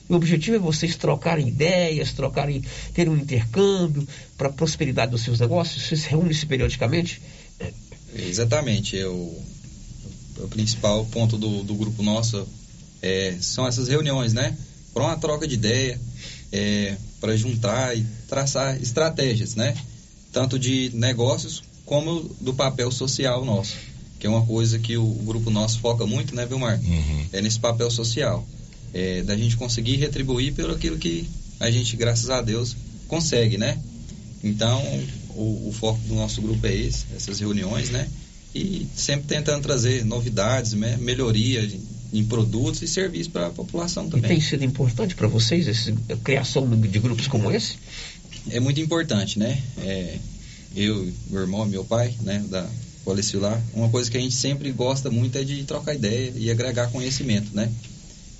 E 0.08 0.12
o 0.12 0.16
objetivo 0.16 0.56
é 0.56 0.58
vocês 0.58 0.96
trocarem 0.96 1.48
ideias, 1.48 2.12
trocarem, 2.12 2.62
terem 2.92 3.12
um 3.12 3.16
intercâmbio 3.16 4.06
para 4.36 4.48
a 4.48 4.52
prosperidade 4.52 5.12
dos 5.12 5.22
seus 5.22 5.40
negócios. 5.40 5.82
Vocês 5.82 6.04
reúnem-se 6.04 6.44
periodicamente? 6.44 7.22
Exatamente. 8.14 8.96
Eu, 8.96 9.14
o 10.36 10.48
principal 10.48 11.06
ponto 11.06 11.38
do, 11.38 11.62
do 11.62 11.74
grupo 11.74 12.02
nosso 12.02 12.46
é, 13.00 13.36
são 13.40 13.66
essas 13.66 13.88
reuniões, 13.88 14.34
né? 14.34 14.56
Para 14.92 15.04
uma 15.04 15.16
troca 15.16 15.46
de 15.46 15.54
ideia, 15.54 15.98
é, 16.52 16.96
para 17.20 17.36
juntar 17.36 17.96
e 17.96 18.04
traçar 18.28 18.80
estratégias, 18.82 19.54
né? 19.54 19.74
Tanto 20.32 20.58
de 20.58 20.90
negócios 20.92 21.62
como 21.86 22.28
do 22.40 22.52
papel 22.52 22.90
social 22.90 23.44
nosso, 23.44 23.76
que 24.20 24.26
é 24.26 24.30
uma 24.30 24.44
coisa 24.44 24.78
que 24.78 24.96
o, 24.98 25.02
o 25.02 25.22
grupo 25.24 25.50
nosso 25.50 25.80
foca 25.80 26.06
muito, 26.06 26.34
né, 26.34 26.44
Vilmar? 26.44 26.78
É 27.32 27.40
nesse 27.40 27.58
papel 27.58 27.90
social, 27.90 28.46
é, 28.92 29.22
da 29.22 29.34
gente 29.34 29.56
conseguir 29.56 29.96
retribuir 29.96 30.52
pelo 30.52 30.74
aquilo 30.74 30.98
que 30.98 31.26
a 31.58 31.70
gente, 31.70 31.96
graças 31.96 32.28
a 32.28 32.42
Deus, 32.42 32.76
consegue, 33.08 33.56
né? 33.56 33.78
Então, 34.44 34.82
o, 35.30 35.68
o 35.68 35.72
foco 35.72 35.98
do 36.06 36.14
nosso 36.14 36.40
grupo 36.42 36.66
é 36.66 36.74
esse, 36.74 37.06
essas 37.16 37.40
reuniões, 37.40 37.88
né? 37.90 38.06
E 38.54 38.86
sempre 38.94 39.26
tentando 39.26 39.62
trazer 39.62 40.04
novidades, 40.04 40.72
né? 40.74 40.96
melhoria 41.00 41.68
em, 42.12 42.24
produtos 42.24 42.82
e 42.82 42.88
serviços 42.88 43.28
para 43.28 43.46
a 43.46 43.50
população 43.50 44.06
E 44.06 44.10
também. 44.10 44.30
tem 44.30 44.40
sido 44.40 44.64
importante 44.64 45.14
para 45.14 45.28
vocês 45.28 45.68
esse, 45.68 45.94
a 46.10 46.16
criação 46.16 46.68
de 46.68 46.98
grupos 46.98 47.28
como 47.28 47.50
esse? 47.52 47.76
É 48.50 48.58
muito 48.58 48.80
importante, 48.80 49.38
né? 49.38 49.62
É, 49.78 50.18
eu, 50.74 51.12
meu 51.30 51.42
irmão, 51.42 51.64
meu 51.64 51.84
pai, 51.84 52.12
né, 52.22 52.44
da 52.48 52.68
Policilar, 53.04 53.62
uma 53.72 53.88
coisa 53.88 54.10
que 54.10 54.16
a 54.16 54.20
gente 54.20 54.34
sempre 54.34 54.70
gosta 54.72 55.10
muito 55.10 55.38
é 55.38 55.44
de 55.44 55.64
trocar 55.64 55.94
ideia 55.94 56.32
e 56.36 56.50
agregar 56.50 56.90
conhecimento, 56.90 57.54
né? 57.54 57.72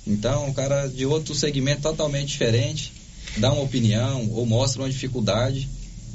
Então, 0.05 0.49
o 0.49 0.53
cara 0.53 0.87
de 0.87 1.05
outro 1.05 1.33
segmento 1.33 1.81
totalmente 1.81 2.29
diferente 2.29 2.93
dá 3.37 3.51
uma 3.51 3.63
opinião 3.63 4.29
ou 4.31 4.45
mostra 4.45 4.81
uma 4.81 4.89
dificuldade, 4.89 5.67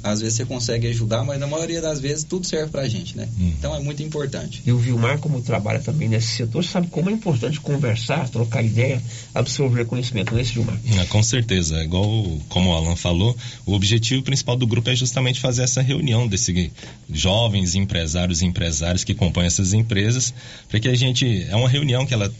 às 0.03 0.21
vezes 0.21 0.35
você 0.35 0.45
consegue 0.45 0.87
ajudar, 0.87 1.23
mas 1.23 1.39
na 1.39 1.47
maioria 1.47 1.81
das 1.81 1.99
vezes 1.99 2.23
tudo 2.23 2.45
serve 2.45 2.71
pra 2.71 2.87
gente, 2.87 3.17
né? 3.17 3.27
Então 3.39 3.75
é 3.75 3.79
muito 3.79 4.01
importante. 4.03 4.61
E 4.65 4.71
o 4.71 4.77
Vilmar, 4.77 5.19
como 5.19 5.41
trabalha 5.41 5.79
também 5.79 6.07
nesse 6.07 6.27
setor, 6.27 6.63
sabe 6.63 6.87
como 6.87 7.09
é 7.09 7.13
importante 7.13 7.59
conversar, 7.59 8.29
trocar 8.29 8.63
ideia, 8.63 9.01
absorver 9.33 9.85
conhecimento, 9.85 10.31
não 10.31 10.39
é 10.39 10.41
isso, 10.41 10.53
Vilmar? 10.53 10.77
Ah, 10.99 11.05
com 11.05 11.21
certeza, 11.23 11.83
igual 11.83 12.07
como 12.49 12.69
o 12.69 12.73
Alan 12.73 12.95
falou, 12.95 13.35
o 13.65 13.73
objetivo 13.73 14.23
principal 14.23 14.55
do 14.55 14.67
grupo 14.67 14.89
é 14.89 14.95
justamente 14.95 15.39
fazer 15.39 15.63
essa 15.63 15.81
reunião 15.81 16.27
desses 16.27 16.71
jovens 17.09 17.75
empresários 17.75 18.41
e 18.41 18.45
empresários 18.45 19.03
que 19.03 19.13
compõem 19.13 19.45
essas 19.45 19.73
empresas, 19.73 20.33
para 20.69 20.79
que 20.79 20.87
a 20.87 20.95
gente 20.95 21.45
é 21.49 21.55
uma 21.55 21.69
reunião 21.69 22.05
que 22.05 22.13
ela 22.13 22.31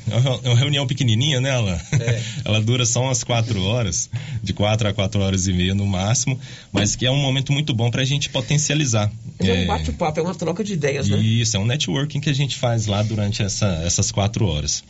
é 0.43 0.49
uma 0.49 0.57
reunião 0.57 0.87
pequenininha, 0.87 1.41
né, 1.41 1.51
Alan? 1.51 1.79
ela 2.45 2.61
dura 2.61 2.85
só 2.85 3.03
umas 3.03 3.23
quatro 3.23 3.61
horas, 3.63 4.09
de 4.41 4.53
quatro 4.53 4.87
a 4.87 4.93
quatro 4.93 5.21
horas 5.21 5.47
e 5.47 5.53
meia 5.53 5.75
no 5.75 5.85
máximo, 5.85 6.39
mas 6.71 6.95
que 6.95 7.05
é 7.05 7.11
um 7.11 7.17
momento 7.17 7.46
muito 7.51 7.73
bom 7.73 7.89
para 7.91 8.01
a 8.01 8.05
gente 8.05 8.29
potencializar. 8.29 9.11
É, 9.39 9.47
É, 9.47 9.63
um 9.63 9.67
bate-papo, 9.67 10.19
é 10.19 10.23
uma 10.23 10.35
troca 10.35 10.63
de 10.63 10.73
ideias, 10.73 11.07
né? 11.07 11.17
Isso, 11.17 11.55
é 11.57 11.59
um 11.59 11.65
networking 11.65 12.19
que 12.19 12.29
a 12.29 12.33
gente 12.33 12.55
faz 12.57 12.85
lá 12.87 13.01
durante 13.03 13.41
essa- 13.43 13.81
essas 13.85 14.11
quatro 14.11 14.45
horas. 14.47 14.83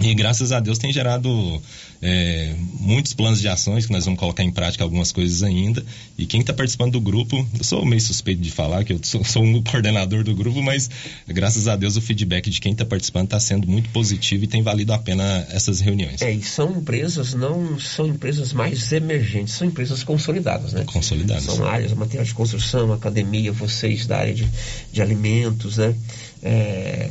E 0.00 0.14
graças 0.14 0.50
a 0.52 0.60
Deus 0.60 0.78
tem 0.78 0.92
gerado 0.92 1.60
é, 2.02 2.54
muitos 2.78 3.12
planos 3.12 3.40
de 3.40 3.48
ações 3.48 3.86
que 3.86 3.92
nós 3.92 4.04
vamos 4.04 4.18
colocar 4.18 4.42
em 4.42 4.50
prática 4.50 4.82
algumas 4.82 5.12
coisas 5.12 5.42
ainda. 5.42 5.84
E 6.16 6.24
quem 6.24 6.40
está 6.40 6.52
participando 6.52 6.92
do 6.92 7.00
grupo, 7.00 7.46
eu 7.58 7.64
sou 7.64 7.84
meio 7.84 8.00
suspeito 8.00 8.40
de 8.40 8.50
falar 8.50 8.84
que 8.84 8.94
eu 8.94 9.00
sou, 9.02 9.22
sou 9.24 9.42
um 9.42 9.62
coordenador 9.64 10.24
do 10.24 10.34
grupo, 10.34 10.62
mas 10.62 10.88
graças 11.28 11.68
a 11.68 11.76
Deus 11.76 11.96
o 11.96 12.00
feedback 12.00 12.48
de 12.48 12.60
quem 12.60 12.72
está 12.72 12.84
participando 12.84 13.24
está 13.24 13.40
sendo 13.40 13.68
muito 13.68 13.90
positivo 13.90 14.44
e 14.44 14.46
tem 14.46 14.62
valido 14.62 14.92
a 14.92 14.98
pena 14.98 15.46
essas 15.50 15.80
reuniões. 15.80 16.22
É, 16.22 16.32
e 16.32 16.42
são 16.42 16.78
empresas, 16.78 17.34
não 17.34 17.78
são 17.78 18.06
empresas 18.06 18.52
mais 18.52 18.90
emergentes, 18.92 19.54
são 19.54 19.66
empresas 19.66 20.02
consolidadas, 20.02 20.72
né? 20.72 20.84
Consolidadas. 20.84 21.44
São 21.44 21.66
áreas, 21.66 21.92
material 21.92 22.24
de 22.24 22.34
construção, 22.34 22.92
academia, 22.92 23.52
vocês 23.52 24.06
da 24.06 24.16
área 24.18 24.34
de, 24.34 24.48
de 24.90 25.02
alimentos, 25.02 25.76
né? 25.76 25.94
É, 26.42 27.10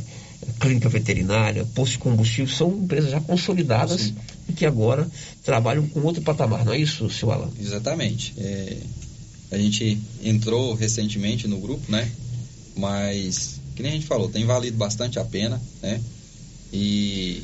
clínica 0.58 0.88
veterinária, 0.88 1.66
posto 1.74 1.92
de 1.92 1.98
combustível, 1.98 2.54
são 2.54 2.70
empresas 2.70 3.10
já 3.10 3.20
consolidadas 3.20 4.00
Sim. 4.02 4.16
e 4.48 4.52
que 4.52 4.66
agora 4.66 5.08
trabalham 5.44 5.86
com 5.88 6.00
outro 6.00 6.22
patamar, 6.22 6.64
não 6.64 6.72
é 6.72 6.78
isso, 6.78 7.08
seu 7.10 7.30
Alan? 7.30 7.50
Exatamente. 7.60 8.34
É, 8.38 8.76
a 9.50 9.58
gente 9.58 9.98
entrou 10.22 10.74
recentemente 10.74 11.48
no 11.48 11.58
grupo, 11.58 11.90
né? 11.90 12.10
Mas, 12.76 13.60
que 13.74 13.82
nem 13.82 13.92
a 13.92 13.94
gente 13.94 14.06
falou, 14.06 14.28
tem 14.28 14.44
valido 14.44 14.76
bastante 14.76 15.18
a 15.18 15.24
pena, 15.24 15.60
né? 15.82 16.00
E 16.72 17.42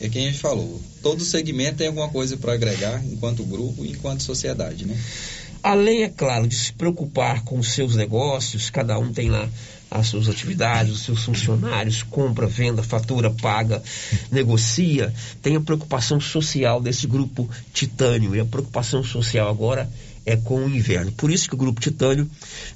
é 0.00 0.08
quem 0.08 0.26
a 0.26 0.30
gente 0.30 0.40
falou, 0.40 0.80
todo 1.02 1.24
segmento 1.24 1.78
tem 1.78 1.86
alguma 1.86 2.08
coisa 2.08 2.36
para 2.36 2.52
agregar 2.52 3.04
enquanto 3.06 3.44
grupo 3.44 3.84
e 3.84 3.90
enquanto 3.90 4.22
sociedade, 4.22 4.84
né? 4.84 4.98
Além, 5.62 6.02
é 6.02 6.08
claro, 6.10 6.46
de 6.46 6.54
se 6.54 6.72
preocupar 6.72 7.42
com 7.44 7.58
os 7.58 7.72
seus 7.72 7.96
negócios, 7.96 8.68
cada 8.68 8.98
um 8.98 9.12
tem 9.12 9.30
lá 9.30 9.48
as 9.90 10.08
suas 10.08 10.28
atividades, 10.28 10.92
os 10.92 11.02
seus 11.02 11.22
funcionários, 11.24 12.02
compra, 12.02 12.46
venda, 12.46 12.82
fatura, 12.82 13.30
paga, 13.30 13.82
negocia, 14.30 15.12
tem 15.40 15.56
a 15.56 15.60
preocupação 15.60 16.20
social 16.20 16.80
desse 16.80 17.06
grupo 17.06 17.48
Titânio. 17.72 18.34
E 18.34 18.40
a 18.40 18.44
preocupação 18.44 19.04
social 19.04 19.48
agora 19.48 19.88
é 20.26 20.36
com 20.36 20.64
o 20.64 20.68
inverno. 20.68 21.12
Por 21.12 21.30
isso 21.30 21.48
que 21.48 21.54
o 21.54 21.58
grupo 21.58 21.80
Titânio 21.80 22.28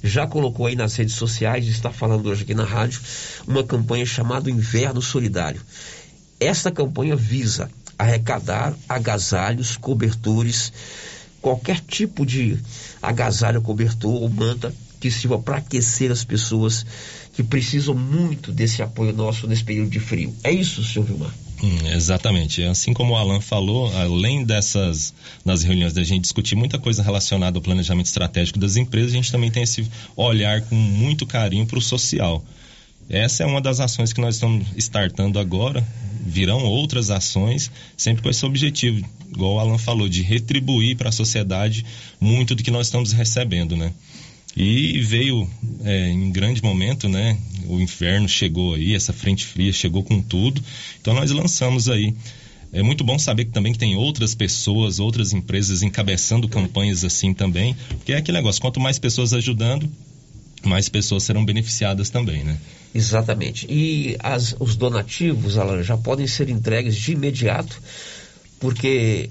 já 0.03 0.27
colocou 0.27 0.67
aí 0.67 0.75
nas 0.75 0.95
redes 0.95 1.15
sociais, 1.15 1.67
está 1.67 1.91
falando 1.91 2.27
hoje 2.27 2.43
aqui 2.43 2.53
na 2.53 2.63
rádio, 2.63 3.01
uma 3.47 3.63
campanha 3.63 4.05
chamada 4.05 4.49
Inverno 4.49 5.01
Solidário. 5.01 5.61
Esta 6.39 6.71
campanha 6.71 7.15
visa 7.15 7.69
arrecadar 7.97 8.73
agasalhos, 8.87 9.75
cobertores, 9.75 10.71
qualquer 11.41 11.81
tipo 11.81 12.25
de 12.25 12.57
agasalho, 13.01 13.61
cobertor 13.61 14.21
ou 14.21 14.29
manta 14.29 14.73
que 14.99 15.09
sirva 15.09 15.39
para 15.39 15.57
aquecer 15.57 16.11
as 16.11 16.23
pessoas 16.23 16.85
que 17.33 17.43
precisam 17.43 17.95
muito 17.95 18.51
desse 18.51 18.81
apoio 18.81 19.13
nosso 19.13 19.47
nesse 19.47 19.63
período 19.63 19.89
de 19.89 19.99
frio. 19.99 20.35
É 20.43 20.51
isso, 20.51 20.83
senhor 20.83 21.05
Vilmar? 21.05 21.33
Hum, 21.61 21.87
exatamente. 21.93 22.63
Assim 22.63 22.93
como 22.93 23.13
o 23.13 23.15
Alan 23.17 23.41
falou, 23.41 23.93
além 23.95 24.43
dessas 24.43 25.13
nas 25.43 25.63
reuniões 25.63 25.93
da 25.93 26.03
gente 26.03 26.21
discutir 26.21 26.55
muita 26.55 26.79
coisa 26.79 27.03
relacionada 27.03 27.57
ao 27.57 27.61
planejamento 27.61 28.07
estratégico 28.07 28.59
das 28.59 28.77
empresas, 28.77 29.11
a 29.11 29.15
gente 29.15 29.31
também 29.31 29.51
tem 29.51 29.63
esse 29.63 29.85
olhar 30.15 30.61
com 30.61 30.75
muito 30.75 31.25
carinho 31.25 31.65
para 31.65 31.77
o 31.77 31.81
social. 31.81 32.43
Essa 33.09 33.43
é 33.43 33.45
uma 33.45 33.59
das 33.59 33.79
ações 33.79 34.13
que 34.13 34.21
nós 34.21 34.35
estamos 34.35 34.67
startando 34.77 35.39
agora. 35.39 35.85
Virão 36.25 36.63
outras 36.63 37.09
ações, 37.09 37.71
sempre 37.97 38.21
com 38.21 38.29
esse 38.29 38.45
objetivo, 38.45 39.03
igual 39.31 39.55
o 39.55 39.59
Alan 39.59 39.77
falou, 39.79 40.07
de 40.07 40.21
retribuir 40.21 40.95
para 40.95 41.09
a 41.09 41.11
sociedade 41.11 41.83
muito 42.19 42.53
do 42.53 42.61
que 42.61 42.69
nós 42.69 42.87
estamos 42.87 43.11
recebendo, 43.11 43.75
né? 43.75 43.91
E 44.61 44.99
veio 44.99 45.49
é, 45.85 46.09
em 46.09 46.29
grande 46.33 46.61
momento, 46.61 47.07
né? 47.07 47.37
O 47.65 47.79
inverno 47.79 48.27
chegou 48.27 48.73
aí, 48.73 48.93
essa 48.93 49.13
frente 49.13 49.45
fria 49.45 49.71
chegou 49.71 50.03
com 50.03 50.21
tudo. 50.21 50.61
Então 50.99 51.13
nós 51.13 51.31
lançamos 51.31 51.87
aí. 51.87 52.13
É 52.73 52.83
muito 52.83 53.01
bom 53.05 53.17
saber 53.17 53.45
que 53.45 53.51
também 53.51 53.71
que 53.71 53.79
tem 53.79 53.95
outras 53.95 54.35
pessoas, 54.35 54.99
outras 54.99 55.31
empresas 55.31 55.81
encabeçando 55.81 56.49
campanhas 56.49 57.05
assim 57.05 57.33
também, 57.33 57.73
porque 57.87 58.11
é 58.11 58.17
aquele 58.17 58.37
negócio, 58.37 58.61
quanto 58.61 58.81
mais 58.81 58.99
pessoas 58.99 59.31
ajudando, 59.33 59.89
mais 60.63 60.89
pessoas 60.89 61.23
serão 61.23 61.45
beneficiadas 61.45 62.09
também, 62.09 62.43
né? 62.43 62.57
Exatamente. 62.93 63.65
E 63.69 64.17
as, 64.19 64.55
os 64.59 64.75
donativos, 64.75 65.57
Alan, 65.57 65.81
já 65.83 65.95
podem 65.95 66.27
ser 66.27 66.49
entregues 66.49 66.97
de 66.97 67.13
imediato, 67.13 67.81
porque 68.59 69.29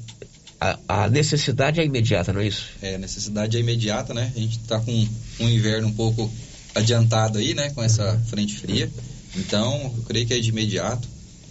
a, 0.61 0.79
a, 0.89 1.09
necessidade 1.09 1.81
é 1.81 1.85
imediata, 1.85 2.33
não 2.33 2.41
é 2.41 2.47
isso? 2.49 2.67
É, 2.83 2.97
a 2.97 2.99
necessidade 2.99 3.57
é 3.57 3.61
imediata, 3.61 4.13
né? 4.13 4.33
A 4.35 4.39
gente 4.39 4.59
está 4.59 4.81
com 4.81 5.09
um 5.41 5.49
inverno 5.49 5.89
um 5.89 5.93
pouco 5.93 6.31
adiantado 6.75 7.39
aí, 7.39 7.55
né? 7.55 7.71
Com 7.71 7.83
essa 7.83 8.19
frente 8.27 8.57
fria. 8.57 8.91
Então, 9.37 9.95
eu 9.97 10.03
creio 10.05 10.27
que 10.27 10.35
é 10.35 10.39
de 10.39 10.49
imediato. 10.49 11.07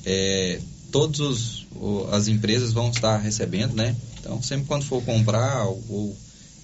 É, 0.06 0.60
todas 0.92 1.20
os, 1.20 1.68
as 2.12 2.28
empresas 2.28 2.74
vão 2.74 2.90
estar 2.90 3.18
recebendo, 3.18 3.76
né? 3.76 3.96
Então, 4.20 4.42
sempre 4.42 4.68
quando 4.68 4.84
for 4.84 5.02
comprar 5.04 5.66
ou, 5.66 5.84
ou 5.90 6.18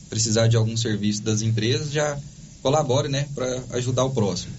precisar 0.10 0.48
de 0.48 0.58
algum 0.58 0.76
serviço 0.76 1.24
das 1.24 1.42
empresas, 1.42 1.92
já 1.92 2.20
colabore, 2.62 3.08
né? 3.08 3.28
Para 3.34 3.64
ajudar 3.72 4.04
o 4.04 4.12
próximo. 4.12 4.54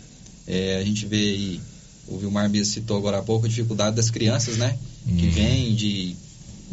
É, 0.47 0.79
a 0.79 0.85
gente 0.85 1.07
vê 1.07 1.17
aí, 1.17 1.61
o 2.07 2.19
Vilmar 2.19 2.49
mesmo 2.49 2.73
citou 2.73 2.97
agora 2.97 3.19
há 3.19 3.23
pouco, 3.23 3.47
a 3.47 3.49
dificuldade 3.49 3.97
das 3.97 4.11
crianças, 4.11 4.57
né? 4.57 4.79
Que 5.07 5.27
vêm 5.27 5.75
de 5.75 6.17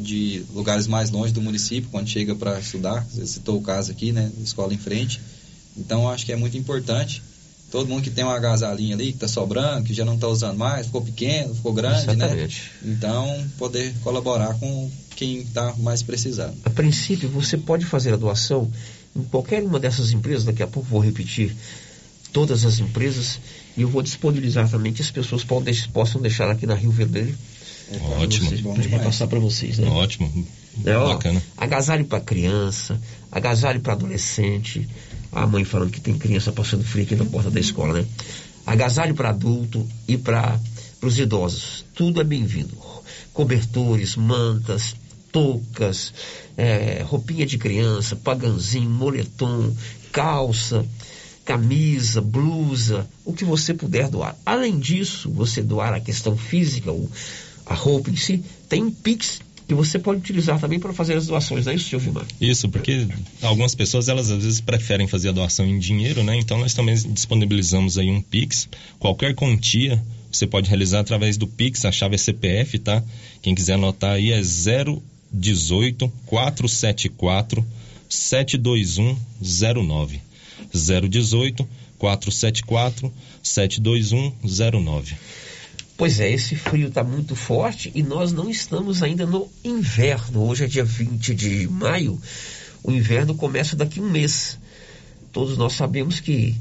de 0.01 0.43
lugares 0.53 0.87
mais 0.87 1.09
longe 1.09 1.31
do 1.31 1.41
município 1.41 1.89
quando 1.89 2.07
chega 2.07 2.35
para 2.35 2.59
estudar. 2.59 3.05
Você 3.05 3.25
citou 3.25 3.57
o 3.57 3.61
caso 3.61 3.91
aqui, 3.91 4.11
né? 4.11 4.31
Escola 4.43 4.73
em 4.73 4.77
frente. 4.77 5.21
Então, 5.77 6.09
acho 6.09 6.25
que 6.25 6.31
é 6.31 6.35
muito 6.35 6.57
importante. 6.57 7.21
Todo 7.71 7.87
mundo 7.87 8.03
que 8.03 8.09
tem 8.09 8.23
uma 8.23 8.35
agasalhinha 8.35 8.95
ali, 8.95 9.07
que 9.07 9.17
está 9.17 9.27
sobrando, 9.27 9.85
que 9.85 9.93
já 9.93 10.03
não 10.03 10.15
está 10.15 10.27
usando 10.27 10.57
mais, 10.57 10.87
ficou 10.87 11.01
pequeno, 11.01 11.55
ficou 11.55 11.71
grande, 11.71 12.03
Exatamente. 12.03 12.69
né? 12.81 12.93
Então, 12.93 13.47
poder 13.57 13.93
colaborar 14.03 14.53
com 14.55 14.91
quem 15.15 15.37
está 15.37 15.73
mais 15.77 16.03
precisando. 16.03 16.57
A 16.65 16.69
princípio, 16.69 17.29
você 17.29 17.57
pode 17.57 17.85
fazer 17.85 18.13
a 18.13 18.17
doação 18.17 18.69
em 19.15 19.23
qualquer 19.23 19.63
uma 19.63 19.79
dessas 19.79 20.11
empresas. 20.11 20.43
Daqui 20.43 20.61
a 20.61 20.67
pouco 20.67 20.89
vou 20.89 20.99
repetir 20.99 21.55
todas 22.33 22.65
as 22.65 22.79
empresas 22.79 23.39
e 23.77 23.81
eu 23.81 23.87
vou 23.87 24.01
disponibilizar 24.01 24.69
também 24.69 24.91
que 24.91 25.01
as 25.01 25.11
pessoas 25.11 25.45
possam 25.93 26.21
deixar 26.21 26.49
aqui 26.49 26.65
na 26.65 26.75
Rio 26.75 26.91
Vermelho 26.91 27.37
Ótimo. 28.21 28.49
Vocês, 28.49 28.61
pra 28.61 28.81
gente 28.81 29.03
passar 29.03 29.27
para 29.27 29.39
vocês, 29.39 29.77
né? 29.77 29.89
Ótimo. 29.89 30.47
É, 30.85 30.95
ó, 30.95 31.13
Bacana. 31.13 31.41
Agasalho 31.57 32.05
para 32.05 32.19
criança, 32.21 32.99
agasalho 33.31 33.81
para 33.81 33.93
adolescente. 33.93 34.87
A 35.31 35.47
mãe 35.47 35.63
falando 35.63 35.91
que 35.91 36.01
tem 36.01 36.17
criança 36.17 36.51
passando 36.51 36.83
frio 36.83 37.05
aqui 37.05 37.15
na 37.15 37.25
porta 37.25 37.49
da 37.49 37.59
escola, 37.59 37.93
né? 37.93 38.05
Agasalho 38.65 39.15
para 39.15 39.29
adulto 39.29 39.87
e 40.07 40.17
para 40.17 40.59
os 41.01 41.17
idosos. 41.17 41.85
Tudo 41.95 42.21
é 42.21 42.23
bem-vindo. 42.23 42.77
Cobertores, 43.33 44.15
mantas, 44.15 44.95
toucas, 45.31 46.13
é, 46.57 47.01
roupinha 47.03 47.45
de 47.45 47.57
criança, 47.57 48.15
paganzinho, 48.15 48.89
moletom, 48.89 49.73
calça, 50.11 50.85
camisa, 51.45 52.21
blusa, 52.21 53.07
o 53.25 53.33
que 53.33 53.45
você 53.45 53.73
puder 53.73 54.09
doar. 54.09 54.35
Além 54.45 54.77
disso, 54.77 55.29
você 55.29 55.61
doar 55.61 55.93
a 55.93 55.99
questão 55.99 56.37
física, 56.37 56.91
o 56.91 57.09
a 57.71 57.73
roupa 57.73 58.09
em 58.09 58.15
si, 58.15 58.43
tem 58.67 58.83
um 58.83 58.91
Pix 58.91 59.39
que 59.67 59.73
você 59.73 59.97
pode 59.97 60.19
utilizar 60.19 60.59
também 60.59 60.79
para 60.79 60.91
fazer 60.91 61.15
as 61.15 61.27
doações, 61.27 61.65
não 61.65 61.71
é 61.71 61.75
isso, 61.75 61.97
Vilmar? 61.97 62.25
Isso, 62.41 62.67
porque 62.67 63.07
algumas 63.41 63.73
pessoas, 63.73 64.09
elas 64.09 64.29
às 64.29 64.43
vezes 64.43 64.59
preferem 64.59 65.07
fazer 65.07 65.29
a 65.29 65.31
doação 65.31 65.65
em 65.65 65.79
dinheiro, 65.79 66.23
né? 66.23 66.37
Então 66.37 66.59
nós 66.59 66.73
também 66.73 66.93
disponibilizamos 66.95 67.97
aí 67.97 68.11
um 68.11 68.21
Pix, 68.21 68.67
qualquer 68.99 69.33
quantia 69.33 70.03
você 70.29 70.45
pode 70.45 70.67
realizar 70.67 70.99
através 70.99 71.37
do 71.37 71.47
Pix, 71.47 71.85
a 71.85 71.91
chave 71.91 72.15
é 72.15 72.17
CPF, 72.17 72.79
tá? 72.79 73.01
Quem 73.41 73.55
quiser 73.55 73.75
anotar 73.75 74.11
aí 74.11 74.31
é 74.31 74.41
018 75.31 76.11
474 76.25 77.65
72109. 78.09 80.21
018 80.73 81.67
474 81.97 83.13
72109. 83.41 85.15
Pois 86.01 86.19
é, 86.19 86.31
esse 86.31 86.55
frio 86.55 86.87
está 86.87 87.03
muito 87.03 87.35
forte 87.35 87.91
e 87.93 88.01
nós 88.01 88.31
não 88.31 88.49
estamos 88.49 89.03
ainda 89.03 89.23
no 89.23 89.47
inverno. 89.63 90.47
Hoje 90.47 90.63
é 90.63 90.67
dia 90.67 90.83
20 90.83 91.35
de 91.35 91.67
maio, 91.67 92.19
o 92.81 92.91
inverno 92.91 93.35
começa 93.35 93.75
daqui 93.75 94.01
um 94.01 94.09
mês. 94.09 94.57
Todos 95.31 95.59
nós 95.59 95.73
sabemos 95.73 96.19
que 96.19 96.55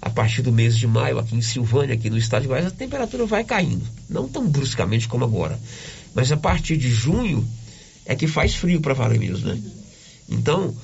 a 0.00 0.08
partir 0.08 0.40
do 0.40 0.50
mês 0.50 0.78
de 0.78 0.86
maio, 0.86 1.18
aqui 1.18 1.36
em 1.36 1.42
Silvânia, 1.42 1.94
aqui 1.94 2.08
no 2.08 2.16
estado 2.16 2.40
de 2.40 2.48
Goiás, 2.48 2.64
a 2.64 2.70
temperatura 2.70 3.26
vai 3.26 3.44
caindo. 3.44 3.86
Não 4.08 4.26
tão 4.26 4.48
bruscamente 4.48 5.06
como 5.06 5.26
agora. 5.26 5.60
Mas 6.14 6.32
a 6.32 6.38
partir 6.38 6.78
de 6.78 6.90
junho 6.90 7.46
é 8.06 8.16
que 8.16 8.26
faz 8.26 8.54
frio 8.54 8.80
para 8.80 8.94
valer 8.94 9.18
mesmo, 9.18 9.46
né? 9.46 9.60
Então, 10.26 10.74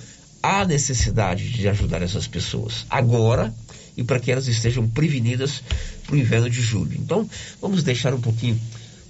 há 0.43 0.67
necessidade 0.67 1.49
de 1.49 1.67
ajudar 1.67 2.03
essas 2.03 2.27
pessoas 2.27 2.85
agora 2.91 3.55
e 3.97 4.05
para 4.05 4.21
que 4.21 4.31
elas 4.31 4.47
estejam 4.47 4.87
prevenidas 4.89 5.63
para 6.07 6.15
o 6.15 6.19
inverno 6.19 6.51
de 6.51 6.61
julho. 6.61 6.97
Então, 6.99 7.29
vamos 7.61 7.83
deixar 7.83 8.13
um 8.13 8.21
pouquinho 8.21 8.61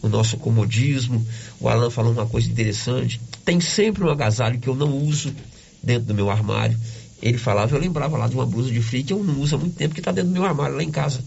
o 0.02 0.08
nosso 0.08 0.36
comodismo. 0.36 1.24
O 1.60 1.68
Alan 1.68 1.90
falou 1.90 2.12
uma 2.12 2.26
coisa 2.26 2.50
interessante. 2.50 3.20
Tem 3.44 3.60
sempre 3.60 4.04
um 4.04 4.10
agasalho 4.10 4.58
que 4.58 4.68
eu 4.68 4.74
não 4.74 4.96
uso 4.96 5.34
dentro 5.82 6.06
do 6.06 6.14
meu 6.14 6.30
armário. 6.30 6.78
Ele 7.22 7.38
falava, 7.38 7.74
eu 7.74 7.80
lembrava 7.80 8.16
lá 8.16 8.28
de 8.28 8.34
uma 8.34 8.46
blusa 8.46 8.70
de 8.70 8.80
frio 8.82 9.02
que 9.02 9.12
eu 9.12 9.24
não 9.24 9.40
uso 9.40 9.56
há 9.56 9.58
muito 9.58 9.76
tempo, 9.76 9.94
que 9.94 10.00
está 10.00 10.12
dentro 10.12 10.30
do 10.30 10.34
meu 10.34 10.44
armário 10.44 10.76
lá 10.76 10.82
em 10.82 10.90
casa. 10.90 11.20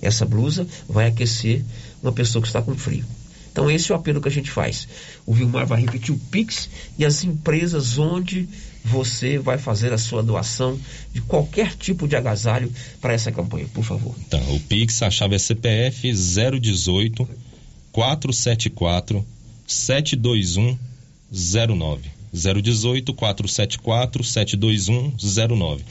Essa 0.00 0.24
blusa 0.24 0.66
vai 0.88 1.06
aquecer 1.06 1.62
uma 2.02 2.12
pessoa 2.12 2.42
que 2.42 2.48
está 2.48 2.62
com 2.62 2.74
frio. 2.74 3.04
Então 3.52 3.70
esse 3.70 3.92
é 3.92 3.94
o 3.94 3.98
apelo 3.98 4.20
que 4.20 4.28
a 4.28 4.32
gente 4.32 4.50
faz. 4.50 4.88
O 5.24 5.32
Vilmar 5.32 5.66
vai 5.66 5.80
repetir 5.80 6.12
o 6.12 6.18
Pix 6.18 6.68
e 6.98 7.04
as 7.04 7.22
empresas 7.22 7.98
onde 7.98 8.48
você 8.84 9.38
vai 9.38 9.56
fazer 9.56 9.94
a 9.94 9.98
sua 9.98 10.22
doação 10.22 10.78
de 11.12 11.22
qualquer 11.22 11.74
tipo 11.74 12.06
de 12.06 12.14
agasalho 12.14 12.70
para 13.00 13.14
essa 13.14 13.32
campanha, 13.32 13.66
por 13.72 13.82
favor. 13.82 14.14
Então, 14.26 14.54
o 14.54 14.60
Pix, 14.60 15.02
a 15.02 15.10
chave 15.10 15.34
é 15.34 15.38
CPF 15.38 16.12
018 16.12 17.26
474 17.90 19.24
72109. 19.66 22.12
018 22.34 23.14
474 23.14 24.24
72109. 24.24 25.84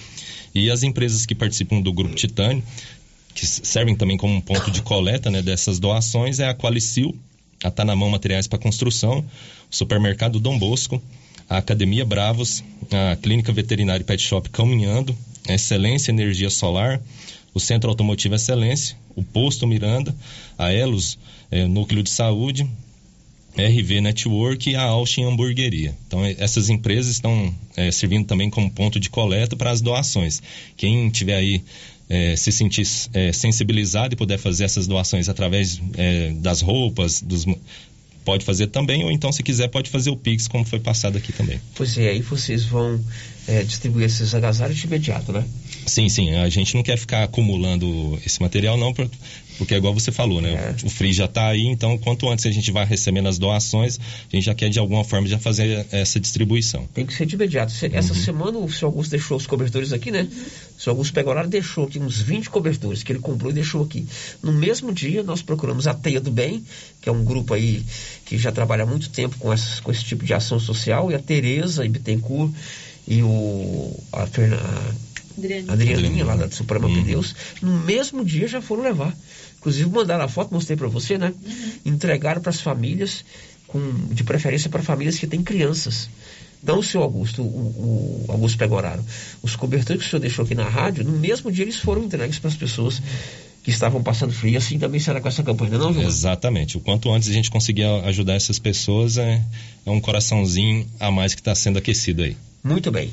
E 0.53 0.69
as 0.69 0.83
empresas 0.83 1.25
que 1.25 1.33
participam 1.33 1.81
do 1.81 1.91
Grupo 1.91 2.13
Titânio, 2.13 2.63
que 3.33 3.45
servem 3.45 3.95
também 3.95 4.17
como 4.17 4.35
um 4.35 4.41
ponto 4.41 4.69
de 4.69 4.83
coleta 4.83 5.31
né, 5.31 5.41
dessas 5.41 5.79
doações, 5.79 6.39
é 6.39 6.47
a 6.47 6.53
Qualicil, 6.53 7.17
a 7.63 7.71
Tá 7.71 7.83
na 7.83 7.95
Mão 7.95 8.09
Materiais 8.09 8.45
para 8.45 8.59
Construção, 8.59 9.25
o 9.71 9.75
Supermercado 9.75 10.39
Dom 10.39 10.59
Bosco, 10.59 11.01
a 11.49 11.57
Academia 11.57 12.05
Bravos, 12.05 12.63
a 12.91 13.15
Clínica 13.15 13.51
Veterinária 13.51 14.05
Pet 14.05 14.21
Shop 14.21 14.49
Caminhando, 14.49 15.15
a 15.47 15.53
Excelência 15.53 16.11
Energia 16.11 16.49
Solar, 16.49 17.01
o 17.53 17.59
Centro 17.59 17.89
Automotivo 17.89 18.35
Excelência, 18.35 18.95
o 19.15 19.23
Posto 19.23 19.67
Miranda, 19.67 20.15
a 20.57 20.71
Elos 20.71 21.17
eh, 21.51 21.67
Núcleo 21.67 22.01
de 22.01 22.09
Saúde, 22.09 22.67
RV 23.55 24.01
Network 24.01 24.71
e 24.71 24.75
a 24.75 24.81
Austin 24.83 25.25
Hamburgueria. 25.25 25.95
Então, 26.07 26.25
eh, 26.25 26.35
essas 26.39 26.69
empresas 26.69 27.13
estão 27.13 27.53
eh, 27.77 27.91
servindo 27.91 28.25
também 28.25 28.49
como 28.49 28.71
ponto 28.71 28.99
de 28.99 29.09
coleta 29.09 29.55
para 29.55 29.69
as 29.69 29.81
doações. 29.81 30.41
Quem 30.75 31.09
tiver 31.11 31.35
aí 31.35 31.63
eh, 32.09 32.35
se 32.35 32.51
sentir 32.51 32.87
eh, 33.13 33.31
sensibilizado 33.31 34.13
e 34.13 34.17
puder 34.17 34.37
fazer 34.37 34.65
essas 34.65 34.87
doações 34.87 35.29
através 35.29 35.81
eh, 35.95 36.33
das 36.35 36.61
roupas, 36.61 37.21
dos, 37.21 37.45
pode 38.23 38.45
fazer 38.45 38.67
também, 38.67 39.03
ou 39.03 39.11
então, 39.11 39.31
se 39.31 39.43
quiser, 39.43 39.67
pode 39.67 39.89
fazer 39.89 40.09
o 40.09 40.17
Pix, 40.17 40.47
como 40.47 40.65
foi 40.65 40.79
passado 40.79 41.17
aqui 41.17 41.31
também. 41.31 41.59
Pois 41.75 41.97
é, 41.97 42.09
aí 42.09 42.21
vocês 42.21 42.65
vão 42.65 42.99
eh, 43.47 43.63
distribuir 43.63 44.05
esses 44.05 44.33
agasalhos 44.33 44.77
de 44.77 44.85
imediato, 44.87 45.31
né? 45.31 45.43
Sim, 45.85 46.07
sim. 46.09 46.35
A 46.35 46.47
gente 46.49 46.75
não 46.75 46.83
quer 46.83 46.97
ficar 46.97 47.23
acumulando 47.23 48.17
esse 48.25 48.41
material, 48.41 48.77
não, 48.77 48.93
por- 48.93 49.09
porque 49.57 49.73
é 49.75 49.77
igual 49.77 49.93
você 49.93 50.11
falou, 50.11 50.41
né? 50.41 50.73
O 50.83 50.89
Free 50.89 51.13
já 51.13 51.25
está 51.25 51.47
aí, 51.49 51.67
então 51.67 51.95
quanto 51.97 52.27
antes 52.27 52.45
a 52.45 52.51
gente 52.51 52.71
vai 52.71 52.85
recebendo 52.85 53.27
as 53.27 53.37
doações, 53.37 53.99
a 53.99 54.35
gente 54.35 54.45
já 54.45 54.55
quer 54.55 54.69
de 54.69 54.79
alguma 54.79 55.03
forma 55.03 55.27
já 55.27 55.37
fazer 55.37 55.85
essa 55.91 56.19
distribuição. 56.19 56.87
Tem 56.93 57.05
que 57.05 57.13
ser 57.13 57.25
de 57.27 57.35
imediato. 57.35 57.71
Essa 57.91 58.15
semana 58.15 58.57
o 58.57 58.71
seu 58.71 58.87
Augusto 58.87 59.11
deixou 59.11 59.37
os 59.37 59.45
cobertores 59.45 59.93
aqui, 59.93 60.09
né? 60.09 60.27
O 60.77 60.81
seu 60.81 60.91
Augusto 60.91 61.13
Pegoraro 61.13 61.47
deixou 61.47 61.83
aqui 61.85 61.99
uns 61.99 62.19
20 62.19 62.49
cobertores 62.49 63.03
que 63.03 63.11
ele 63.11 63.19
comprou 63.19 63.51
e 63.51 63.53
deixou 63.53 63.83
aqui. 63.83 64.07
No 64.41 64.51
mesmo 64.53 64.91
dia, 64.91 65.21
nós 65.21 65.41
procuramos 65.41 65.85
a 65.85 65.93
Teia 65.93 66.19
do 66.19 66.31
Bem, 66.31 66.63
que 67.01 67.07
é 67.07 67.11
um 67.11 67.23
grupo 67.23 67.53
aí 67.53 67.83
que 68.25 68.37
já 68.37 68.51
trabalha 68.51 68.83
há 68.83 68.87
muito 68.87 69.09
tempo 69.09 69.37
com, 69.37 69.53
essas- 69.53 69.79
com 69.79 69.91
esse 69.91 70.03
tipo 70.03 70.25
de 70.25 70.33
ação 70.33 70.59
social, 70.59 71.11
e 71.11 71.15
a 71.15 71.19
Tereza 71.19 71.87
Bittencourt 71.87 72.51
e 73.07 73.21
o, 73.23 73.99
a 74.11 74.25
Fernanda. 74.27 74.95
Adrianinha, 75.67 76.25
lá 76.25 76.35
da 76.35 76.49
Suprema 76.51 76.87
Deus, 77.03 77.35
no 77.61 77.79
mesmo 77.79 78.23
dia 78.23 78.47
já 78.47 78.61
foram 78.61 78.83
levar. 78.83 79.15
Inclusive 79.57 79.89
mandaram 79.89 80.25
a 80.25 80.27
foto, 80.27 80.53
mostrei 80.53 80.77
para 80.77 80.87
você, 80.87 81.17
né? 81.17 81.33
Entregaram 81.85 82.41
para 82.41 82.51
as 82.51 82.61
famílias, 82.61 83.25
com, 83.67 83.79
de 84.11 84.23
preferência 84.23 84.69
para 84.69 84.83
famílias 84.83 85.17
que 85.17 85.25
têm 85.25 85.41
crianças. 85.41 86.09
Então, 86.61 86.79
o 86.79 86.83
senhor 86.83 87.03
Augusto, 87.03 87.41
o, 87.41 88.25
o 88.27 88.31
Augusto 88.31 88.57
Pegoraro, 88.57 89.03
os 89.41 89.55
cobertores 89.55 90.01
que 90.01 90.07
o 90.07 90.09
senhor 90.11 90.21
deixou 90.21 90.45
aqui 90.45 90.55
na 90.55 90.67
rádio, 90.67 91.03
no 91.03 91.17
mesmo 91.17 91.51
dia 91.51 91.65
eles 91.65 91.77
foram 91.77 92.03
entregues 92.03 92.39
para 92.39 92.49
as 92.49 92.55
pessoas 92.55 93.01
que 93.63 93.71
estavam 93.71 94.03
passando 94.03 94.33
frio. 94.33 94.57
Assim 94.57 94.77
também 94.77 94.99
será 94.99 95.21
com 95.21 95.27
essa 95.27 95.41
campanha, 95.41 95.77
não, 95.77 95.93
João? 95.93 96.05
Exatamente. 96.05 96.77
O 96.77 96.81
quanto 96.81 97.09
antes 97.11 97.29
a 97.29 97.33
gente 97.33 97.49
conseguir 97.49 97.85
ajudar 97.85 98.33
essas 98.33 98.59
pessoas 98.59 99.17
é, 99.17 99.41
é 99.85 99.89
um 99.89 100.01
coraçãozinho 100.01 100.85
a 100.99 101.09
mais 101.09 101.33
que 101.33 101.41
está 101.41 101.55
sendo 101.55 101.79
aquecido 101.79 102.23
aí. 102.23 102.35
Muito 102.61 102.91
bem. 102.91 103.09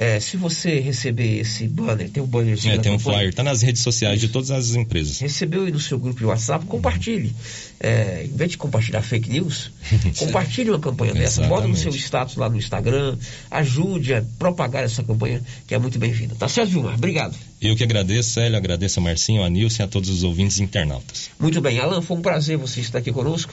É, 0.00 0.18
se 0.18 0.38
você 0.38 0.80
receber 0.80 1.40
esse 1.40 1.68
banner, 1.68 2.08
tem 2.08 2.22
um 2.22 2.26
bannerzinho 2.26 2.74
É, 2.74 2.78
tem 2.78 2.90
um 2.90 2.98
flyer, 2.98 3.34
tá 3.34 3.42
nas 3.42 3.60
redes 3.60 3.82
sociais 3.82 4.18
de 4.18 4.28
todas 4.28 4.50
as 4.50 4.74
empresas. 4.74 5.18
recebeu 5.18 5.66
aí 5.66 5.70
no 5.70 5.78
seu 5.78 5.98
grupo 5.98 6.18
de 6.18 6.24
WhatsApp, 6.24 6.64
compartilhe. 6.64 7.34
É, 7.78 8.24
em 8.24 8.34
vez 8.34 8.52
de 8.52 8.56
compartilhar 8.56 9.02
fake 9.02 9.28
news, 9.28 9.70
compartilhe 10.16 10.70
uma 10.70 10.80
campanha 10.80 11.12
dessa. 11.12 11.46
Bota 11.46 11.68
no 11.68 11.76
seu 11.76 11.94
status 11.94 12.36
lá 12.36 12.48
no 12.48 12.56
Instagram, 12.56 13.18
ajude 13.50 14.14
a 14.14 14.24
propagar 14.38 14.84
essa 14.84 15.02
campanha 15.02 15.42
que 15.66 15.74
é 15.74 15.78
muito 15.78 15.98
bem-vinda. 15.98 16.34
Tá 16.34 16.48
certo, 16.48 16.70
Vilmar? 16.70 16.94
Obrigado. 16.94 17.36
Eu 17.60 17.76
que 17.76 17.84
agradeço, 17.84 18.30
Célio, 18.30 18.56
agradeço 18.56 19.00
a 19.00 19.02
Marcinho, 19.02 19.42
a 19.44 19.50
Nilce 19.50 19.82
e 19.82 19.84
a 19.84 19.86
todos 19.86 20.08
os 20.08 20.22
ouvintes 20.22 20.60
internautas. 20.60 21.28
Muito 21.38 21.60
bem. 21.60 21.78
Alan, 21.78 22.00
foi 22.00 22.16
um 22.16 22.22
prazer 22.22 22.56
você 22.56 22.80
estar 22.80 23.00
aqui 23.00 23.12
conosco. 23.12 23.52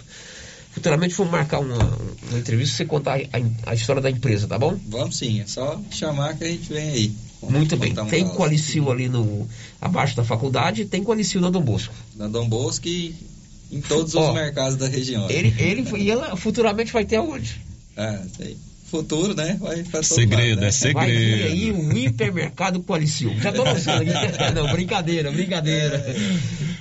Futuramente 0.78 1.16
vamos 1.16 1.32
marcar 1.32 1.58
uma, 1.58 1.76
uma 2.30 2.38
entrevista 2.38 2.76
e 2.76 2.78
você 2.78 2.86
contar 2.86 3.20
a, 3.20 3.72
a 3.72 3.74
história 3.74 4.00
da 4.00 4.12
empresa, 4.12 4.48
tá 4.48 4.60
bom? 4.60 4.80
Vamos 4.88 5.18
sim, 5.18 5.42
é 5.42 5.48
só 5.48 5.82
chamar 5.90 6.38
que 6.38 6.44
a 6.44 6.48
gente 6.48 6.72
vem 6.72 6.90
aí. 6.92 7.12
Muito 7.42 7.76
bem. 7.78 8.00
Um 8.00 8.06
Tem 8.06 8.24
caos. 8.24 8.38
Qualicil 8.38 8.92
ali 8.92 9.10
no, 9.10 9.48
abaixo 9.82 10.16
da 10.16 10.24
faculdade 10.24 10.84
e 10.84 10.86
tem 10.86 11.04
Qualicil 11.04 11.42
na 11.42 11.50
Dom 11.50 11.62
Bosco. 11.62 11.96
Na 12.16 12.28
Dom 12.28 12.48
Bosco 12.48 12.88
e 12.88 13.16
em 13.72 13.82
todos 13.82 14.14
Ó, 14.14 14.30
os 14.30 14.36
mercados 14.36 14.78
da 14.78 14.88
região. 14.88 15.28
Ele, 15.32 15.52
ele 15.58 15.98
e 15.98 16.12
ela 16.12 16.36
futuramente 16.36 16.94
vai 16.94 17.06
ter 17.06 17.16
aonde? 17.16 17.60
Ah, 18.00 18.22
sei. 18.38 18.56
Futuro, 18.92 19.34
né? 19.34 19.58
Vai 19.60 19.82
pra 19.82 20.02
todo 20.02 20.04
Segredo, 20.04 20.50
lado, 20.50 20.62
né? 20.62 20.68
é 20.68 20.72
segredo. 20.72 21.00
Vai 21.00 21.08
ter 21.08 21.44
aí 21.46 21.72
um 21.72 21.92
hipermercado 21.92 22.84
Qualicil. 22.84 23.36
Já 23.42 23.52
tô 23.52 23.64
lançando 23.64 24.04
aqui. 24.04 24.14
Não, 24.54 24.72
brincadeira, 24.72 25.32
brincadeira. 25.32 26.06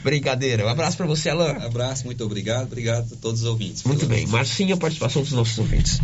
Brincadeira. 0.07 0.64
Um 0.64 0.68
abraço 0.68 0.96
pra 0.96 1.04
você, 1.04 1.30
Alan. 1.30 1.50
Abraço, 1.50 2.04
muito 2.04 2.22
obrigado. 2.22 2.66
Obrigado 2.66 3.12
a 3.12 3.16
todos 3.16 3.40
os 3.40 3.46
ouvintes. 3.48 3.82
Muito 3.82 4.07
bem. 4.07 4.24
Marcinha, 4.28 4.74
a 4.74 4.76
participação 4.76 5.20
dos 5.20 5.32
nossos 5.32 5.59
ouvintes. 5.59 6.00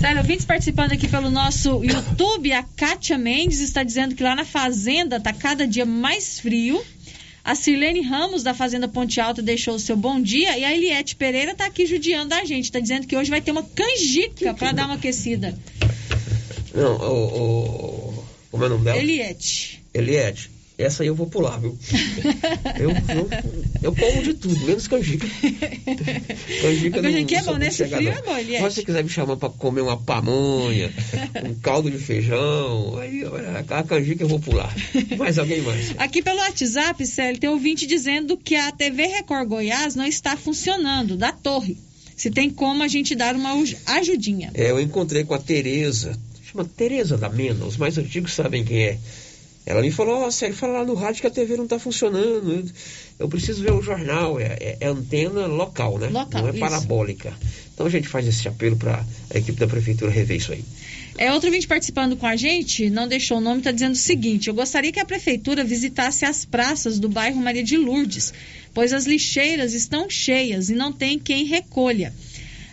Sério, 0.00 0.22
ouvintes 0.22 0.46
participando 0.46 0.92
aqui 0.92 1.06
pelo 1.06 1.30
nosso 1.30 1.84
YouTube, 1.84 2.50
a 2.50 2.62
Kátia 2.62 3.18
Mendes 3.18 3.60
está 3.60 3.82
dizendo 3.82 4.14
que 4.14 4.22
lá 4.22 4.34
na 4.34 4.46
fazenda 4.46 5.20
tá 5.20 5.34
cada 5.34 5.66
dia 5.66 5.84
mais 5.84 6.40
frio. 6.40 6.82
A 7.44 7.54
Sirlene 7.54 8.00
Ramos, 8.00 8.42
da 8.42 8.54
Fazenda 8.54 8.88
Ponte 8.88 9.20
Alta, 9.20 9.42
deixou 9.42 9.74
o 9.74 9.78
seu 9.78 9.98
bom 9.98 10.18
dia. 10.18 10.56
E 10.56 10.64
a 10.64 10.74
Eliette 10.74 11.14
Pereira 11.14 11.54
tá 11.54 11.66
aqui 11.66 11.84
judiando 11.84 12.32
a 12.32 12.46
gente. 12.46 12.72
Tá 12.72 12.80
dizendo 12.80 13.06
que 13.06 13.14
hoje 13.14 13.28
vai 13.28 13.42
ter 13.42 13.50
uma 13.50 13.64
canjica 13.64 14.54
para 14.54 14.72
dar 14.72 14.86
uma 14.86 14.94
aquecida. 14.94 15.54
Não, 16.74 16.96
o, 16.96 18.14
o, 18.14 18.24
como 18.50 18.64
é 18.64 18.66
o 18.66 18.70
nome 18.70 18.84
dela? 18.84 18.96
Eliette. 18.96 19.84
Eliette. 19.92 20.50
Essa 20.82 21.02
aí 21.02 21.06
eu 21.06 21.14
vou 21.14 21.26
pular, 21.26 21.58
viu? 21.58 21.76
Eu, 22.78 22.90
eu, 22.90 23.30
eu 23.82 23.94
como 23.94 24.22
de 24.22 24.34
tudo, 24.34 24.58
menos 24.66 24.86
canjica. 24.88 25.26
Canjica 26.60 26.98
A 26.98 27.02
canjiquinha 27.02 27.40
é 27.40 27.42
sou 27.42 27.52
bom, 27.52 27.58
nesse 27.58 27.86
frio 27.86 28.10
não. 28.10 28.18
é 28.18 28.22
bom, 28.22 28.36
Eliette. 28.36 28.62
Mas 28.62 28.74
se 28.74 28.80
você 28.80 28.86
quiser 28.86 29.04
me 29.04 29.10
chamar 29.10 29.36
pra 29.36 29.48
comer 29.48 29.80
uma 29.80 29.96
pamonha, 29.96 30.92
um 31.44 31.54
caldo 31.54 31.90
de 31.90 31.98
feijão, 31.98 32.96
aí 32.98 33.22
a 33.68 33.82
canjica 33.82 34.24
eu 34.24 34.28
vou 34.28 34.40
pular. 34.40 34.74
Mais 35.16 35.38
alguém 35.38 35.60
mais? 35.62 35.94
Aqui 35.98 36.22
pelo 36.22 36.38
WhatsApp, 36.38 37.06
Célio, 37.06 37.40
tem 37.40 37.50
ouvinte 37.50 37.86
dizendo 37.86 38.36
que 38.36 38.54
a 38.54 38.72
TV 38.72 39.06
Record 39.06 39.48
Goiás 39.48 39.94
não 39.94 40.06
está 40.06 40.36
funcionando, 40.36 41.16
da 41.16 41.32
torre. 41.32 41.76
Se 42.16 42.30
tem 42.30 42.50
como 42.50 42.82
a 42.82 42.88
gente 42.88 43.14
dar 43.14 43.34
uma 43.34 43.52
ajudinha. 43.86 44.50
É, 44.54 44.70
eu 44.70 44.80
encontrei 44.80 45.24
com 45.24 45.34
a 45.34 45.38
Tereza, 45.38 46.18
chama 46.44 46.64
Tereza 46.64 47.16
da 47.16 47.28
Mena, 47.28 47.64
os 47.64 47.76
mais 47.76 47.96
antigos 47.98 48.34
sabem 48.34 48.64
quem 48.64 48.82
é. 48.84 48.98
Ela 49.64 49.80
me 49.80 49.92
falou, 49.92 50.22
ó, 50.22 50.30
Sérgio, 50.30 50.56
fala 50.58 50.80
lá 50.80 50.84
no 50.84 50.94
rádio 50.94 51.20
que 51.20 51.26
a 51.26 51.30
TV 51.30 51.56
não 51.56 51.64
está 51.64 51.78
funcionando. 51.78 52.64
Eu, 53.18 53.28
preciso 53.28 53.62
ver 53.62 53.72
o 53.72 53.80
jornal. 53.80 54.40
É, 54.40 54.56
é- 54.60 54.76
é 54.80 54.86
antena 54.88 55.46
local, 55.46 55.98
né? 55.98 56.08
Local, 56.08 56.42
não 56.42 56.48
é 56.48 56.50
isso. 56.50 56.60
parabólica. 56.60 57.32
Então 57.72 57.86
a 57.86 57.90
gente 57.90 58.08
faz 58.08 58.26
esse 58.26 58.46
apelo 58.48 58.76
para 58.76 59.04
a 59.32 59.38
equipe 59.38 59.58
da 59.58 59.66
prefeitura 59.66 60.10
rever 60.10 60.36
isso 60.36 60.52
aí. 60.52 60.64
É, 61.16 61.32
outro 61.32 61.48
ouvinte 61.48 61.66
participando 61.66 62.16
com 62.16 62.26
a 62.26 62.34
gente, 62.36 62.88
não 62.90 63.06
deixou 63.06 63.38
o 63.38 63.40
nome, 63.40 63.58
está 63.58 63.70
dizendo 63.70 63.92
o 63.92 63.96
seguinte: 63.96 64.48
eu 64.48 64.54
gostaria 64.54 64.90
que 64.90 65.00
a 65.00 65.04
prefeitura 65.04 65.62
visitasse 65.62 66.24
as 66.24 66.44
praças 66.44 66.98
do 66.98 67.08
bairro 67.08 67.40
Maria 67.40 67.62
de 67.62 67.76
Lourdes, 67.76 68.32
pois 68.74 68.92
as 68.92 69.04
lixeiras 69.06 69.74
estão 69.74 70.08
cheias 70.10 70.70
e 70.70 70.74
não 70.74 70.92
tem 70.92 71.18
quem 71.18 71.44
recolha. 71.44 72.12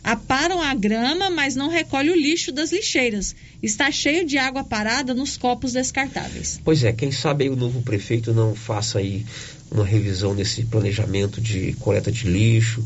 Aparam 0.10 0.60
a 0.60 0.74
grama, 0.74 1.30
mas 1.30 1.56
não 1.56 1.70
recolhe 1.70 2.10
o 2.10 2.16
lixo 2.16 2.52
das 2.52 2.72
lixeiras. 2.72 3.36
Está 3.62 3.92
cheio 3.92 4.26
de 4.26 4.40
água 4.40 4.64
parada 4.64 5.14
nos 5.14 5.38
copos 5.38 5.74
descartáveis. 5.74 6.60
Pois 6.66 6.84
é, 6.84 6.92
quem 6.92 7.12
sabe 7.12 7.48
o 7.48 7.56
novo 7.56 7.84
prefeito 7.84 8.34
não 8.34 8.56
faça 8.56 8.98
aí 8.98 9.24
uma 9.70 9.86
revisão 9.86 10.34
nesse 10.34 10.64
planejamento 10.64 11.40
de 11.40 11.74
coleta 11.74 12.12
de 12.12 12.28
lixo. 12.28 12.84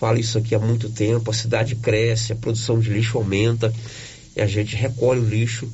Fala 0.00 0.18
isso 0.18 0.38
aqui 0.38 0.56
há 0.56 0.58
muito 0.58 0.90
tempo, 0.90 1.30
a 1.30 1.34
cidade 1.34 1.76
cresce, 1.76 2.32
a 2.32 2.36
produção 2.36 2.80
de 2.80 2.90
lixo 2.90 3.16
aumenta 3.16 3.72
e 4.34 4.40
a 4.40 4.46
gente 4.48 4.74
recolhe 4.74 5.20
o 5.20 5.28
lixo 5.28 5.70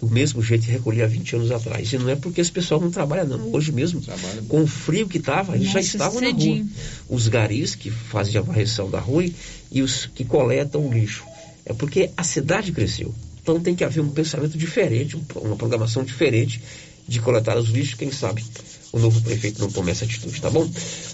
do 0.00 0.08
mesmo 0.10 0.42
jeito 0.42 0.66
que 0.66 0.70
recolhia 0.72 1.04
há 1.04 1.08
20 1.08 1.36
anos 1.36 1.50
atrás. 1.50 1.90
E 1.92 1.98
não 1.98 2.08
é 2.10 2.16
porque 2.16 2.40
esse 2.40 2.52
pessoal 2.52 2.80
não 2.80 2.90
trabalha, 2.90 3.24
não. 3.24 3.52
Hoje 3.54 3.72
mesmo, 3.72 4.00
com 4.48 4.62
o 4.62 4.66
frio 4.66 5.08
que 5.08 5.18
estava, 5.18 5.54
eles 5.56 5.70
já 5.72 5.80
estavam 5.96 6.20
na 6.20 6.28
rua. 6.58 6.66
Os 7.08 7.28
garis 7.28 7.74
que 7.74 7.90
fazem 7.90 8.36
a 8.36 8.42
varreção 8.42 8.90
da 8.90 9.00
rua 9.00 9.24
e 9.72 9.80
os 9.82 10.06
que 10.06 10.24
coletam 10.24 10.86
o 10.86 10.92
lixo. 10.92 11.24
É 11.64 11.72
porque 11.72 12.10
a 12.16 12.22
cidade 12.22 12.72
cresceu. 12.72 13.14
Então 13.42 13.58
tem 13.60 13.74
que 13.74 13.84
haver 13.84 14.00
um 14.00 14.10
pensamento 14.10 14.58
diferente, 14.58 15.16
um- 15.16 15.22
uma 15.40 15.56
programação 15.56 16.04
diferente 16.04 16.60
de 17.08 17.18
coletar 17.20 17.56
os 17.56 17.68
lixos. 17.70 17.94
Quem 17.94 18.10
sabe 18.12 18.44
o 18.92 18.98
novo 18.98 19.20
prefeito 19.22 19.60
não 19.60 19.70
tome 19.70 19.90
essa 19.92 20.04
atitude, 20.04 20.40
tá 20.40 20.50
bom? 20.50 20.68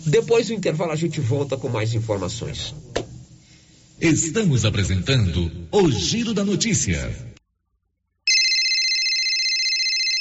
Depois 0.06 0.48
do 0.48 0.54
intervalo 0.54 0.90
a 0.92 0.96
gente 0.96 1.20
volta 1.20 1.56
com 1.56 1.68
mais 1.68 1.94
informações. 1.94 2.74
Estamos 4.00 4.64
apresentando 4.64 5.50
o 5.70 5.90
Giro 5.90 6.34
da 6.34 6.44
Notícia. 6.44 7.31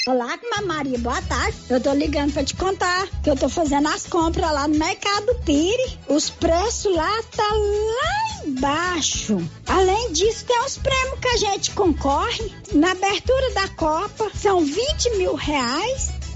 Olá, 0.04 0.36
Maria, 0.66 0.98
boa 0.98 1.22
tarde. 1.22 1.56
Eu 1.70 1.80
tô 1.80 1.92
ligando 1.92 2.32
pra 2.32 2.42
te 2.42 2.56
contar 2.56 3.06
que 3.22 3.30
eu 3.30 3.36
tô 3.36 3.48
fazendo 3.48 3.86
as 3.86 4.04
compras 4.04 4.50
lá 4.50 4.66
no 4.66 4.76
Mercado 4.76 5.32
Pire. 5.44 5.96
Os 6.08 6.28
preços 6.28 6.92
lá 6.92 7.22
tá 7.36 7.48
lá 7.54 8.44
embaixo. 8.44 9.38
Além 9.64 10.12
disso, 10.12 10.44
tem 10.44 10.60
os 10.64 10.76
prêmios 10.76 11.20
que 11.20 11.28
a 11.28 11.36
gente 11.36 11.70
concorre. 11.70 12.52
Na 12.72 12.90
abertura 12.90 13.50
da 13.52 13.68
Copa, 13.68 14.28
são 14.34 14.64
20 14.64 15.18
mil 15.18 15.36
reais. 15.36 16.10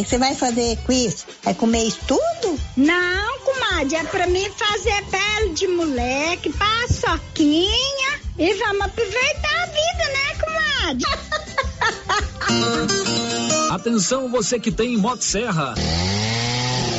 O 0.00 0.02
que 0.02 0.08
você 0.08 0.18
vai 0.18 0.34
fazer 0.34 0.78
com 0.78 0.92
isso? 0.92 1.26
Vai 1.42 1.52
comer 1.52 1.84
isso 1.84 1.98
tudo? 2.08 2.58
Não, 2.74 3.38
comadre, 3.40 3.96
é 3.96 4.04
pra 4.04 4.26
mim 4.26 4.48
fazer 4.56 5.04
pele 5.10 5.52
de 5.52 5.68
moleque, 5.68 6.50
paçoquinha 6.50 8.20
e 8.38 8.54
vamos 8.54 8.80
aproveitar 8.80 9.62
a 9.62 9.66
vida, 9.66 10.08
né, 10.14 10.34
comadre? 10.40 11.06
Atenção 13.70 14.30
você 14.30 14.58
que 14.58 14.72
tem 14.72 14.96
Motosserra. 14.96 15.74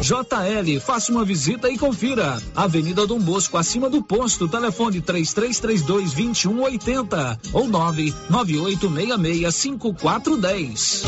JL, 0.00 0.80
faça 0.80 1.12
uma 1.12 1.24
visita 1.24 1.68
e 1.70 1.76
confira. 1.76 2.40
Avenida 2.54 3.06
Dom 3.06 3.18
Bosco, 3.18 3.56
acima 3.56 3.90
do 3.90 4.02
posto, 4.02 4.48
telefone 4.48 5.00
3332 5.00 6.12
2180 6.12 7.40
ou 7.52 7.68
99866 7.68 9.54
5410. 9.54 11.02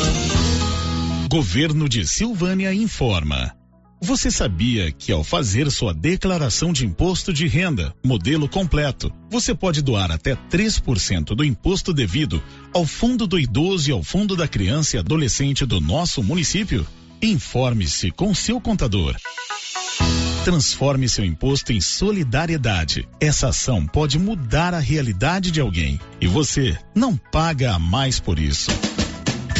Governo 1.28 1.88
de 1.88 2.06
Silvânia 2.06 2.72
informa. 2.72 3.52
Você 4.00 4.30
sabia 4.30 4.92
que 4.92 5.10
ao 5.10 5.24
fazer 5.24 5.70
sua 5.70 5.94
declaração 5.94 6.74
de 6.74 6.84
imposto 6.84 7.32
de 7.32 7.46
renda, 7.48 7.94
modelo 8.04 8.46
completo, 8.46 9.10
você 9.30 9.54
pode 9.54 9.80
doar 9.80 10.12
até 10.12 10.36
3% 10.36 11.34
do 11.34 11.42
imposto 11.42 11.92
devido 11.92 12.42
ao 12.74 12.84
Fundo 12.84 13.26
do 13.26 13.38
Idoso 13.38 13.88
e 13.88 13.92
ao 13.92 14.02
Fundo 14.02 14.36
da 14.36 14.46
Criança 14.46 14.96
e 14.96 14.98
Adolescente 14.98 15.64
do 15.64 15.80
nosso 15.80 16.22
município? 16.22 16.86
Informe-se 17.24 18.10
com 18.10 18.34
seu 18.34 18.60
contador. 18.60 19.16
Transforme 20.44 21.08
seu 21.08 21.24
imposto 21.24 21.72
em 21.72 21.80
solidariedade. 21.80 23.08
Essa 23.18 23.48
ação 23.48 23.86
pode 23.86 24.18
mudar 24.18 24.74
a 24.74 24.78
realidade 24.78 25.50
de 25.50 25.58
alguém 25.58 25.98
e 26.20 26.26
você 26.26 26.76
não 26.94 27.16
paga 27.16 27.72
a 27.72 27.78
mais 27.78 28.20
por 28.20 28.38
isso. 28.38 28.70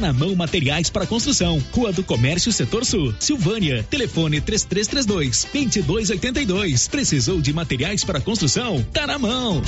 Na 0.00 0.12
mão 0.12 0.34
materiais 0.36 0.90
para 0.90 1.06
construção. 1.06 1.62
Rua 1.72 1.92
do 1.92 2.04
Comércio, 2.04 2.52
Setor 2.52 2.84
Sul. 2.84 3.14
Silvânia. 3.18 3.84
Telefone 3.90 4.40
3332 4.40 5.46
2282. 5.52 6.88
Precisou 6.88 7.40
de 7.40 7.52
materiais 7.52 8.04
para 8.04 8.20
construção? 8.20 8.84
Tá 8.92 9.06
na 9.06 9.18
mão. 9.18 9.60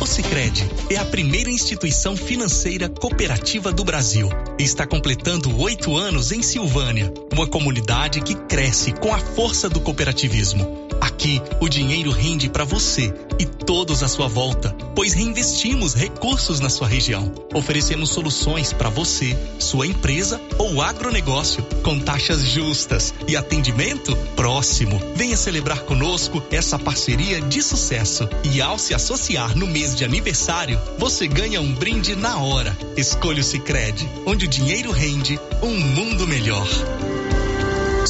O 0.00 0.06
Sicredi 0.06 0.68
é 0.90 0.96
a 0.96 1.04
primeira 1.04 1.50
instituição 1.50 2.16
financeira 2.16 2.88
cooperativa 2.88 3.70
do 3.70 3.84
Brasil 3.84 4.28
está 4.58 4.86
completando 4.86 5.56
oito 5.60 5.96
anos 5.96 6.32
em 6.32 6.42
Silvânia, 6.42 7.12
uma 7.32 7.46
comunidade 7.46 8.20
que 8.20 8.34
cresce 8.34 8.92
com 8.92 9.12
a 9.12 9.18
força 9.18 9.68
do 9.68 9.80
cooperativismo. 9.80 10.88
Aqui, 11.04 11.38
o 11.60 11.68
dinheiro 11.68 12.10
rende 12.10 12.48
para 12.48 12.64
você 12.64 13.12
e 13.38 13.44
todos 13.44 14.02
à 14.02 14.08
sua 14.08 14.26
volta, 14.26 14.74
pois 14.94 15.12
reinvestimos 15.12 15.92
recursos 15.92 16.60
na 16.60 16.70
sua 16.70 16.88
região. 16.88 17.30
Oferecemos 17.52 18.08
soluções 18.08 18.72
para 18.72 18.88
você, 18.88 19.36
sua 19.58 19.86
empresa 19.86 20.40
ou 20.56 20.80
agronegócio, 20.80 21.62
com 21.82 22.00
taxas 22.00 22.42
justas 22.42 23.12
e 23.28 23.36
atendimento 23.36 24.16
próximo. 24.34 24.98
Venha 25.14 25.36
celebrar 25.36 25.80
conosco 25.80 26.42
essa 26.50 26.78
parceria 26.78 27.38
de 27.38 27.62
sucesso. 27.62 28.26
E 28.42 28.62
ao 28.62 28.78
se 28.78 28.94
associar 28.94 29.54
no 29.54 29.66
mês 29.66 29.94
de 29.94 30.06
aniversário, 30.06 30.80
você 30.98 31.28
ganha 31.28 31.60
um 31.60 31.74
brinde 31.74 32.16
na 32.16 32.38
hora. 32.38 32.74
Escolha 32.96 33.42
o 33.42 33.44
Sicredi, 33.44 34.08
onde 34.24 34.46
o 34.46 34.48
dinheiro 34.48 34.90
rende 34.90 35.38
um 35.62 35.78
mundo 35.78 36.26
melhor. 36.26 36.66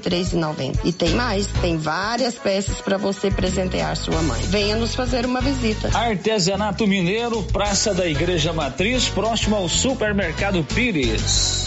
63,90. 0.00 0.80
E 0.84 0.92
tem 0.92 1.10
mais, 1.10 1.46
tem 1.60 1.76
várias 1.76 2.34
peças 2.34 2.80
para 2.80 2.96
você 2.96 3.30
presentear 3.30 3.96
sua 3.96 4.20
mãe. 4.22 4.40
Venha 4.44 4.76
nos 4.76 4.94
fazer 4.94 5.24
uma 5.26 5.40
visita. 5.40 5.90
Artesanato 5.96 6.86
Mineiro, 6.86 7.42
Praça 7.44 7.94
da 7.94 8.06
Igreja 8.06 8.52
Matriz, 8.52 9.08
próximo 9.08 9.56
ao 9.56 9.68
Supermercado 9.68 10.64
Pires. 10.64 11.66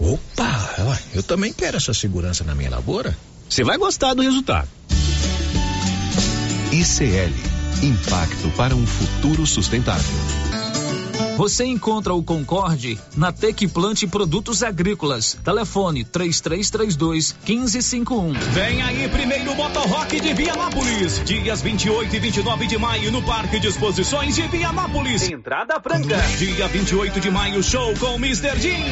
Opa, 0.00 0.98
eu 1.14 1.22
também 1.22 1.52
quero 1.52 1.76
essa 1.76 1.92
segurança 1.92 2.42
na 2.42 2.54
minha 2.54 2.70
lavoura. 2.70 3.16
Você 3.48 3.62
vai 3.62 3.76
gostar 3.76 4.14
do 4.14 4.22
resultado. 4.22 4.68
ICL 6.72 7.60
Impacto 7.82 8.50
para 8.56 8.74
um 8.74 8.86
futuro 8.86 9.46
sustentável. 9.46 10.04
Você 11.40 11.64
encontra 11.64 12.12
o 12.12 12.22
Concorde 12.22 13.00
na 13.16 13.32
Tec 13.32 13.66
Plante 13.68 14.06
Produtos 14.06 14.62
Agrícolas. 14.62 15.38
Telefone 15.42 16.04
3332 16.04 17.34
1551. 17.48 18.34
Vem 18.52 18.82
aí 18.82 19.08
primeiro 19.08 19.54
Motor 19.54 19.88
Rock 19.88 20.20
de 20.20 20.34
Vianópolis. 20.34 21.22
Dias 21.24 21.62
28 21.62 22.14
e 22.14 22.18
29 22.18 22.66
de 22.66 22.76
maio 22.76 23.10
no 23.10 23.22
Parque 23.22 23.58
de 23.58 23.68
Exposições 23.68 24.34
de 24.34 24.42
Vianópolis. 24.48 25.30
Entrada 25.30 25.80
franca. 25.80 26.18
Dia 26.36 26.68
28 26.68 27.18
de 27.18 27.30
maio 27.30 27.62
show 27.62 27.94
com 27.98 28.16
Mr. 28.16 28.60
Jean. 28.60 28.84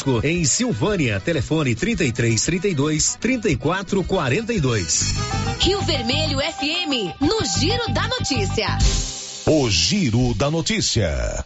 em 0.23 0.43
Silvânia. 0.45 1.19
Telefone 1.19 1.75
33 1.75 2.43
32 2.43 3.15
34 3.19 4.03
42. 4.03 5.13
Rio 5.59 5.81
Vermelho 5.81 6.39
FM, 6.39 7.21
no 7.21 7.45
Giro 7.59 7.93
da 7.93 8.07
Notícia. 8.07 8.77
O 9.45 9.69
Giro 9.69 10.33
da 10.33 10.49
Notícia. 10.49 11.45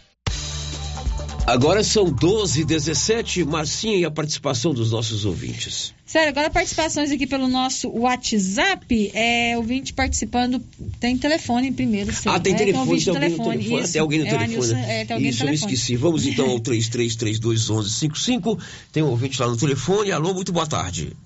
Agora 1.46 1.84
são 1.84 2.10
12 2.10 2.64
17 2.64 3.44
Marcinha 3.44 3.96
e 3.96 4.04
a 4.04 4.10
participação 4.10 4.74
dos 4.74 4.90
nossos 4.90 5.24
ouvintes. 5.24 5.94
Sério, 6.04 6.30
agora 6.30 6.50
participações 6.50 7.12
aqui 7.12 7.24
pelo 7.24 7.46
nosso 7.46 7.88
WhatsApp. 7.88 9.12
É, 9.14 9.56
ouvinte 9.56 9.92
participando. 9.92 10.60
Tem 10.98 11.16
telefone 11.16 11.70
primeiro. 11.70 12.12
Sim, 12.12 12.30
ah, 12.30 12.40
tem 12.40 12.52
né? 12.52 12.58
telefone, 12.58 13.00
tem, 13.00 13.14
alguém 13.14 13.30
no 13.30 13.36
telefone. 13.36 13.80
Isso. 13.80 13.92
Tem 13.92 14.00
alguém 14.00 14.18
no 14.18 14.26
é, 14.26 14.30
telefone. 14.30 14.56
Nilson, 14.56 14.76
é, 14.76 15.04
tem 15.04 15.14
alguém 15.14 15.30
Isso, 15.30 15.38
no 15.38 15.44
eu 15.44 15.48
telefone. 15.50 15.72
esqueci. 15.72 15.96
Vamos 15.96 16.26
então 16.26 16.50
ao 16.50 16.58
33321155. 16.58 18.60
Tem 18.90 19.04
um 19.04 19.10
ouvinte 19.10 19.40
lá 19.40 19.46
no 19.46 19.56
telefone. 19.56 20.10
Alô, 20.10 20.34
muito 20.34 20.52
boa 20.52 20.66
tarde. 20.66 21.16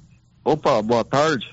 Opa, 0.44 0.82
boa 0.82 1.04
tarde. 1.04 1.46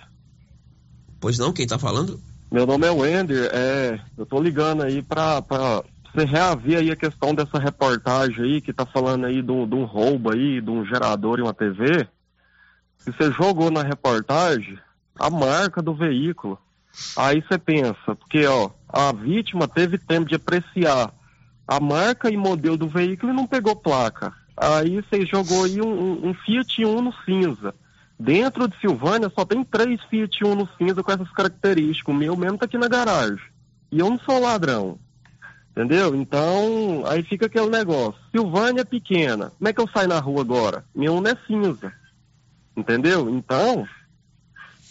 Pois 1.22 1.38
não, 1.38 1.54
quem 1.54 1.66
tá 1.66 1.80
falando? 1.80 2.20
Meu 2.52 2.66
nome 2.66 2.86
é 2.86 2.92
Wender. 2.92 3.50
É, 3.54 3.98
eu 4.18 4.26
tô 4.26 4.42
ligando 4.42 4.84
aí 4.84 5.02
pra, 5.02 5.42
pra 5.42 5.86
você 6.18 6.26
reaver 6.26 6.80
aí 6.80 6.90
a 6.90 6.96
questão 6.96 7.36
dessa 7.36 7.60
reportagem 7.60 8.44
aí 8.44 8.62
que 8.62 8.74
tá 8.74 8.88
falando 8.88 9.28
aí 9.28 9.40
de 9.44 9.52
um 9.52 9.84
roubo 9.84 10.34
aí, 10.34 10.60
de 10.60 10.70
um 10.72 10.84
gerador 10.84 11.38
e 11.38 11.44
uma 11.44 11.54
TV. 11.54 12.08
Se 12.98 13.12
você 13.12 13.32
jogou 13.32 13.70
na 13.70 13.84
reportagem 13.84 14.80
a 15.20 15.30
marca 15.30 15.80
do 15.80 15.94
veículo, 15.94 16.58
aí 17.16 17.42
você 17.42 17.60
pensa, 17.60 18.16
porque 18.16 18.48
ó, 18.48 18.72
a 18.90 19.14
vítima 19.14 19.68
teve 19.68 20.00
tempo 20.00 20.28
de 20.28 20.36
apreciar 20.36 21.14
a 21.68 21.80
marca 21.80 22.32
e 22.32 22.38
modelo 22.38 22.78
do 22.78 22.88
veículo 22.88 23.32
e 23.32 23.36
não 23.36 23.46
pegou 23.46 23.76
placa. 23.76 24.34
Aí 24.56 25.00
você 25.00 25.24
jogou 25.24 25.66
aí 25.66 25.80
um, 25.80 25.88
um, 25.88 26.30
um 26.30 26.34
Fiat 26.34 26.84
Uno 26.84 27.14
cinza. 27.26 27.76
Dentro 28.20 28.68
de 28.68 28.76
Silvânia 28.80 29.32
só 29.36 29.46
tem 29.46 29.64
três 29.64 30.02
Fiat 30.06 30.44
Uno 30.44 30.68
cinza 30.80 31.04
com 31.04 31.12
essas 31.12 31.30
características. 31.32 32.12
O 32.12 32.18
meu 32.18 32.36
mesmo 32.36 32.58
tá 32.58 32.66
aqui 32.66 32.78
na 32.78 32.88
garagem. 32.88 33.46
E 33.92 34.00
eu 34.00 34.10
não 34.10 34.18
sou 34.18 34.40
ladrão. 34.40 34.98
Entendeu? 35.78 36.16
Então, 36.16 37.04
aí 37.06 37.22
fica 37.22 37.46
aquele 37.46 37.70
negócio. 37.70 38.20
Silvânia 38.32 38.82
é 38.82 38.84
pequena. 38.84 39.52
Como 39.60 39.68
é 39.68 39.72
que 39.72 39.80
eu 39.80 39.88
saio 39.88 40.08
na 40.08 40.20
rua 40.20 40.42
agora? 40.42 40.84
Meu 40.96 41.14
Uno 41.14 41.28
é 41.28 41.38
cinza. 41.46 41.94
Entendeu? 42.76 43.30
Então, 43.30 43.88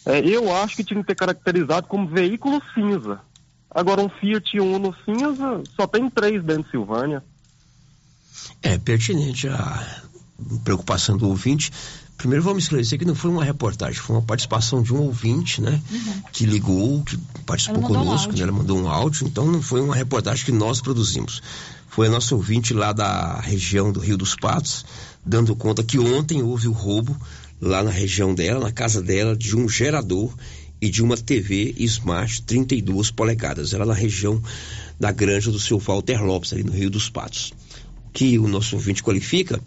é, 0.07 0.21
eu 0.21 0.55
acho 0.55 0.77
que 0.77 0.85
tinha 0.85 1.01
que 1.01 1.09
ter 1.09 1.17
caracterizado 1.17 1.89
como 1.89 2.07
veículo 2.07 2.63
cinza. 2.73 3.21
Agora 3.69 4.01
um 4.01 4.09
Fiat 4.09 4.61
Uno 4.61 4.95
cinza, 5.05 5.61
só 5.75 5.89
tem 5.89 6.09
três 6.09 6.45
dentro 6.45 6.63
de 6.63 6.71
Silvânia. 6.71 7.21
É 8.63 8.79
pertinente 8.79 9.49
a 9.49 10.03
preocupação 10.63 11.17
do 11.17 11.29
ouvinte. 11.29 11.73
Primeiro 12.17 12.43
vamos 12.43 12.65
esclarecer 12.65 12.99
que 12.99 13.05
não 13.05 13.15
foi 13.15 13.31
uma 13.31 13.45
reportagem, 13.45 14.01
foi 14.01 14.17
uma 14.17 14.23
participação 14.23 14.83
de 14.83 14.95
um 14.95 15.03
ouvinte, 15.03 15.61
né? 15.61 15.81
Uhum. 15.91 16.23
Que 16.33 16.47
ligou, 16.47 17.03
que 17.03 17.19
participou 17.45 17.83
mandou 17.83 17.99
um 17.99 18.05
conosco, 18.05 18.33
né? 18.33 18.41
ela 18.41 18.53
mandou 18.53 18.79
um 18.79 18.89
áudio, 18.89 19.27
então 19.27 19.51
não 19.51 19.61
foi 19.61 19.81
uma 19.81 19.95
reportagem 19.95 20.45
que 20.45 20.53
nós 20.53 20.81
produzimos. 20.81 21.43
Foi 21.89 22.07
a 22.07 22.11
nossa 22.11 22.35
ouvinte 22.35 22.73
lá 22.73 22.93
da 22.93 23.41
região 23.41 23.93
do 23.93 24.01
Rio 24.01 24.17
dos 24.17 24.35
Patos, 24.35 24.85
dando 25.25 25.55
conta 25.55 25.83
que 25.83 25.99
ontem 25.99 26.43
houve 26.43 26.69
o 26.69 26.73
roubo 26.73 27.17
lá 27.61 27.83
na 27.83 27.91
região 27.91 28.35
dela, 28.35 28.61
na 28.61 28.73
casa 28.73 29.03
dela, 29.03 29.37
de 29.37 29.57
um 29.57 29.69
gerador 29.69 30.35
e 30.81 30.89
de 30.89 31.03
uma 31.03 31.17
TV 31.17 31.75
Smart 31.79 32.43
32 32.43 33.11
polegadas. 33.11 33.73
Ela 33.73 33.87
na 33.87 33.95
região 33.95 34.43
da 34.99 35.11
granja 35.11 35.51
do 35.51 35.59
seu 35.59 35.79
Walter 35.79 36.23
Lopes, 36.23 36.53
ali 36.53 36.65
no 36.65 36.73
Rio 36.73 36.91
dos 36.91 37.09
Patos. 37.09 37.53
O 38.09 38.11
que 38.13 38.39
o 38.39 38.49
nosso 38.49 38.77
ouvinte 38.77 39.03
qualifica 39.03 39.61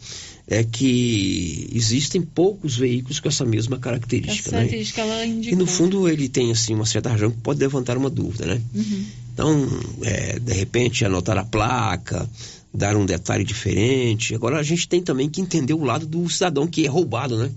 é 0.51 0.63
que 0.63 1.69
existem 1.71 2.19
poucos 2.23 2.75
veículos 2.75 3.19
com 3.19 3.29
essa 3.29 3.45
mesma 3.45 3.77
característica, 3.77 4.49
Essa 4.49 4.51
né? 4.51 4.57
característica 4.57 5.01
ela 5.01 5.23
E 5.23 5.55
no 5.55 5.67
fundo 5.67 6.09
ele 6.09 6.27
tem 6.27 6.51
assim 6.51 6.73
uma 6.73 6.87
certa 6.87 7.11
razão 7.11 7.29
que 7.29 7.37
pode 7.37 7.59
levantar 7.59 7.95
uma 7.95 8.09
dúvida, 8.09 8.47
né? 8.47 8.61
Uhum. 8.73 9.05
Então, 9.31 9.67
é, 10.01 10.39
de 10.39 10.53
repente, 10.53 11.05
anotar 11.05 11.37
a 11.37 11.45
placa, 11.45 12.27
dar 12.73 12.97
um 12.97 13.05
detalhe 13.05 13.43
diferente. 13.43 14.33
Agora, 14.33 14.57
a 14.57 14.63
gente 14.63 14.87
tem 14.87 15.03
também 15.03 15.29
que 15.29 15.39
entender 15.39 15.75
o 15.75 15.83
lado 15.83 16.07
do 16.07 16.27
cidadão 16.27 16.65
que 16.65 16.83
é 16.83 16.89
roubado, 16.89 17.37
né? 17.37 17.51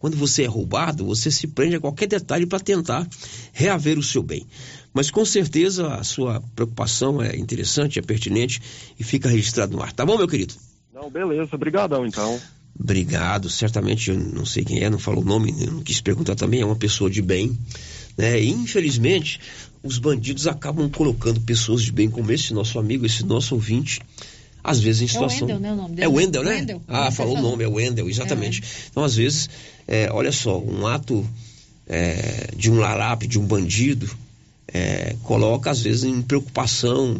Quando 0.00 0.16
você 0.16 0.42
é 0.42 0.46
roubado, 0.46 1.06
você 1.06 1.30
se 1.30 1.46
prende 1.46 1.76
a 1.76 1.80
qualquer 1.80 2.08
detalhe 2.08 2.46
para 2.46 2.58
tentar 2.58 3.08
reaver 3.52 3.96
o 3.96 4.02
seu 4.02 4.24
bem. 4.24 4.44
Mas 4.92 5.08
com 5.08 5.24
certeza 5.24 5.94
a 5.94 6.02
sua 6.02 6.42
preocupação 6.54 7.22
é 7.22 7.36
interessante, 7.36 8.00
é 8.00 8.02
pertinente 8.02 8.60
e 8.98 9.04
fica 9.04 9.28
registrado 9.28 9.76
no 9.76 9.82
ar. 9.82 9.92
Tá 9.92 10.04
bom, 10.04 10.18
meu 10.18 10.28
querido? 10.28 10.54
Não, 10.94 11.10
beleza, 11.10 11.56
obrigadão 11.56 12.06
então. 12.06 12.40
Obrigado, 12.78 13.50
certamente 13.50 14.10
eu 14.10 14.16
não 14.18 14.46
sei 14.46 14.64
quem 14.64 14.82
é, 14.82 14.88
não 14.88 14.98
falou 14.98 15.22
o 15.22 15.26
nome, 15.26 15.52
não 15.66 15.82
quis 15.82 16.00
perguntar 16.00 16.34
também, 16.34 16.60
é 16.60 16.64
uma 16.64 16.76
pessoa 16.76 17.10
de 17.10 17.20
bem, 17.20 17.56
né? 18.16 18.40
E, 18.40 18.50
infelizmente, 18.50 19.40
os 19.82 19.98
bandidos 19.98 20.46
acabam 20.46 20.88
colocando 20.88 21.40
pessoas 21.40 21.82
de 21.82 21.92
bem 21.92 22.08
como 22.08 22.30
esse 22.32 22.52
nosso 22.54 22.78
amigo, 22.78 23.06
esse 23.06 23.24
nosso 23.24 23.54
ouvinte, 23.54 24.00
às 24.62 24.80
vezes 24.80 25.02
em 25.02 25.04
É 25.04 25.06
o 25.06 25.10
situação. 25.10 25.48
Wendel, 25.48 25.60
né, 25.60 25.72
o 25.72 25.76
nome 25.76 25.94
dele? 25.96 26.04
É 26.04 26.08
o 26.08 26.12
Wendel, 26.12 26.42
né? 26.42 26.50
Wendel. 26.50 26.82
Ah, 26.88 27.10
Você 27.10 27.16
falou 27.16 27.36
o 27.38 27.42
nome, 27.42 27.64
é 27.64 27.68
o 27.68 27.72
Wendel, 27.74 28.08
exatamente. 28.08 28.62
Então, 28.90 29.04
às 29.04 29.14
vezes, 29.14 29.50
é, 29.86 30.10
olha 30.10 30.32
só, 30.32 30.58
um 30.58 30.86
ato 30.86 31.24
é, 31.86 32.50
de 32.56 32.70
um 32.70 32.78
larápio, 32.78 33.28
de 33.28 33.38
um 33.38 33.44
bandido, 33.44 34.10
é, 34.66 35.14
coloca, 35.22 35.70
às 35.70 35.80
vezes, 35.82 36.04
em 36.04 36.22
preocupação 36.22 37.16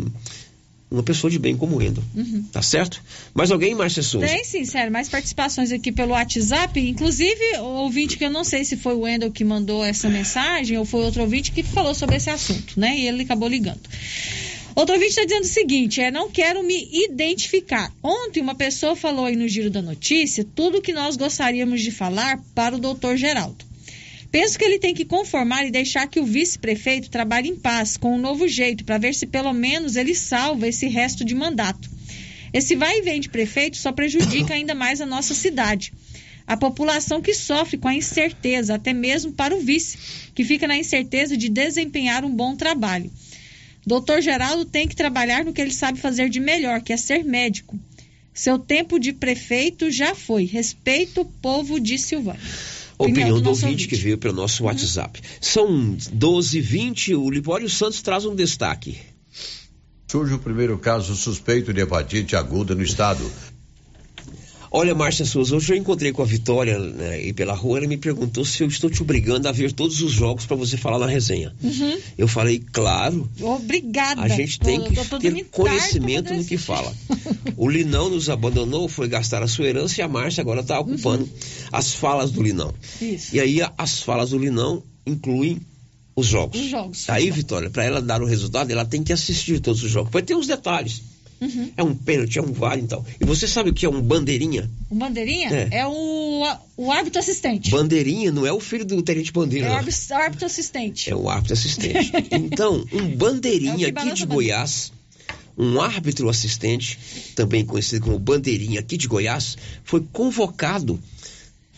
uma 0.91 1.03
pessoa 1.03 1.31
de 1.31 1.39
bem 1.39 1.57
como 1.57 1.75
o 1.75 1.79
Wendel. 1.79 2.03
Uhum. 2.15 2.45
Tá 2.53 2.63
certo? 2.63 3.03
Mais 3.35 3.51
alguém, 3.51 3.75
Márcia 3.75 4.03
Souza? 4.03 4.27
Tem 4.27 4.45
sim, 4.45 4.65
sério, 4.65 4.93
mais 4.93 5.09
participações 5.09 5.73
aqui 5.73 5.91
pelo 5.91 6.13
WhatsApp. 6.13 6.79
Inclusive, 6.81 7.59
o 7.59 7.83
ouvinte 7.83 8.17
que 8.17 8.25
eu 8.25 8.31
não 8.31 8.45
sei 8.45 8.65
se 8.65 8.77
foi 8.77 8.95
o 8.95 9.01
Wendel 9.01 9.31
que 9.31 9.45
mandou 9.45 9.85
essa 9.85 10.09
mensagem 10.09 10.79
ou 10.79 10.85
foi 10.85 11.03
outro 11.03 11.23
ouvinte 11.23 11.51
que 11.51 11.63
falou 11.63 11.95
sobre 11.95 12.17
esse 12.17 12.31
assunto, 12.31 12.79
né? 12.79 12.97
E 12.97 13.09
ele 13.09 13.23
acabou 13.23 13.49
ligando. 13.49 13.81
Outro 14.75 14.95
ouvinte 14.95 15.11
está 15.11 15.25
dizendo 15.25 15.45
o 15.45 15.49
seguinte: 15.49 16.01
é 16.01 16.11
não 16.11 16.29
quero 16.29 16.63
me 16.63 16.89
identificar. 16.93 17.93
Ontem 18.03 18.41
uma 18.41 18.55
pessoa 18.55 18.97
falou 18.97 19.25
aí 19.25 19.37
no 19.37 19.49
Giro 19.49 19.71
da 19.71 19.81
Notícia 19.81 20.45
tudo 20.55 20.79
o 20.79 20.83
que 20.83 20.93
nós 20.93 21.17
gostaríamos 21.17 21.81
de 21.81 21.91
falar 21.91 22.41
para 22.55 22.75
o 22.75 22.79
doutor 22.79 23.17
Geraldo. 23.17 23.74
Penso 24.35 24.59
que 24.59 24.65
ele 24.65 24.81
tem 24.81 24.93
que 24.93 25.05
conformar 25.05 25.65
e 25.65 25.71
deixar 25.71 26.09
que 26.09 26.19
o 26.19 26.27
vice-prefeito 26.27 27.09
trabalhe 27.09 27.51
em 27.51 27.55
paz, 27.55 27.97
com 27.97 28.17
um 28.17 28.21
novo 28.21 28.49
jeito, 28.49 28.85
para 28.85 28.99
ver 28.99 29.15
se 29.15 29.29
pelo 29.29 29.53
menos 29.53 29.95
ele 29.95 30.13
salva 30.13 30.67
esse 30.67 30.89
resto 30.89 31.25
de 31.25 31.37
mandato. 31.37 31.89
Esse 32.53 32.75
vai 32.75 32.99
e 32.99 33.03
vem 33.03 33.21
de 33.21 33.29
prefeito 33.29 33.77
só 33.77 33.93
prejudica 33.93 34.53
ainda 34.53 34.75
mais 34.75 35.01
a 35.01 35.07
nossa 35.07 35.35
cidade. 35.35 35.93
A 36.49 36.57
população 36.57 37.23
que 37.23 37.33
sofre 37.33 37.79
com 37.79 37.87
a 37.87 37.95
incerteza, 37.95 38.75
até 38.75 38.93
mesmo 38.93 39.31
para 39.31 39.55
o 39.55 39.61
vice, 39.61 39.97
que 40.35 40.43
fica 40.43 40.67
na 40.67 40.77
incerteza 40.77 41.37
de 41.37 41.49
desempenhar 41.49 42.25
um 42.25 42.35
bom 42.35 42.57
trabalho. 42.57 43.13
Doutor 43.87 44.21
Geraldo 44.21 44.65
tem 44.65 44.89
que 44.89 44.97
trabalhar 44.97 45.45
no 45.45 45.53
que 45.53 45.61
ele 45.61 45.73
sabe 45.73 46.01
fazer 46.01 46.29
de 46.29 46.41
melhor, 46.41 46.81
que 46.81 46.93
é 46.93 46.97
ser 46.97 47.23
médico. 47.25 47.79
Seu 48.35 48.59
tempo 48.59 48.99
de 48.99 49.13
prefeito 49.13 49.93
já 49.93 50.13
foi. 50.13 50.45
Respeito 50.45 51.21
o 51.21 51.25
povo 51.25 51.79
de 51.79 51.97
Silvânia. 51.97 52.43
Opinião 52.99 53.41
do 53.41 53.49
ouvinte 53.51 53.89
que 53.89 53.97
veio 53.97 54.19
pelo 54.19 54.35
nosso 54.35 54.65
WhatsApp. 54.65 55.21
São 55.41 55.97
12h20, 55.97 57.19
o 57.19 57.31
Libório 57.31 57.69
Santos 57.69 58.03
traz 58.03 58.25
um 58.25 58.35
destaque. 58.35 58.99
Surge 60.11 60.35
o 60.35 60.39
primeiro 60.39 60.79
caso 60.79 61.17
suspeito 61.17 61.73
de 61.73 61.81
hepatite 61.81 62.37
aguda 62.37 62.75
no 62.75 62.83
estado. 62.83 63.29
Olha, 64.77 64.93
Márcia 64.93 65.25
Souza, 65.25 65.55
hoje 65.55 65.73
eu 65.73 65.77
encontrei 65.77 66.11
com 66.11 66.21
a 66.21 66.25
Vitória 66.25 66.77
né, 66.81 67.11
aí 67.11 67.33
pela 67.33 67.55
rua, 67.55 67.79
ela 67.79 67.87
me 67.87 67.97
perguntou 67.97 68.45
se 68.45 68.61
eu 68.61 68.67
estou 68.67 68.91
te 68.91 69.03
obrigando 69.03 69.47
a 69.47 69.53
ver 69.53 69.71
todos 69.71 70.03
os 70.03 70.11
jogos 70.11 70.47
para 70.47 70.57
você 70.57 70.77
falar 70.77 70.99
na 70.99 71.07
resenha. 71.07 71.55
Uhum. 71.63 71.97
Eu 72.19 72.27
falei, 72.27 72.61
claro, 72.73 73.31
Obrigada. 73.41 74.21
a 74.21 74.27
gente 74.27 74.59
tem 74.59 74.83
que 74.83 74.97
ter 75.21 75.45
conhecimento 75.45 76.35
do 76.35 76.45
que 76.45 76.59
fala. 76.59 76.93
O 77.57 77.69
Linão 77.71 78.11
nos 78.11 78.29
abandonou, 78.29 78.89
foi 78.89 79.07
gastar 79.07 79.45
a 79.45 79.47
sua 79.47 79.67
herança 79.67 80.01
e 80.01 80.03
a 80.03 80.09
Márcia 80.09 80.41
agora 80.41 80.61
está 80.61 80.81
ocupando 80.81 81.29
as 81.71 81.95
falas 81.95 82.33
do 82.33 82.43
Linão. 82.43 82.75
Uhum. 83.01 83.15
Isso. 83.15 83.37
E 83.37 83.39
aí 83.39 83.61
as 83.79 84.03
falas 84.03 84.31
do 84.31 84.39
Linão 84.39 84.83
incluem 85.07 85.61
os 86.17 86.27
jogos. 86.27 86.61
Os 86.61 86.67
jogos. 86.67 87.09
Aí, 87.09 87.31
Vitória, 87.31 87.71
para 87.71 87.85
ela 87.85 88.03
dar 88.03 88.21
o 88.21 88.27
resultado, 88.27 88.73
ela 88.73 88.85
tem 88.85 89.05
que 89.05 89.13
assistir 89.13 89.61
todos 89.61 89.85
os 89.85 89.91
jogos. 89.91 90.11
Vai 90.11 90.23
ter 90.23 90.35
uns 90.35 90.49
detalhes. 90.49 91.14
Uhum. 91.41 91.73
É 91.77 91.83
um 91.83 91.95
pênalti, 91.95 92.39
é 92.39 92.43
um 92.43 92.53
vale 92.53 92.81
então. 92.83 93.05
E 93.21 93.25
você 93.25 93.47
sabe 93.47 93.71
o 93.71 93.75
que 93.75 93.85
é 93.85 93.89
um 93.89 94.01
bandeirinha? 94.01 94.71
O 94.89 94.95
bandeirinha 94.95 95.51
É. 95.51 95.81
é, 95.81 95.87
o, 95.87 96.43
o 96.77 96.93
árbitro 96.93 97.19
assistente. 97.21 97.71
Bandeirinha 97.71 98.31
não 98.33 98.47
é 98.47 98.53
o 98.53 98.61
filho 98.61 98.85
do 98.85 99.03
Tenente 99.03 99.33
Bandeira, 99.33 99.67
É 99.67 99.71
o 99.71 99.75
árbitro, 99.75 100.15
árbitro 100.15 100.47
assistente. 100.47 101.11
É 101.11 101.17
o 101.17 101.29
árbitro 101.29 101.53
assistente. 101.53 102.13
Então, 102.31 102.85
um 102.93 103.17
bandeirinha 103.17 103.87
É 103.87 103.91
aqui 103.91 104.13
de 104.13 104.25
Goiás, 104.27 104.93
um 105.57 105.81
árbitro 105.81 106.29
assistente, 106.29 106.99
também 107.35 107.65
conhecido 107.65 108.05
como 108.05 108.19
bandeirinha 108.19 108.81
aqui 108.81 108.97
de 108.97 109.07
Goiás, 109.07 109.57
foi 109.85 110.05
convocado 110.13 110.99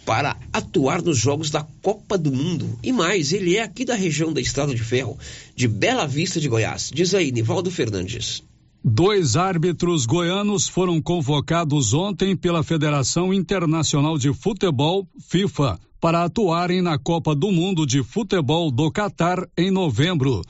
para 0.05 0.37
atuar 0.53 1.03
nos 1.03 1.19
jogos 1.19 1.51
da 1.51 1.67
Copa 1.83 2.17
do 2.17 2.31
Mundo. 2.31 2.79
E 2.83 2.93
mais, 2.93 3.33
ele 3.33 3.57
é 3.57 3.63
aqui 3.63 3.85
da 3.85 3.95
região 3.97 4.33
da 4.33 4.41
Estrada 4.41 4.73
de 4.73 4.83
Ferro, 4.83 5.19
de 5.55 5.67
Bela 5.67 6.07
Vista 6.07 6.41
de 6.41 6.49
Goiás. 6.49 6.91
Diz 6.95 7.13
aí, 7.13 7.33
Nivaldo 7.33 7.71
Fernandes. 7.73 8.43
Dois 8.89 9.35
árbitros 9.35 10.07
goianos 10.07 10.69
foram 10.69 11.03
convocados 11.03 11.93
ontem 11.93 12.37
pela 12.37 12.63
Federação 12.63 13.35
Internacional 13.35 14.17
de 14.17 14.33
Futebol, 14.33 15.09
FIFA, 15.29 15.77
para 16.01 16.23
atuarem 16.23 16.81
na 16.81 16.97
Copa 16.97 17.35
do 17.35 17.51
Mundo 17.51 17.85
de 17.85 18.05
Futebol 18.05 18.71
do 18.71 18.89
Catar 18.93 19.45
em 19.59 19.73
novembro. 19.73 20.41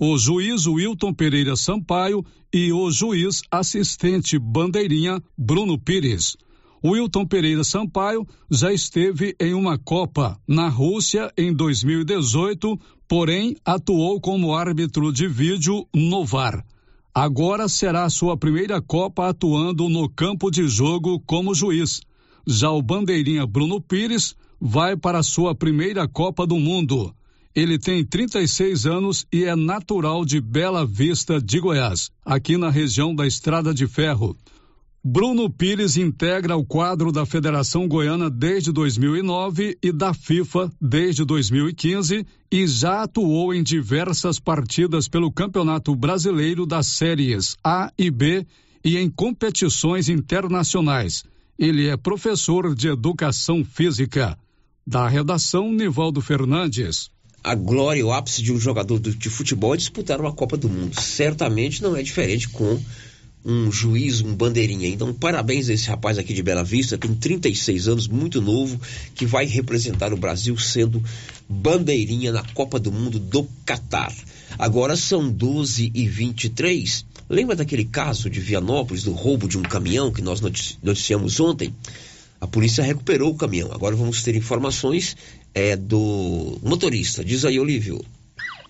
O 0.00 0.18
juiz 0.18 0.66
Wilton 0.66 1.14
Pereira 1.14 1.54
Sampaio 1.54 2.24
e 2.52 2.72
o 2.72 2.90
juiz 2.90 3.42
assistente 3.52 4.36
bandeirinha 4.36 5.22
Bruno 5.38 5.78
Pires. 5.78 6.36
Wilton 6.84 7.24
Pereira 7.24 7.62
Sampaio 7.62 8.26
já 8.50 8.72
esteve 8.72 9.36
em 9.38 9.54
uma 9.54 9.78
Copa 9.78 10.36
na 10.44 10.68
Rússia 10.68 11.32
em 11.38 11.54
2018, 11.54 12.76
porém 13.06 13.54
atuou 13.64 14.20
como 14.20 14.56
árbitro 14.56 15.12
de 15.12 15.28
vídeo 15.28 15.86
no 15.94 16.24
VAR. 16.24 16.64
Agora 17.18 17.66
será 17.66 18.10
sua 18.10 18.36
primeira 18.36 18.78
Copa 18.82 19.30
atuando 19.30 19.88
no 19.88 20.06
campo 20.06 20.50
de 20.50 20.68
jogo 20.68 21.18
como 21.20 21.54
juiz. 21.54 22.02
Já 22.46 22.70
o 22.70 22.82
bandeirinha 22.82 23.46
Bruno 23.46 23.80
Pires 23.80 24.36
vai 24.60 24.98
para 24.98 25.22
sua 25.22 25.54
primeira 25.54 26.06
Copa 26.06 26.46
do 26.46 26.58
Mundo. 26.58 27.14
Ele 27.54 27.78
tem 27.78 28.04
36 28.04 28.84
anos 28.84 29.26
e 29.32 29.44
é 29.44 29.56
natural 29.56 30.26
de 30.26 30.42
Bela 30.42 30.84
Vista 30.84 31.40
de 31.40 31.58
Goiás, 31.58 32.10
aqui 32.22 32.58
na 32.58 32.68
região 32.68 33.14
da 33.14 33.26
Estrada 33.26 33.72
de 33.72 33.86
Ferro. 33.86 34.36
Bruno 35.08 35.48
Pires 35.48 35.96
integra 35.96 36.56
o 36.56 36.64
quadro 36.64 37.12
da 37.12 37.24
Federação 37.24 37.86
Goiana 37.86 38.28
desde 38.28 38.72
2009 38.72 39.78
e 39.80 39.92
da 39.92 40.12
FIFA 40.12 40.68
desde 40.80 41.24
2015 41.24 42.26
e 42.50 42.66
já 42.66 43.04
atuou 43.04 43.54
em 43.54 43.62
diversas 43.62 44.40
partidas 44.40 45.06
pelo 45.06 45.30
Campeonato 45.30 45.94
Brasileiro 45.94 46.66
das 46.66 46.88
Séries 46.88 47.56
A 47.62 47.92
e 47.96 48.10
B 48.10 48.44
e 48.84 48.98
em 48.98 49.08
competições 49.08 50.08
internacionais. 50.08 51.22
Ele 51.56 51.86
é 51.86 51.96
professor 51.96 52.74
de 52.74 52.88
Educação 52.88 53.64
Física. 53.64 54.36
Da 54.84 55.06
redação, 55.06 55.72
Nivaldo 55.72 56.20
Fernandes. 56.20 57.10
A 57.44 57.54
glória, 57.54 58.04
o 58.04 58.12
ápice 58.12 58.42
de 58.42 58.52
um 58.52 58.58
jogador 58.58 58.98
do- 58.98 59.14
de 59.14 59.30
futebol 59.30 59.72
é 59.72 59.76
disputar 59.76 60.20
uma 60.20 60.32
Copa 60.32 60.56
do 60.56 60.68
Mundo. 60.68 61.00
Certamente 61.00 61.80
não 61.80 61.94
é 61.94 62.02
diferente 62.02 62.48
com 62.48 62.76
um 63.46 63.70
juiz, 63.70 64.20
um 64.20 64.34
bandeirinha. 64.34 64.88
Então, 64.88 65.14
parabéns 65.14 65.68
a 65.68 65.72
esse 65.72 65.88
rapaz 65.88 66.18
aqui 66.18 66.34
de 66.34 66.42
Bela 66.42 66.64
Vista, 66.64 66.98
tem 66.98 67.14
36 67.14 67.86
anos, 67.86 68.08
muito 68.08 68.42
novo, 68.42 68.80
que 69.14 69.24
vai 69.24 69.46
representar 69.46 70.12
o 70.12 70.16
Brasil 70.16 70.58
sendo 70.58 71.02
bandeirinha 71.48 72.32
na 72.32 72.42
Copa 72.42 72.80
do 72.80 72.90
Mundo 72.90 73.18
do 73.20 73.48
Catar. 73.64 74.12
Agora 74.58 74.96
são 74.96 75.30
12 75.30 75.92
e 75.94 76.08
23 76.08 77.06
Lembra 77.28 77.56
daquele 77.56 77.84
caso 77.84 78.30
de 78.30 78.38
Vianópolis, 78.38 79.02
do 79.02 79.12
roubo 79.12 79.48
de 79.48 79.58
um 79.58 79.62
caminhão 79.62 80.12
que 80.12 80.22
nós 80.22 80.40
noticiamos 80.40 81.40
ontem? 81.40 81.74
A 82.40 82.46
polícia 82.46 82.84
recuperou 82.84 83.32
o 83.32 83.36
caminhão. 83.36 83.72
Agora 83.72 83.96
vamos 83.96 84.22
ter 84.22 84.36
informações 84.36 85.16
é, 85.52 85.74
do 85.74 86.58
motorista. 86.62 87.24
Diz 87.24 87.44
aí, 87.44 87.58
Olívio. 87.58 88.04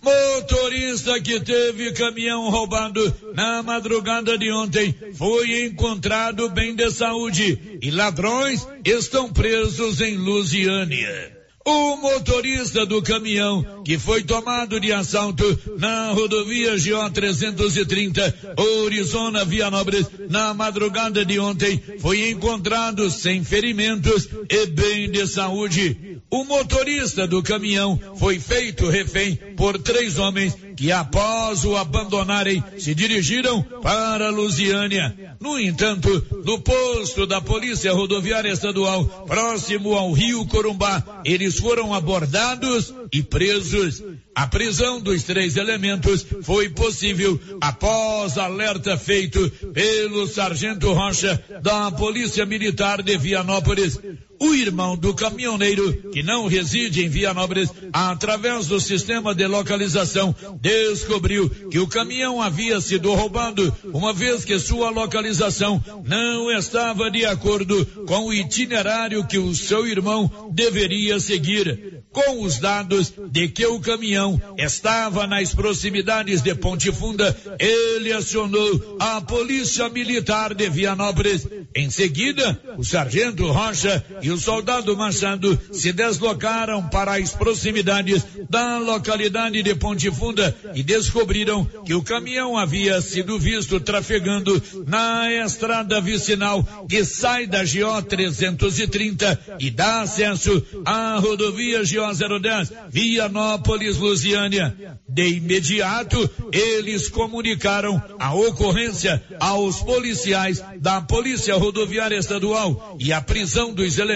Motorista 0.07 1.21
que 1.21 1.41
teve 1.41 1.91
caminhão 1.91 2.49
roubado 2.49 3.13
na 3.35 3.61
madrugada 3.61 4.39
de 4.39 4.53
ontem 4.53 4.95
foi 5.15 5.67
encontrado 5.67 6.49
bem 6.49 6.77
de 6.77 6.89
saúde 6.93 7.79
e 7.83 7.91
ladrões 7.91 8.65
estão 8.85 9.33
presos 9.33 10.01
em 10.01 10.17
Lusiânia. 10.17 11.36
O 11.69 11.97
motorista 11.97 12.87
do 12.87 13.03
caminhão 13.03 13.83
que 13.85 13.99
foi 13.99 14.23
tomado 14.23 14.79
de 14.79 14.93
assalto 14.93 15.45
na 15.79 16.13
rodovia 16.13 16.77
GO 16.77 17.11
330, 17.11 18.55
Orizona 18.85 19.45
Via 19.45 19.69
Nobres, 19.69 20.07
na 20.31 20.55
madrugada 20.55 21.25
de 21.25 21.41
ontem, 21.41 21.83
foi 21.99 22.31
encontrado 22.31 23.11
sem 23.11 23.43
ferimentos 23.43 24.29
e 24.49 24.67
bem 24.67 25.11
de 25.11 25.27
saúde. 25.27 26.21
O 26.31 26.45
motorista 26.45 27.27
do 27.27 27.43
caminhão 27.43 27.99
foi 28.17 28.39
feito 28.39 28.89
refém 28.89 29.35
por 29.57 29.77
três 29.77 30.21
homens 30.21 30.57
que 30.77 30.93
após 30.93 31.65
o 31.65 31.77
abandonarem 31.77 32.63
se 32.79 32.95
dirigiram 32.95 33.63
para 33.83 34.31
Lusiânia. 34.31 35.37
No 35.41 35.59
entanto, 35.59 36.25
no 36.45 36.61
posto 36.61 37.27
da 37.27 37.41
Polícia 37.41 37.93
Rodoviária 37.93 38.51
Estadual, 38.51 39.05
próximo 39.27 39.95
ao 39.95 40.13
Rio 40.13 40.47
Corumbá, 40.47 41.23
eles 41.25 41.59
foram 41.59 41.95
abordados 41.95 42.95
e 43.13 43.23
presos. 43.23 44.03
A 44.35 44.47
prisão 44.47 45.01
dos 45.01 45.23
três 45.23 45.57
elementos 45.57 46.27
foi 46.43 46.69
possível 46.69 47.41
após 47.61 48.37
alerta 48.37 48.99
feito 48.99 49.51
pelo 49.73 50.27
sargento 50.27 50.93
Rocha 50.93 51.43
da 51.63 51.91
Polícia 51.91 52.45
Militar 52.45 53.03
de 53.03 53.17
Vianópolis. 53.17 53.99
O 54.41 54.55
irmão 54.55 54.97
do 54.97 55.15
caminhoneiro, 55.15 56.11
que 56.11 56.23
não 56.23 56.47
reside 56.47 57.05
em 57.05 57.09
Vianópolis, 57.09 57.71
através 57.93 58.67
do 58.67 58.81
sistema 58.81 59.35
de 59.35 59.47
localização, 59.47 60.35
descobriu 60.61 61.49
que 61.71 61.79
o 61.79 61.87
caminhão 61.87 62.41
havia 62.41 62.81
sido 62.81 63.15
roubado, 63.15 63.75
uma 63.93 64.13
vez 64.13 64.45
que 64.45 64.59
sua 64.59 64.91
localização 64.91 65.83
não 66.05 66.51
estava 66.51 67.11
de 67.11 67.25
acordo 67.25 67.85
com 68.07 68.27
o 68.27 68.35
itinerário 68.35 69.27
que 69.27 69.39
o 69.39 69.55
seu 69.55 69.87
irmão 69.87 70.51
deveria 70.53 71.19
seguir. 71.21 72.05
Com 72.13 72.43
os 72.43 72.59
dados 72.59 73.13
de 73.31 73.49
que 73.49 73.67
o 73.67 73.79
caminhão 73.79 74.41
estava 74.57 75.27
nas 75.27 75.55
proximidades 75.55 76.41
de 76.41 76.55
Ponte 76.55 76.91
Funda, 76.91 77.37
ele 77.59 78.13
acionou 78.13 78.97
a 78.99 79.21
Polícia 79.21 79.89
Militar 79.89 80.55
de 80.55 80.69
Vianópolis. 80.69 81.47
Em 81.75 81.91
seguida, 81.91 82.59
o 82.79 82.85
sargento 82.85 83.51
Rocha 83.51 84.05
e 84.27 84.31
o 84.33 84.37
soldado 84.37 84.97
Machado 84.97 85.57
se 85.71 85.93
deslocaram 85.93 86.89
para 86.89 87.17
as 87.17 87.31
proximidades 87.31 88.27
da 88.51 88.77
localidade 88.77 89.63
de 89.63 89.73
Ponte 89.77 90.11
Funda 90.11 90.53
e 90.75 90.83
descobriram 90.83 91.65
que 91.85 91.95
o 91.95 92.03
caminhão 92.03 92.59
havia 92.59 93.01
sido 93.01 93.39
visto 93.39 93.79
trafegando 93.79 94.61
na 94.85 95.33
estrada 95.33 96.01
vicinal 96.01 96.67
que 96.89 97.05
sai 97.05 97.47
da 97.47 97.63
GO 97.63 98.03
330 98.03 99.59
e 99.61 99.71
dá 99.71 100.01
acesso 100.01 100.61
à 100.85 101.19
rodovia 101.21 101.83
GO 101.85 102.41
010 102.41 102.73
Vianópolis, 102.91 103.97
Lusiânia. 103.97 104.77
De 105.09 105.37
imediato, 105.37 106.29
eles 106.51 107.09
comunicaram 107.09 108.03
a 108.19 108.35
ocorrência 108.35 109.23
aos 109.39 109.81
policiais 109.83 110.61
da 110.81 111.01
Polícia 111.01 111.55
Rodoviária 111.55 112.19
Estadual 112.19 112.97
e 112.99 113.13
a 113.13 113.21
prisão 113.21 113.73
dos 113.73 113.99
elementos 113.99 114.16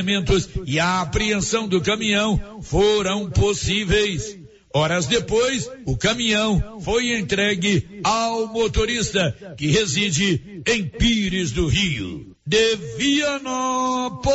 e 0.67 0.79
a 0.79 1.01
apreensão 1.01 1.67
do 1.69 1.81
caminhão 1.81 2.61
foram 2.63 3.31
possíveis. 3.31 4.39
Horas 4.73 5.07
depois, 5.07 5.69
o 5.85 5.97
caminhão 5.97 6.81
foi 6.81 7.19
entregue 7.19 8.01
ao 8.05 8.47
motorista 8.47 9.55
que 9.57 9.67
reside 9.67 10.63
em 10.67 10.87
Pires 10.87 11.51
do 11.51 11.67
Rio. 11.67 12.37
De 12.47 12.77
Vianópolis, 12.97 14.31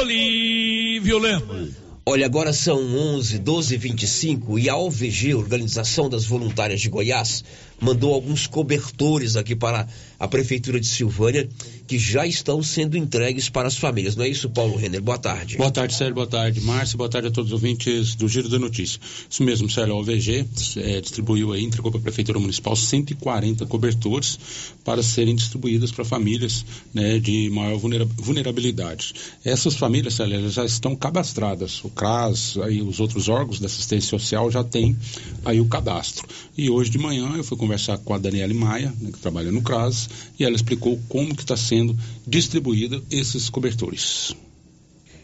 Olívio 0.00 1.18
Lemos. 1.18 1.86
Olha, 2.08 2.24
agora 2.24 2.52
são 2.52 2.78
11, 2.78 3.40
12 3.40 3.76
25 3.76 4.60
e 4.60 4.68
a 4.68 4.76
OVG, 4.76 5.34
Organização 5.34 6.08
das 6.08 6.24
Voluntárias 6.24 6.80
de 6.80 6.88
Goiás, 6.88 7.42
mandou 7.80 8.14
alguns 8.14 8.46
cobertores 8.46 9.34
aqui 9.34 9.56
para 9.56 9.88
a 10.18 10.28
Prefeitura 10.28 10.80
de 10.80 10.86
Silvânia 10.86 11.48
que 11.86 11.98
já 11.98 12.26
estão 12.26 12.62
sendo 12.62 12.96
entregues 12.96 13.48
para 13.48 13.68
as 13.68 13.76
famílias. 13.76 14.16
Não 14.16 14.24
é 14.24 14.28
isso, 14.28 14.50
Paulo 14.50 14.76
Renner? 14.76 15.00
Boa 15.00 15.18
tarde. 15.18 15.56
Boa 15.56 15.70
tarde, 15.70 15.94
Sérgio. 15.94 16.14
Boa 16.14 16.26
tarde, 16.26 16.60
Márcio. 16.60 16.98
Boa 16.98 17.08
tarde 17.08 17.28
a 17.28 17.30
todos 17.30 17.50
os 17.50 17.54
ouvintes 17.54 18.14
do 18.14 18.28
Giro 18.28 18.48
da 18.48 18.58
Notícia. 18.58 19.00
Isso 19.28 19.42
mesmo, 19.42 19.70
Sérgio. 19.70 19.94
A 19.94 19.98
OVG 19.98 20.46
é, 20.78 21.00
distribuiu 21.00 21.52
aí, 21.52 21.62
entregou 21.62 21.90
para 21.90 22.00
a 22.00 22.02
Prefeitura 22.02 22.40
Municipal 22.40 22.74
140 22.74 23.66
cobertores 23.66 24.38
para 24.84 25.02
serem 25.02 25.34
distribuídos 25.34 25.92
para 25.92 26.04
famílias 26.04 26.64
né, 26.92 27.18
de 27.18 27.48
maior 27.50 27.78
vulnerabilidade. 27.78 29.14
Essas 29.44 29.76
famílias, 29.76 30.14
Sérgio, 30.14 30.50
já 30.50 30.64
estão 30.64 30.96
cadastradas. 30.96 31.84
O 31.84 31.88
CRAS, 31.88 32.58
aí 32.58 32.82
os 32.82 32.98
outros 32.98 33.28
órgãos 33.28 33.60
da 33.60 33.66
assistência 33.66 34.10
social 34.10 34.50
já 34.50 34.64
têm 34.64 34.96
aí 35.44 35.60
o 35.60 35.66
cadastro. 35.66 36.26
E 36.56 36.68
hoje 36.68 36.90
de 36.90 36.98
manhã 36.98 37.34
eu 37.36 37.44
fui 37.44 37.56
conversar 37.56 37.98
com 37.98 38.14
a 38.14 38.18
Daniele 38.18 38.54
Maia, 38.54 38.92
né, 39.00 39.12
que 39.12 39.18
trabalha 39.18 39.52
no 39.52 39.62
CRAS, 39.62 40.05
e 40.38 40.44
ela 40.44 40.54
explicou 40.54 40.98
como 41.08 41.34
que 41.34 41.42
está 41.42 41.56
sendo 41.56 41.96
distribuído 42.26 43.04
esses 43.10 43.48
cobertores. 43.48 44.34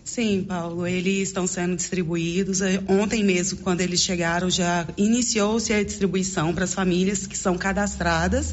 Sim, 0.05 0.45
Paulo, 0.47 0.87
eles 0.87 1.29
estão 1.29 1.47
sendo 1.47 1.77
distribuídos. 1.77 2.61
É, 2.61 2.83
ontem 2.89 3.23
mesmo, 3.25 3.59
quando 3.59 3.81
eles 3.81 4.01
chegaram, 4.01 4.51
já 4.51 4.87
iniciou-se 4.97 5.73
a 5.73 5.83
distribuição 5.83 6.53
para 6.53 6.65
as 6.65 6.75
famílias 6.75 7.27
que 7.27 7.39
são 7.39 7.57
cadastradas 7.57 8.53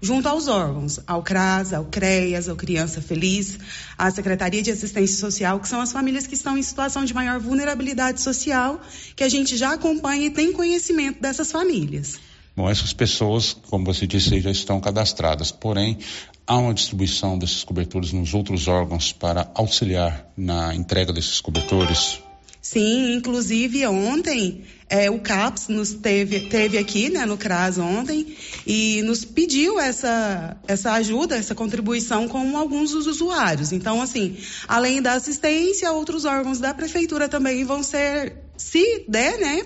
junto 0.00 0.28
aos 0.28 0.48
órgãos, 0.48 1.00
ao 1.06 1.22
CRAS, 1.22 1.72
ao 1.72 1.84
CREAS, 1.84 2.48
ao 2.48 2.56
Criança 2.56 3.00
Feliz, 3.00 3.58
à 3.96 4.10
Secretaria 4.10 4.62
de 4.62 4.70
Assistência 4.70 5.16
Social, 5.16 5.58
que 5.60 5.68
são 5.68 5.80
as 5.80 5.92
famílias 5.92 6.26
que 6.26 6.34
estão 6.34 6.56
em 6.56 6.62
situação 6.62 7.04
de 7.04 7.14
maior 7.14 7.38
vulnerabilidade 7.38 8.20
social, 8.20 8.80
que 9.14 9.24
a 9.24 9.28
gente 9.28 9.56
já 9.56 9.72
acompanha 9.72 10.26
e 10.26 10.30
tem 10.30 10.52
conhecimento 10.52 11.20
dessas 11.20 11.50
famílias. 11.50 12.18
Bom, 12.56 12.70
essas 12.70 12.94
pessoas, 12.94 13.52
como 13.68 13.84
você 13.84 14.06
disse, 14.06 14.40
já 14.40 14.50
estão 14.50 14.80
cadastradas, 14.80 15.50
porém, 15.50 15.98
há 16.46 16.56
uma 16.56 16.72
distribuição 16.72 17.38
desses 17.38 17.62
cobertores 17.62 18.12
nos 18.12 18.32
outros 18.32 18.66
órgãos 18.66 19.12
para 19.12 19.50
auxiliar 19.54 20.26
na 20.34 20.74
entrega 20.74 21.12
desses 21.12 21.38
cobertores? 21.38 22.18
Sim, 22.62 23.14
inclusive 23.14 23.86
ontem 23.86 24.64
é, 24.88 25.10
o 25.10 25.20
CAPS 25.20 25.68
nos 25.68 25.92
teve, 25.92 26.40
teve 26.48 26.78
aqui 26.78 27.10
né, 27.10 27.26
no 27.26 27.36
CRAS 27.36 27.78
ontem 27.78 28.34
e 28.66 29.02
nos 29.02 29.24
pediu 29.24 29.78
essa, 29.78 30.56
essa 30.66 30.92
ajuda, 30.94 31.36
essa 31.36 31.54
contribuição 31.54 32.26
com 32.26 32.56
alguns 32.56 32.90
dos 32.90 33.06
usuários. 33.06 33.70
Então, 33.70 34.00
assim, 34.00 34.36
além 34.66 35.02
da 35.02 35.12
assistência, 35.12 35.92
outros 35.92 36.24
órgãos 36.24 36.58
da 36.58 36.72
prefeitura 36.72 37.28
também 37.28 37.64
vão 37.64 37.82
ser, 37.82 38.34
se 38.56 39.04
der, 39.06 39.38
né, 39.38 39.62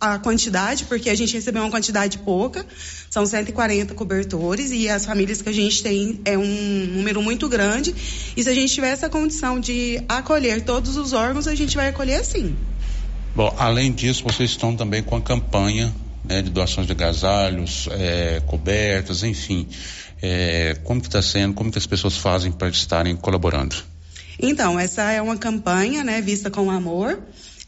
a 0.00 0.18
quantidade, 0.18 0.86
porque 0.86 1.10
a 1.10 1.14
gente 1.14 1.34
recebeu 1.34 1.62
uma 1.62 1.70
quantidade 1.70 2.18
pouca, 2.18 2.64
são 3.10 3.26
140 3.26 3.92
cobertores 3.94 4.70
e 4.70 4.88
as 4.88 5.04
famílias 5.04 5.42
que 5.42 5.48
a 5.50 5.52
gente 5.52 5.82
tem 5.82 6.20
é 6.24 6.38
um 6.38 6.86
número 6.86 7.20
muito 7.20 7.48
grande. 7.48 7.94
E 8.34 8.42
se 8.42 8.48
a 8.48 8.54
gente 8.54 8.72
tiver 8.72 8.88
essa 8.88 9.10
condição 9.10 9.60
de 9.60 10.02
acolher 10.08 10.62
todos 10.62 10.96
os 10.96 11.12
órgãos, 11.12 11.46
a 11.46 11.54
gente 11.54 11.76
vai 11.76 11.88
acolher 11.88 12.24
sim. 12.24 12.56
Bom, 13.36 13.54
além 13.58 13.92
disso, 13.92 14.24
vocês 14.24 14.50
estão 14.50 14.74
também 14.74 15.02
com 15.02 15.16
a 15.16 15.20
campanha 15.20 15.94
né, 16.24 16.40
de 16.40 16.50
doações 16.50 16.86
de 16.86 16.92
agasalhos, 16.92 17.86
é, 17.92 18.40
cobertas, 18.46 19.22
enfim. 19.22 19.68
É, 20.22 20.76
como 20.82 21.00
que 21.00 21.08
está 21.08 21.20
sendo, 21.20 21.54
como 21.54 21.70
que 21.70 21.78
as 21.78 21.86
pessoas 21.86 22.16
fazem 22.16 22.50
para 22.50 22.68
estarem 22.68 23.14
colaborando? 23.16 23.76
Então, 24.38 24.80
essa 24.80 25.10
é 25.12 25.20
uma 25.20 25.36
campanha, 25.36 26.02
né, 26.02 26.22
vista 26.22 26.50
com 26.50 26.70
amor. 26.70 27.20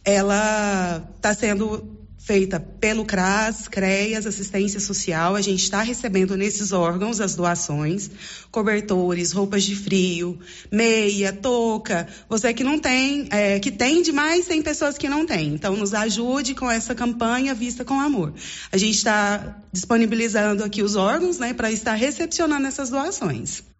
Ela 0.04 1.02
está 1.16 1.34
sendo 1.34 2.01
feita 2.24 2.60
pelo 2.60 3.04
CRAS, 3.04 3.66
CREAS, 3.68 4.26
Assistência 4.26 4.78
Social. 4.78 5.34
A 5.34 5.40
gente 5.40 5.62
está 5.64 5.82
recebendo 5.82 6.36
nesses 6.36 6.72
órgãos 6.72 7.20
as 7.20 7.34
doações, 7.34 8.10
cobertores, 8.50 9.32
roupas 9.32 9.64
de 9.64 9.74
frio, 9.74 10.38
meia, 10.70 11.32
touca. 11.32 12.06
Você 12.28 12.54
que 12.54 12.62
não 12.62 12.78
tem, 12.78 13.26
é, 13.30 13.58
que 13.58 13.70
tem 13.70 14.02
demais, 14.02 14.46
tem 14.46 14.62
pessoas 14.62 14.96
que 14.96 15.08
não 15.08 15.26
têm. 15.26 15.54
Então, 15.54 15.76
nos 15.76 15.92
ajude 15.94 16.54
com 16.54 16.70
essa 16.70 16.94
campanha 16.94 17.54
Vista 17.54 17.84
com 17.84 18.00
Amor. 18.00 18.32
A 18.70 18.76
gente 18.76 18.96
está 18.96 19.60
disponibilizando 19.72 20.62
aqui 20.62 20.82
os 20.82 20.94
órgãos, 20.94 21.38
né, 21.38 21.52
para 21.52 21.72
estar 21.72 21.94
recepcionando 21.94 22.66
essas 22.66 22.90
doações. 22.90 23.71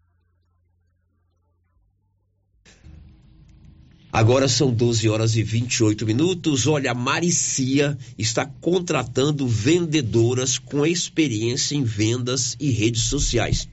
Agora 4.13 4.47
são 4.47 4.71
12 4.71 5.09
horas 5.09 5.35
e 5.37 5.43
28 5.43 6.05
minutos. 6.05 6.67
Olha, 6.67 6.91
a 6.91 6.95
Maricia 6.95 7.97
está 8.19 8.45
contratando 8.45 9.49
vendedoras 9.49 10.59
com 10.59 10.85
experiência 10.85 11.75
em 11.75 11.83
vendas 11.83 12.55
e 12.61 12.71
redes 12.71 13.05
sociais. 13.05 13.67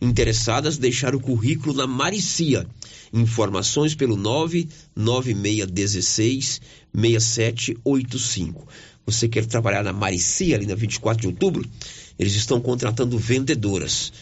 Interessadas, 0.00 0.78
deixar 0.78 1.14
o 1.14 1.20
currículo 1.20 1.74
na 1.74 1.86
Maricia. 1.86 2.66
Informações 3.12 3.94
pelo 3.94 4.16
99616 4.16 6.62
6785. 6.94 8.66
Você 9.04 9.28
quer 9.28 9.44
trabalhar 9.44 9.84
na 9.84 9.92
Maricia, 9.92 10.56
ali 10.56 10.64
na 10.64 10.74
24 10.74 11.20
de 11.20 11.26
outubro? 11.26 11.68
Eles 12.18 12.34
estão 12.34 12.58
contratando 12.58 13.18
vendedoras 13.18 14.14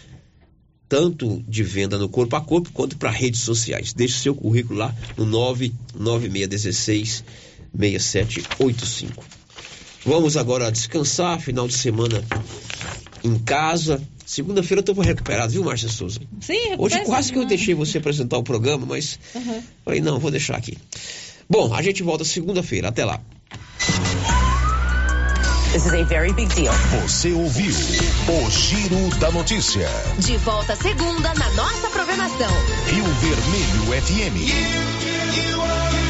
tanto 0.93 1.43
de 1.49 1.63
venda 1.63 1.97
no 1.97 2.07
corpo 2.07 2.37
a 2.37 2.41
corpo 2.43 2.71
quanto 2.71 2.99
para 2.99 3.11
redes 3.11 3.41
sociais. 3.41 3.95
Deixe 3.95 4.21
seu 4.21 4.35
currículo 4.35 4.79
lá 4.79 4.95
no 5.17 5.25
99616 5.25 7.25
6785. 7.75 9.25
Vamos 10.05 10.37
agora 10.37 10.71
descansar, 10.71 11.41
final 11.41 11.67
de 11.67 11.73
semana 11.73 12.23
em 13.25 13.39
casa. 13.39 14.03
Segunda-feira 14.27 14.81
eu 14.81 14.93
estou 14.93 15.03
recuperado, 15.03 15.51
viu, 15.51 15.65
Márcia 15.65 15.89
Souza? 15.89 16.21
Sim, 16.43 16.75
Hoje 16.77 17.01
quase 17.07 17.33
que 17.33 17.39
eu 17.39 17.47
deixei 17.47 17.73
você 17.73 17.97
apresentar 17.97 18.37
o 18.37 18.43
programa, 18.43 18.85
mas 18.85 19.19
Uhum. 19.35 19.63
falei, 19.87 20.03
não, 20.03 20.19
vou 20.19 20.31
deixar 20.31 20.59
aqui. 20.59 20.77
Bom, 21.49 21.73
a 21.73 21.81
gente 21.81 22.03
volta 22.03 22.23
segunda-feira. 22.23 22.89
Até 22.89 23.07
lá. 23.07 23.19
This 25.73 25.87
is 25.87 25.95
a 25.95 26.05
very 26.05 26.35
big 26.35 26.55
deal. 26.55 26.71
Você 27.01 27.33
ouviu 27.33 27.73
o 28.29 28.51
Giro 28.51 29.09
da 29.19 29.31
Notícia. 29.31 29.89
De 30.19 30.37
volta 30.37 30.77
segunda 30.77 31.33
na 31.33 31.51
nossa 31.53 31.89
programação. 31.89 32.51
Rio 32.89 33.05
Vermelho 33.05 34.03
FM. 34.03 36.02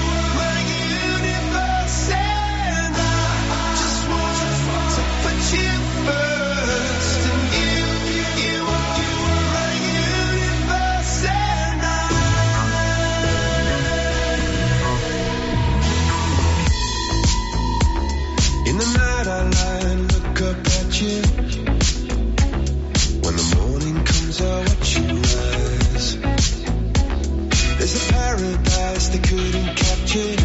the 28.43 28.59
past 28.65 29.13
they 29.13 29.19
couldn't 29.19 29.77
capture. 29.77 30.37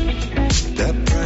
That 0.77 1.16